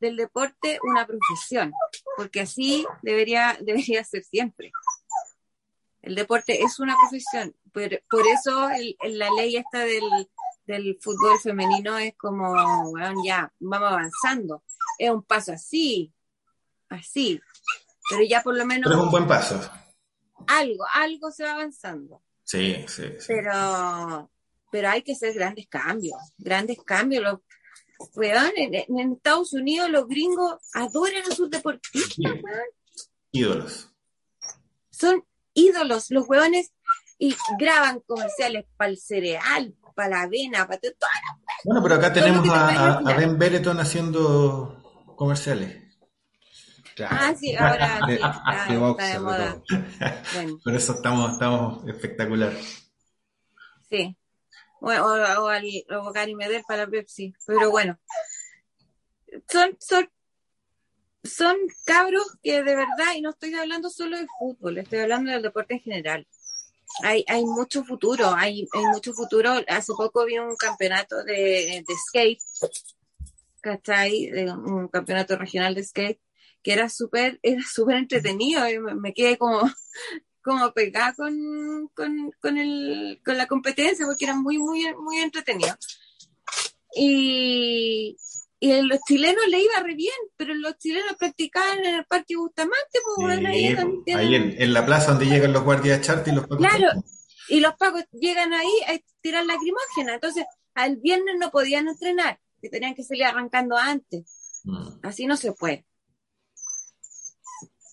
del 0.00 0.16
deporte 0.16 0.78
una 0.82 1.06
profesión, 1.06 1.72
porque 2.16 2.40
así 2.40 2.86
debería, 3.02 3.56
debería 3.60 4.04
ser 4.04 4.24
siempre. 4.24 4.70
El 6.02 6.14
deporte 6.14 6.62
es 6.62 6.78
una 6.78 6.96
profesión, 6.96 7.54
por, 7.72 8.02
por 8.08 8.26
eso 8.26 8.68
la 9.02 9.30
ley 9.32 9.56
esta 9.56 9.80
del, 9.80 10.04
del 10.68 10.98
fútbol 11.00 11.38
femenino 11.40 11.96
es 11.98 12.14
como, 12.16 12.90
bueno, 12.90 13.22
ya, 13.24 13.50
vamos 13.58 13.88
avanzando. 13.88 14.62
Es 14.98 15.10
un 15.10 15.22
paso 15.22 15.52
así, 15.52 16.12
así, 16.90 17.40
pero 18.10 18.22
ya 18.22 18.42
por 18.42 18.56
lo 18.56 18.66
menos... 18.66 18.92
es 18.92 18.98
un 18.98 19.10
buen 19.10 19.26
paso. 19.26 19.58
Algo, 20.46 20.84
algo 20.92 21.30
se 21.30 21.44
va 21.44 21.52
avanzando. 21.52 22.22
Sí, 22.44 22.84
sí, 22.86 23.04
Pero, 23.26 24.30
pero 24.70 24.88
hay 24.90 25.02
que 25.02 25.12
hacer 25.12 25.34
grandes 25.34 25.66
cambios, 25.68 26.16
grandes 26.36 26.78
cambios. 26.84 27.22
Los, 27.22 27.40
en, 28.56 29.12
Estados 29.12 29.54
Unidos 29.54 29.90
los 29.90 30.06
gringos 30.06 30.56
adoran 30.74 31.22
a 31.30 31.34
sus 31.34 31.50
deportistas, 31.50 32.34
Ídolos. 33.32 33.90
Son 34.90 35.24
ídolos, 35.54 36.10
los 36.10 36.28
hueones, 36.28 36.72
y 37.18 37.34
graban 37.58 38.00
comerciales 38.00 38.66
para 38.76 38.90
el 38.90 38.98
cereal, 38.98 39.74
para 39.98 40.10
la 40.10 40.22
avena, 40.22 40.64
para 40.64 40.78
todo. 40.78 40.92
Bueno, 41.64 41.82
pero 41.82 41.96
acá 41.96 42.12
tenemos 42.12 42.48
a, 42.50 42.98
a, 42.98 43.16
Ben 43.16 43.36
Bereton 43.36 43.80
haciendo 43.80 45.04
comerciales. 45.16 45.76
Ah, 47.00 47.34
sí, 47.36 47.56
ahora 47.56 48.00
sí, 48.06 48.12
está, 48.12 48.66
de 48.68 49.18
moda. 49.18 49.62
Por 50.62 50.74
eso 50.76 50.92
estamos, 50.92 51.32
estamos 51.32 51.88
espectacular. 51.88 52.52
Sí. 53.90 54.16
O, 54.80 54.92
o, 54.92 55.42
o 55.42 55.48
al 55.48 55.64
o 55.90 56.12
Gary 56.12 56.36
Medel 56.36 56.62
para 56.68 56.86
Pepsi. 56.86 57.34
Pero 57.44 57.72
bueno. 57.72 57.98
Son, 59.48 59.76
son, 59.80 60.08
son 61.24 61.56
cabros 61.84 62.38
que 62.40 62.62
de 62.62 62.76
verdad, 62.76 63.14
y 63.16 63.20
no 63.20 63.30
estoy 63.30 63.52
hablando 63.54 63.90
solo 63.90 64.16
de 64.16 64.28
fútbol, 64.38 64.78
estoy 64.78 65.00
hablando 65.00 65.32
del 65.32 65.42
deporte 65.42 65.74
en 65.74 65.80
general. 65.80 66.28
Hay, 67.02 67.24
hay 67.28 67.44
mucho 67.44 67.84
futuro, 67.84 68.30
hay, 68.34 68.66
hay 68.72 68.86
mucho 68.86 69.12
futuro. 69.12 69.52
Hace 69.68 69.92
poco 69.96 70.24
vi 70.24 70.38
un 70.38 70.56
campeonato 70.56 71.22
de, 71.24 71.84
de 71.86 71.94
skate, 72.08 72.40
¿cachai? 73.60 74.30
Un 74.52 74.88
campeonato 74.88 75.36
regional 75.36 75.74
de 75.74 75.84
skate 75.84 76.20
que 76.62 76.72
era 76.72 76.88
súper 76.88 77.38
era 77.42 77.62
súper 77.62 77.96
entretenido 77.96 78.68
y 78.68 78.78
me, 78.78 79.14
quedé 79.14 79.38
como 79.38 79.60
como 80.42 80.72
pegada 80.72 81.12
con, 81.14 81.88
con, 81.94 82.32
con, 82.40 82.58
el, 82.58 83.20
con 83.24 83.36
la 83.36 83.46
competencia 83.46 84.06
porque 84.06 84.24
era 84.24 84.34
muy 84.34 84.58
muy 84.58 84.92
muy 84.94 85.18
entretenido 85.18 85.76
y, 86.94 88.16
y 88.60 88.82
los 88.82 88.98
chilenos 89.06 89.46
le 89.48 89.60
iba 89.60 89.80
re 89.82 89.94
bien, 89.94 90.14
pero 90.36 90.54
los 90.54 90.76
chilenos 90.78 91.16
practicaban 91.18 91.84
en 91.84 91.96
el 91.96 92.04
Parque 92.04 92.36
Bustamante, 92.36 92.98
pues 93.04 93.26
bueno, 93.26 93.48
ahí, 93.48 93.76
ahí 94.14 94.34
en, 94.34 94.72
la 94.72 94.84
plaza 94.84 95.12
donde 95.12 95.26
llegan 95.26 95.52
los 95.52 95.62
guardias 95.62 95.98
de 95.98 96.04
charter 96.04 96.32
y 96.32 96.36
los 96.36 96.46
pacos. 96.46 96.66
Claro, 96.66 97.02
y 97.48 97.60
los 97.60 97.74
pacos 97.74 98.04
llegan 98.12 98.52
ahí 98.52 98.72
a 98.88 98.98
tirar 99.20 99.44
lacrimógena, 99.44 100.14
entonces 100.14 100.44
al 100.74 100.96
viernes 100.96 101.36
no 101.38 101.50
podían 101.50 101.88
entrenar, 101.88 102.40
que 102.60 102.68
tenían 102.68 102.94
que 102.94 103.04
salir 103.04 103.24
arrancando 103.24 103.76
antes. 103.76 104.60
Mm. 104.64 104.88
Así 105.02 105.26
no 105.26 105.36
se 105.36 105.52
puede. 105.52 105.86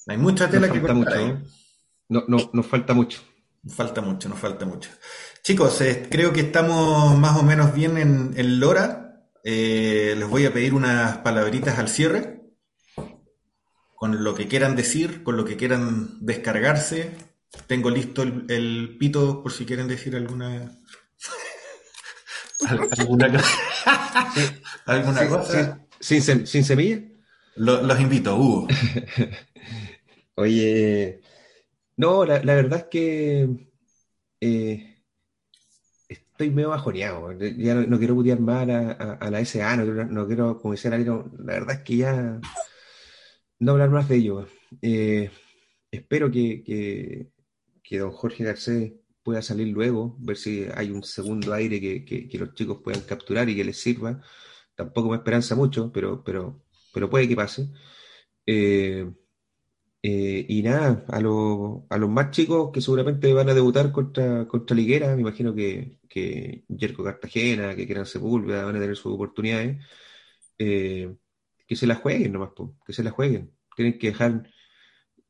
Hay 0.07 0.17
mucha 0.17 0.49
tela 0.49 0.71
que 0.71 0.79
cortar 0.79 0.95
mucho, 0.95 1.15
¿eh? 1.15 1.37
No, 2.09 2.23
no, 2.27 2.37
nos 2.53 2.65
falta 2.67 2.93
mucho. 2.93 3.21
Nos 3.63 3.75
falta 3.75 4.01
mucho, 4.01 4.29
nos 4.29 4.37
falta 4.37 4.65
mucho. 4.65 4.91
Chicos, 5.41 5.81
eh, 5.81 6.07
creo 6.09 6.31
que 6.31 6.41
estamos 6.41 7.17
más 7.17 7.37
o 7.39 7.43
menos 7.43 7.73
bien 7.73 7.97
en, 7.97 8.33
el 8.37 8.59
Lora. 8.59 9.04
Eh, 9.47 10.15
les 10.17 10.27
voy 10.27 10.47
a 10.47 10.51
pedir 10.51 10.73
unas 10.73 11.19
palabritas 11.19 11.77
al 11.77 11.87
cierre. 11.87 12.41
Con 13.95 14.23
lo 14.23 14.33
que 14.33 14.47
quieran 14.47 14.75
decir, 14.75 15.21
con 15.23 15.37
lo 15.37 15.45
que 15.45 15.55
quieran 15.55 16.17
descargarse. 16.25 17.11
Tengo 17.67 17.91
listo 17.91 18.23
el, 18.23 18.97
pito 18.99 19.43
por 19.43 19.51
si 19.51 19.65
quieren 19.65 19.87
decir 19.87 20.15
alguna 20.15 20.77
¿Alguna, 22.97 23.31
cosa? 23.31 23.47
¿Alguna 24.85 25.29
cosa? 25.29 25.85
Sin, 25.99 26.21
sin, 26.45 26.63
semilla? 26.63 27.01
los 27.55 27.99
invito, 28.01 28.35
Hugo. 28.35 28.67
Oye, 30.35 31.21
no, 31.97 32.25
la, 32.25 32.39
verdad 32.39 32.79
es 32.79 32.85
que 32.85 33.47
eh, 34.41 34.94
estoy 36.35 36.51
medio 36.51 36.69
bajoneado. 36.69 37.31
Ya 37.57 37.75
no, 37.75 37.97
quiero 37.97 38.15
putear 38.15 38.39
más 38.41 38.67
a, 38.67 39.29
la 39.31 39.45
SA, 39.45 39.77
no 39.77 40.27
quiero, 40.27 40.59
como 40.59 40.73
decía 40.73 40.91
la 40.91 40.97
verdad 41.53 41.77
es 41.77 41.81
que 41.83 41.97
ya 41.97 42.41
no 43.59 43.71
hablar 43.71 43.89
más 43.89 44.09
de 44.09 44.17
ello. 44.17 44.47
Eh, 44.81 45.31
espero 45.91 46.29
que, 46.29 47.31
que, 47.83 47.99
don 47.99 48.11
Jorge 48.11 48.43
Garcés 48.43 48.93
pueda 49.23 49.41
salir 49.41 49.67
luego, 49.69 50.17
ver 50.19 50.37
si 50.37 50.65
hay 50.75 50.91
un 50.91 51.03
segundo 51.03 51.53
aire 51.53 51.79
que, 51.79 52.29
los 52.37 52.53
chicos 52.53 52.81
puedan 52.83 53.01
capturar 53.01 53.49
y 53.49 53.55
que 53.55 53.63
les 53.63 53.79
sirva. 53.79 54.21
Tampoco 54.75 55.09
me 55.09 55.17
esperanza 55.17 55.55
mucho, 55.55 55.91
pero, 55.93 56.23
pero, 56.23 56.65
pero 56.93 57.09
puede 57.09 57.27
que 57.29 57.35
pase. 57.37 57.69
Eh, 58.45 59.09
eh, 60.07 60.45
y 60.47 60.61
nada, 60.61 61.03
a, 61.07 61.17
a 61.17 61.97
los 61.97 62.09
más 62.11 62.29
chicos 62.29 62.69
que 62.71 62.79
seguramente 62.79 63.33
van 63.33 63.49
a 63.49 63.55
debutar 63.55 63.91
contra, 63.91 64.47
contra 64.47 64.75
Liguera, 64.75 65.15
me 65.15 65.21
imagino 65.21 65.55
que, 65.55 65.97
que 66.07 66.63
Jerko 66.77 67.03
Cartagena, 67.03 67.75
que 67.75 67.87
quieran 67.87 68.05
Sepúlveda, 68.05 68.65
van 68.65 68.75
a 68.75 68.79
tener 68.79 68.95
sus 68.95 69.13
oportunidades, 69.15 69.83
eh, 70.59 71.15
que 71.67 71.75
se 71.75 71.87
la 71.87 71.95
jueguen 71.95 72.33
nomás, 72.33 72.51
que 72.85 72.93
se 72.93 73.01
la 73.03 73.09
jueguen. 73.09 73.51
Tienen 73.75 73.97
que 73.97 74.09
dejar 74.09 74.47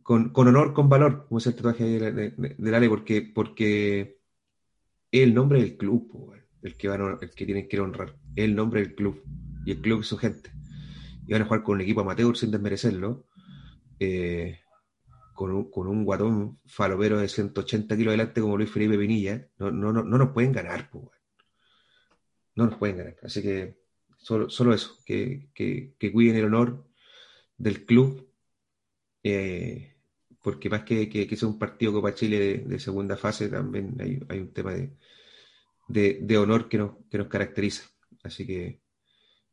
con, 0.03 0.33
honor, 0.35 0.73
con 0.73 0.89
valor, 0.89 1.25
como 1.29 1.37
es 1.37 1.47
el 1.47 1.55
tatuaje 1.55 1.85
de, 1.85 2.31
de, 2.57 2.75
Ale, 2.75 2.89
porque, 2.89 3.21
porque 3.33 4.19
es 5.09 5.23
el 5.23 5.33
nombre 5.33 5.61
del 5.61 5.77
club, 5.77 6.33
el 6.63 6.75
que, 6.75 6.89
van 6.89 7.17
el 7.21 7.31
que 7.31 7.45
tienen 7.45 7.69
que 7.69 7.79
honrar, 7.79 8.17
es 8.35 8.43
el 8.43 8.55
nombre 8.55 8.81
del 8.81 8.93
club, 8.93 9.23
y 9.65 9.71
el 9.71 9.79
club 9.79 10.01
es 10.01 10.07
su 10.07 10.17
gente. 10.17 10.51
Y 11.25 11.31
van 11.31 11.43
a 11.43 11.45
jugar 11.45 11.63
con 11.63 11.75
un 11.75 11.81
equipo 11.81 12.01
amateur 12.01 12.35
sin 12.35 12.51
desmerecerlo. 12.51 13.25
Eh, 14.01 14.59
con 15.35 15.51
un, 15.51 15.69
con 15.69 15.87
un 15.87 16.05
guatón 16.05 16.59
falopero 16.65 17.19
de 17.19 17.27
180 17.27 17.95
kilos 17.97 18.13
delante 18.13 18.41
como 18.41 18.57
Luis 18.57 18.71
Felipe 18.71 18.97
Pinilla, 18.97 19.47
no, 19.59 19.69
no, 19.69 19.91
no, 19.93 20.03
no 20.03 20.17
nos 20.17 20.31
pueden 20.31 20.53
ganar, 20.53 20.89
pues, 20.89 21.05
no 22.55 22.65
nos 22.65 22.77
pueden 22.77 22.97
ganar. 22.97 23.17
Así 23.21 23.41
que 23.43 23.77
solo, 24.17 24.49
solo 24.49 24.73
eso, 24.73 24.97
que, 25.05 25.49
que, 25.53 26.11
cuiden 26.11 26.37
el 26.37 26.45
honor 26.45 26.87
del 27.57 27.85
club, 27.85 28.27
eh, 29.23 29.97
porque 30.41 30.69
más 30.69 30.83
que, 30.83 31.09
que, 31.09 31.35
sea 31.35 31.49
un 31.49 31.59
partido 31.59 31.93
Copa 31.93 32.15
Chile 32.15 32.63
de, 32.65 32.79
segunda 32.79 33.17
fase, 33.17 33.49
también 33.49 33.95
hay, 33.99 34.19
hay 34.29 34.39
un 34.39 34.53
tema 34.53 34.73
de, 34.73 34.95
de, 36.21 36.37
honor 36.37 36.69
que 36.69 36.77
nos, 36.77 36.91
que 37.09 37.17
nos 37.17 37.27
caracteriza. 37.27 37.83
Así 38.23 38.47
que 38.47 38.81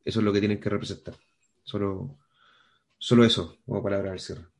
eso 0.04 0.20
es 0.20 0.24
lo 0.24 0.32
que 0.32 0.40
tienen 0.40 0.60
que 0.60 0.70
representar. 0.70 1.16
Solo, 1.64 2.18
solo 2.98 3.24
eso, 3.24 3.58
como 3.66 3.82
palabra 3.82 4.12
al 4.12 4.20
cierre. 4.20 4.51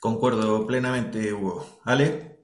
Concuerdo 0.00 0.66
plenamente, 0.66 1.34
Hugo. 1.34 1.80
¿Ale? 1.84 2.40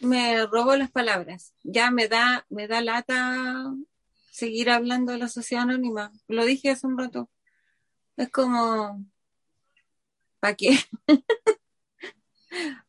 Me 0.00 0.46
robo 0.46 0.74
las 0.76 0.90
palabras. 0.90 1.52
Ya 1.62 1.90
me 1.90 2.08
da, 2.08 2.46
me 2.48 2.66
da 2.66 2.80
lata 2.80 3.70
seguir 4.30 4.70
hablando 4.70 5.12
de 5.12 5.18
la 5.18 5.28
sociedad 5.28 5.64
anónima. 5.64 6.10
Lo 6.26 6.46
dije 6.46 6.70
hace 6.70 6.86
un 6.86 6.98
rato. 6.98 7.30
Es 8.16 8.30
como, 8.30 9.04
¿para 10.40 10.54
qué? 10.54 10.78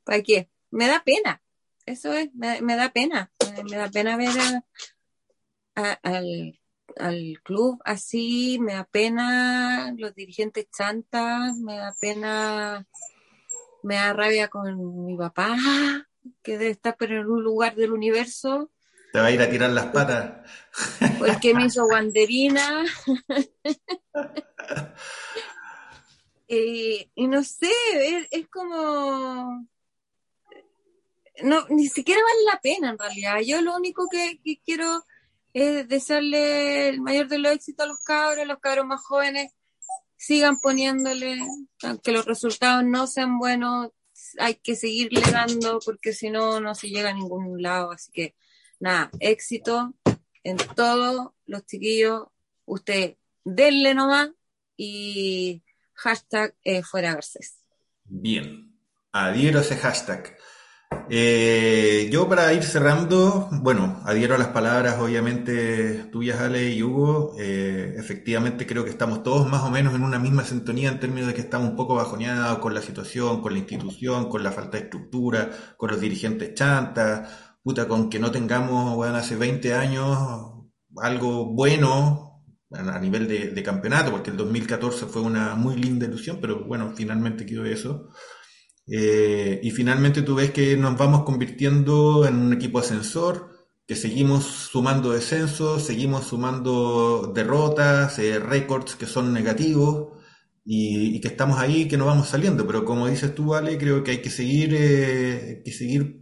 ¿Para 0.05 0.23
qué? 0.23 0.49
Me 0.71 0.87
da 0.87 1.03
pena. 1.03 1.41
Eso 1.85 2.13
es, 2.13 2.33
me, 2.33 2.77
da 2.77 2.93
pena. 2.93 3.29
Me, 3.69 3.75
da 3.75 3.89
pena 3.89 4.15
ver 4.15 4.63
al 5.75 6.59
al 6.97 7.39
club 7.43 7.81
así, 7.85 8.57
me 8.59 8.73
da 8.73 8.85
pena 8.85 9.93
los 9.97 10.13
dirigentes 10.15 10.67
chantas, 10.69 11.57
me 11.57 11.77
da 11.77 11.93
pena, 11.99 12.87
me 13.83 13.95
da 13.95 14.13
rabia 14.13 14.47
con 14.47 15.05
mi 15.05 15.17
papá, 15.17 15.55
que 16.43 16.57
debe 16.57 16.71
estar 16.71 16.95
pero 16.97 17.21
en 17.21 17.27
un 17.27 17.43
lugar 17.43 17.75
del 17.75 17.91
universo. 17.91 18.71
Te 19.11 19.19
va 19.19 19.27
a 19.27 19.31
ir 19.31 19.41
a 19.41 19.49
tirar 19.49 19.69
las 19.69 19.87
patas. 19.87 20.49
Porque 21.19 21.53
me 21.53 21.65
hizo 21.65 21.85
guanderina. 21.85 22.85
Eh, 26.47 27.09
y 27.15 27.27
no 27.27 27.43
sé, 27.43 27.71
es, 28.29 28.47
como 28.49 29.67
no, 31.41 31.65
ni 31.69 31.87
siquiera 31.87 32.21
vale 32.21 32.43
la 32.53 32.61
pena 32.61 32.89
en 32.91 32.99
realidad. 32.99 33.39
Yo 33.43 33.61
lo 33.61 33.75
único 33.75 34.07
que 34.09 34.39
quiero 34.63 35.03
es 35.55 35.87
desearle 35.87 36.89
el 36.89 36.99
mayor 36.99 37.29
de 37.29 37.37
los 37.37 37.53
éxitos 37.53 37.85
a 37.85 37.87
los 37.87 37.99
cabros, 38.01 38.45
los 38.45 38.59
cabros 38.59 38.85
más 38.85 38.99
jóvenes 39.01 39.53
sigan 40.17 40.59
poniéndole, 40.59 41.37
aunque 41.83 42.11
los 42.11 42.25
resultados 42.25 42.83
no 42.83 43.07
sean 43.07 43.39
buenos, 43.39 43.91
hay 44.37 44.55
que 44.55 44.75
seguirle 44.75 45.21
dando 45.31 45.79
porque 45.79 46.11
si 46.11 46.29
no, 46.29 46.59
no 46.59 46.75
se 46.75 46.89
llega 46.89 47.11
a 47.11 47.13
ningún 47.13 47.61
lado. 47.61 47.91
Así 47.91 48.11
que 48.11 48.35
nada, 48.81 49.09
éxito 49.21 49.93
en 50.43 50.57
todo, 50.57 51.35
los 51.45 51.65
chiquillos, 51.65 52.23
usted 52.65 53.15
denle 53.45 53.93
nomás 53.93 54.31
y 54.75 55.63
hashtag 55.93 56.53
eh, 56.65 56.83
fuera 56.83 57.13
Garcés. 57.13 57.59
Bien, 58.03 58.77
adhiero 59.13 59.61
ese 59.61 59.77
hashtag. 59.77 60.37
Eh, 61.09 62.09
yo 62.11 62.27
para 62.27 62.53
ir 62.53 62.63
cerrando, 62.63 63.49
bueno, 63.51 64.01
adhiero 64.05 64.35
a 64.35 64.37
las 64.37 64.49
palabras 64.49 64.97
obviamente 64.99 66.05
tuyas, 66.11 66.39
Ale 66.39 66.71
y 66.71 66.83
Hugo. 66.83 67.35
Eh, 67.39 67.95
efectivamente 67.97 68.65
creo 68.65 68.83
que 68.83 68.89
estamos 68.89 69.23
todos 69.23 69.47
más 69.47 69.63
o 69.63 69.69
menos 69.71 69.93
en 69.95 70.03
una 70.03 70.19
misma 70.19 70.43
sintonía 70.43 70.89
en 70.89 70.99
términos 70.99 71.27
de 71.27 71.33
que 71.33 71.41
estamos 71.41 71.69
un 71.69 71.75
poco 71.75 71.95
bajoneados 71.95 72.59
con 72.59 72.73
la 72.73 72.81
situación, 72.81 73.41
con 73.41 73.53
la 73.53 73.59
institución, 73.59 74.29
con 74.29 74.43
la 74.43 74.51
falta 74.51 74.77
de 74.77 74.85
estructura, 74.85 75.49
con 75.77 75.91
los 75.91 76.01
dirigentes 76.01 76.53
chantas, 76.53 77.29
puta, 77.63 77.87
con 77.87 78.09
que 78.09 78.19
no 78.19 78.31
tengamos, 78.31 78.95
bueno, 78.95 79.15
hace 79.15 79.35
20 79.35 79.73
años 79.73 80.17
algo 80.97 81.53
bueno 81.53 82.43
a 82.71 82.99
nivel 82.99 83.27
de, 83.27 83.49
de 83.51 83.63
campeonato, 83.63 84.11
porque 84.11 84.31
el 84.31 84.37
2014 84.37 85.05
fue 85.05 85.21
una 85.21 85.55
muy 85.55 85.75
linda 85.75 86.05
ilusión, 86.05 86.39
pero 86.41 86.65
bueno, 86.65 86.93
finalmente 86.95 87.45
quedó 87.45 87.65
eso. 87.65 88.09
Eh, 88.87 89.59
y 89.63 89.71
finalmente 89.71 90.21
tú 90.21 90.35
ves 90.35 90.51
que 90.51 90.77
nos 90.77 90.97
vamos 90.97 91.23
convirtiendo 91.23 92.25
en 92.27 92.35
un 92.35 92.53
equipo 92.53 92.79
ascensor, 92.79 93.49
que 93.87 93.95
seguimos 93.95 94.45
sumando 94.45 95.11
descensos, 95.11 95.83
seguimos 95.83 96.25
sumando 96.27 97.31
derrotas, 97.33 98.17
eh, 98.19 98.39
récords 98.39 98.95
que 98.95 99.05
son 99.05 99.33
negativos 99.33 100.13
y, 100.65 101.19
que 101.21 101.27
estamos 101.27 101.59
ahí, 101.59 101.87
que 101.87 101.97
no 101.97 102.05
vamos 102.05 102.29
saliendo. 102.29 102.65
Pero 102.67 102.85
como 102.85 103.07
dices 103.07 103.35
tú, 103.35 103.53
Ale, 103.55 103.77
creo 103.77 104.03
que 104.03 104.11
hay 104.11 104.21
que 104.21 104.29
seguir, 104.31 104.73
eh, 104.75 105.61
que 105.63 105.71
seguir 105.71 106.21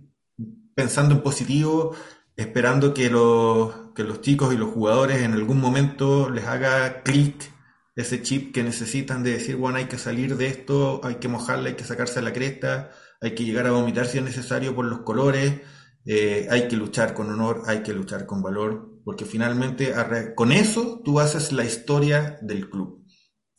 pensando 0.75 1.15
en 1.15 1.21
positivo, 1.21 1.95
esperando 2.35 2.93
que 2.93 3.09
los, 3.09 3.73
que 3.95 4.03
los 4.03 4.21
chicos 4.21 4.53
y 4.53 4.57
los 4.57 4.71
jugadores 4.71 5.21
en 5.21 5.33
algún 5.33 5.59
momento 5.61 6.29
les 6.29 6.45
haga 6.45 7.03
clic 7.03 7.52
ese 7.95 8.21
chip 8.21 8.53
que 8.53 8.63
necesitan 8.63 9.23
de 9.23 9.33
decir, 9.33 9.55
bueno, 9.55 9.77
hay 9.77 9.85
que 9.85 9.97
salir 9.97 10.35
de 10.35 10.47
esto, 10.47 11.01
hay 11.03 11.15
que 11.15 11.27
mojarla, 11.27 11.69
hay 11.69 11.75
que 11.75 11.83
sacarse 11.83 12.21
la 12.21 12.33
cresta, 12.33 12.91
hay 13.21 13.35
que 13.35 13.45
llegar 13.45 13.67
a 13.67 13.71
vomitar 13.71 14.07
si 14.07 14.17
es 14.17 14.23
necesario 14.23 14.75
por 14.75 14.85
los 14.85 15.01
colores, 15.01 15.61
eh, 16.05 16.47
hay 16.49 16.67
que 16.67 16.75
luchar 16.75 17.13
con 17.13 17.29
honor, 17.29 17.63
hay 17.67 17.83
que 17.83 17.93
luchar 17.93 18.25
con 18.25 18.41
valor, 18.41 19.01
porque 19.05 19.25
finalmente 19.25 19.93
con 20.35 20.51
eso 20.51 21.01
tú 21.03 21.19
haces 21.19 21.51
la 21.51 21.65
historia 21.65 22.37
del 22.41 22.69
club, 22.69 23.05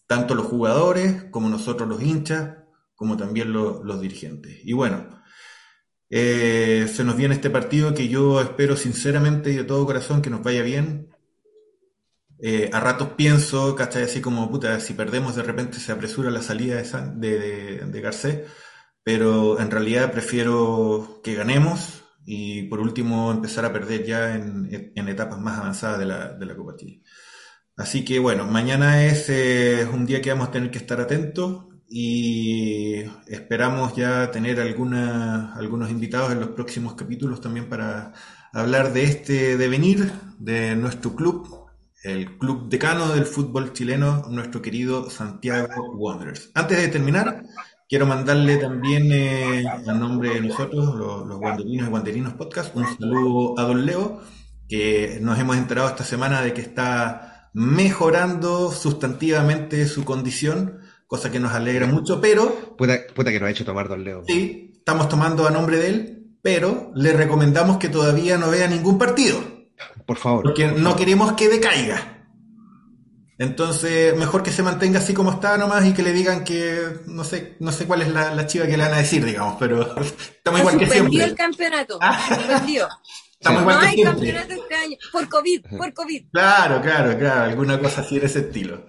tanto 0.06 0.34
los 0.34 0.46
jugadores 0.46 1.24
como 1.30 1.48
nosotros 1.48 1.88
los 1.88 2.02
hinchas, 2.02 2.58
como 2.94 3.16
también 3.16 3.52
los 3.52 4.00
dirigentes. 4.00 4.60
Y 4.64 4.72
bueno, 4.72 5.22
eh, 6.10 6.88
se 6.92 7.04
nos 7.04 7.16
viene 7.16 7.34
este 7.34 7.50
partido 7.50 7.94
que 7.94 8.08
yo 8.08 8.40
espero 8.40 8.76
sinceramente 8.76 9.50
y 9.50 9.56
de 9.56 9.64
todo 9.64 9.86
corazón 9.86 10.22
que 10.22 10.30
nos 10.30 10.42
vaya 10.42 10.62
bien, 10.62 11.13
eh, 12.40 12.70
a 12.72 12.80
ratos 12.80 13.10
pienso, 13.16 13.74
¿cachai? 13.76 14.04
Así 14.04 14.20
como, 14.20 14.50
puta, 14.50 14.80
si 14.80 14.94
perdemos 14.94 15.36
de 15.36 15.42
repente 15.42 15.78
se 15.78 15.92
apresura 15.92 16.30
la 16.30 16.42
salida 16.42 16.82
de, 16.82 17.78
de, 17.86 18.00
Garcés, 18.00 18.40
pero 19.02 19.60
en 19.60 19.70
realidad 19.70 20.12
prefiero 20.12 21.20
que 21.22 21.34
ganemos 21.34 22.02
y 22.26 22.64
por 22.64 22.80
último 22.80 23.30
empezar 23.30 23.64
a 23.64 23.72
perder 23.72 24.04
ya 24.04 24.34
en, 24.34 24.68
etapas 25.08 25.38
más 25.40 25.58
avanzadas 25.58 25.98
de 25.98 26.06
la, 26.06 26.28
de 26.32 26.46
la 26.46 26.56
Copa 26.56 26.76
Chile. 26.76 27.02
Así 27.76 28.04
que 28.04 28.18
bueno, 28.18 28.46
mañana 28.46 29.04
es 29.04 29.28
eh, 29.30 29.86
un 29.92 30.06
día 30.06 30.22
que 30.22 30.30
vamos 30.30 30.48
a 30.48 30.52
tener 30.52 30.70
que 30.70 30.78
estar 30.78 31.00
atentos 31.00 31.66
y 31.88 33.02
esperamos 33.26 33.94
ya 33.96 34.30
tener 34.30 34.60
alguna, 34.60 35.54
algunos 35.54 35.90
invitados 35.90 36.32
en 36.32 36.40
los 36.40 36.50
próximos 36.50 36.94
capítulos 36.94 37.40
también 37.40 37.68
para 37.68 38.12
hablar 38.52 38.92
de 38.92 39.04
este 39.04 39.56
devenir 39.56 40.10
de 40.38 40.76
nuestro 40.76 41.14
club 41.14 41.53
el 42.04 42.36
club 42.36 42.68
decano 42.68 43.12
del 43.14 43.24
fútbol 43.24 43.72
chileno, 43.72 44.26
nuestro 44.28 44.60
querido 44.60 45.08
Santiago 45.08 45.90
Wanderers. 45.96 46.50
Antes 46.54 46.76
de 46.76 46.88
terminar, 46.88 47.44
quiero 47.88 48.04
mandarle 48.06 48.58
también, 48.58 49.10
eh, 49.10 49.64
a 49.66 49.92
nombre 49.94 50.34
de 50.34 50.42
nosotros, 50.42 50.94
los, 50.94 51.26
los 51.26 51.38
Guanderinos 51.38 51.86
y 51.86 51.90
Guanderinos 51.90 52.34
Podcast, 52.34 52.76
un 52.76 52.86
saludo 52.86 53.58
a 53.58 53.62
Don 53.62 53.86
Leo, 53.86 54.20
que 54.68 55.18
nos 55.22 55.38
hemos 55.38 55.56
enterado 55.56 55.88
esta 55.88 56.04
semana 56.04 56.42
de 56.42 56.52
que 56.52 56.60
está 56.60 57.50
mejorando 57.54 58.70
sustantivamente 58.70 59.86
su 59.86 60.04
condición, 60.04 60.80
cosa 61.06 61.32
que 61.32 61.40
nos 61.40 61.52
alegra 61.52 61.86
mucho, 61.86 62.20
pero... 62.20 62.76
Puta, 62.76 63.06
que 63.06 63.40
nos 63.40 63.48
ha 63.48 63.50
hecho 63.50 63.64
tomar 63.64 63.88
dos 63.88 63.98
leos. 63.98 64.24
Sí, 64.26 64.74
estamos 64.76 65.08
tomando 65.08 65.48
a 65.48 65.50
nombre 65.50 65.78
de 65.78 65.88
él, 65.88 66.36
pero 66.42 66.92
le 66.94 67.14
recomendamos 67.14 67.78
que 67.78 67.88
todavía 67.88 68.36
no 68.36 68.50
vea 68.50 68.68
ningún 68.68 68.98
partido. 68.98 69.53
Por 70.06 70.16
favor. 70.16 70.42
Porque 70.42 70.68
no 70.68 70.96
queremos 70.96 71.32
que 71.32 71.48
decaiga. 71.48 72.14
Entonces, 73.36 74.16
mejor 74.16 74.44
que 74.44 74.52
se 74.52 74.62
mantenga 74.62 75.00
así 75.00 75.12
como 75.12 75.32
está 75.32 75.58
nomás 75.58 75.84
y 75.86 75.92
que 75.92 76.02
le 76.02 76.12
digan 76.12 76.44
que 76.44 77.00
no 77.06 77.24
sé, 77.24 77.56
no 77.58 77.72
sé 77.72 77.86
cuál 77.86 78.02
es 78.02 78.08
la, 78.08 78.46
chiva 78.46 78.66
que 78.66 78.76
le 78.76 78.84
van 78.84 78.94
a 78.94 78.98
decir, 78.98 79.24
digamos, 79.24 79.56
pero 79.58 79.82
estamos 80.00 80.60
igual 80.60 80.78
que 80.78 80.86
siempre. 80.86 81.24
el 81.24 81.34
campeonato, 81.34 81.98
suspendió. 82.28 82.88
Estamos 83.32 83.62
igual 83.62 83.76
no 83.76 83.86
hay 83.86 84.02
campeonato 84.02 84.54
este 84.54 84.74
año, 84.74 84.96
por 85.10 85.28
COVID, 85.28 85.60
por 85.76 85.92
COVID. 85.92 86.24
Claro, 86.32 86.80
claro, 86.80 87.18
claro, 87.18 87.50
alguna 87.50 87.78
cosa 87.80 88.02
así 88.02 88.20
de 88.20 88.26
ese 88.26 88.40
estilo. 88.40 88.86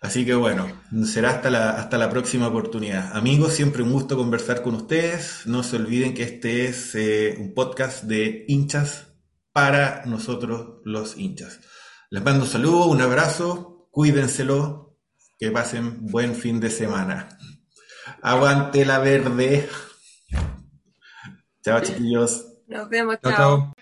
Así 0.00 0.26
que 0.26 0.34
bueno, 0.34 0.66
será 1.06 1.30
hasta 1.30 1.48
la, 1.48 1.70
hasta 1.70 1.96
la 1.96 2.10
próxima 2.10 2.48
oportunidad. 2.48 3.16
Amigos, 3.16 3.54
siempre 3.54 3.82
un 3.82 3.92
gusto 3.92 4.18
conversar 4.18 4.60
con 4.60 4.74
ustedes. 4.74 5.46
No 5.46 5.62
se 5.62 5.76
olviden 5.76 6.12
que 6.12 6.24
este 6.24 6.66
es 6.66 6.94
eh, 6.94 7.36
un 7.38 7.54
podcast 7.54 8.02
de 8.04 8.44
hinchas 8.48 9.13
para 9.54 10.02
nosotros 10.04 10.80
los 10.84 11.16
hinchas. 11.16 11.60
Les 12.10 12.22
mando 12.22 12.44
un 12.44 12.50
saludo, 12.50 12.86
un 12.86 13.00
abrazo, 13.00 13.88
cuídenselo, 13.92 14.98
que 15.38 15.52
pasen 15.52 16.06
buen 16.06 16.34
fin 16.34 16.58
de 16.58 16.70
semana. 16.70 17.28
Aguante 18.20 18.84
la 18.84 18.98
verde. 18.98 19.68
Chao, 21.62 21.80
chiquillos. 21.80 22.46
Nos 22.66 22.88
vemos, 22.88 23.16
chao. 23.22 23.32
chao. 23.32 23.74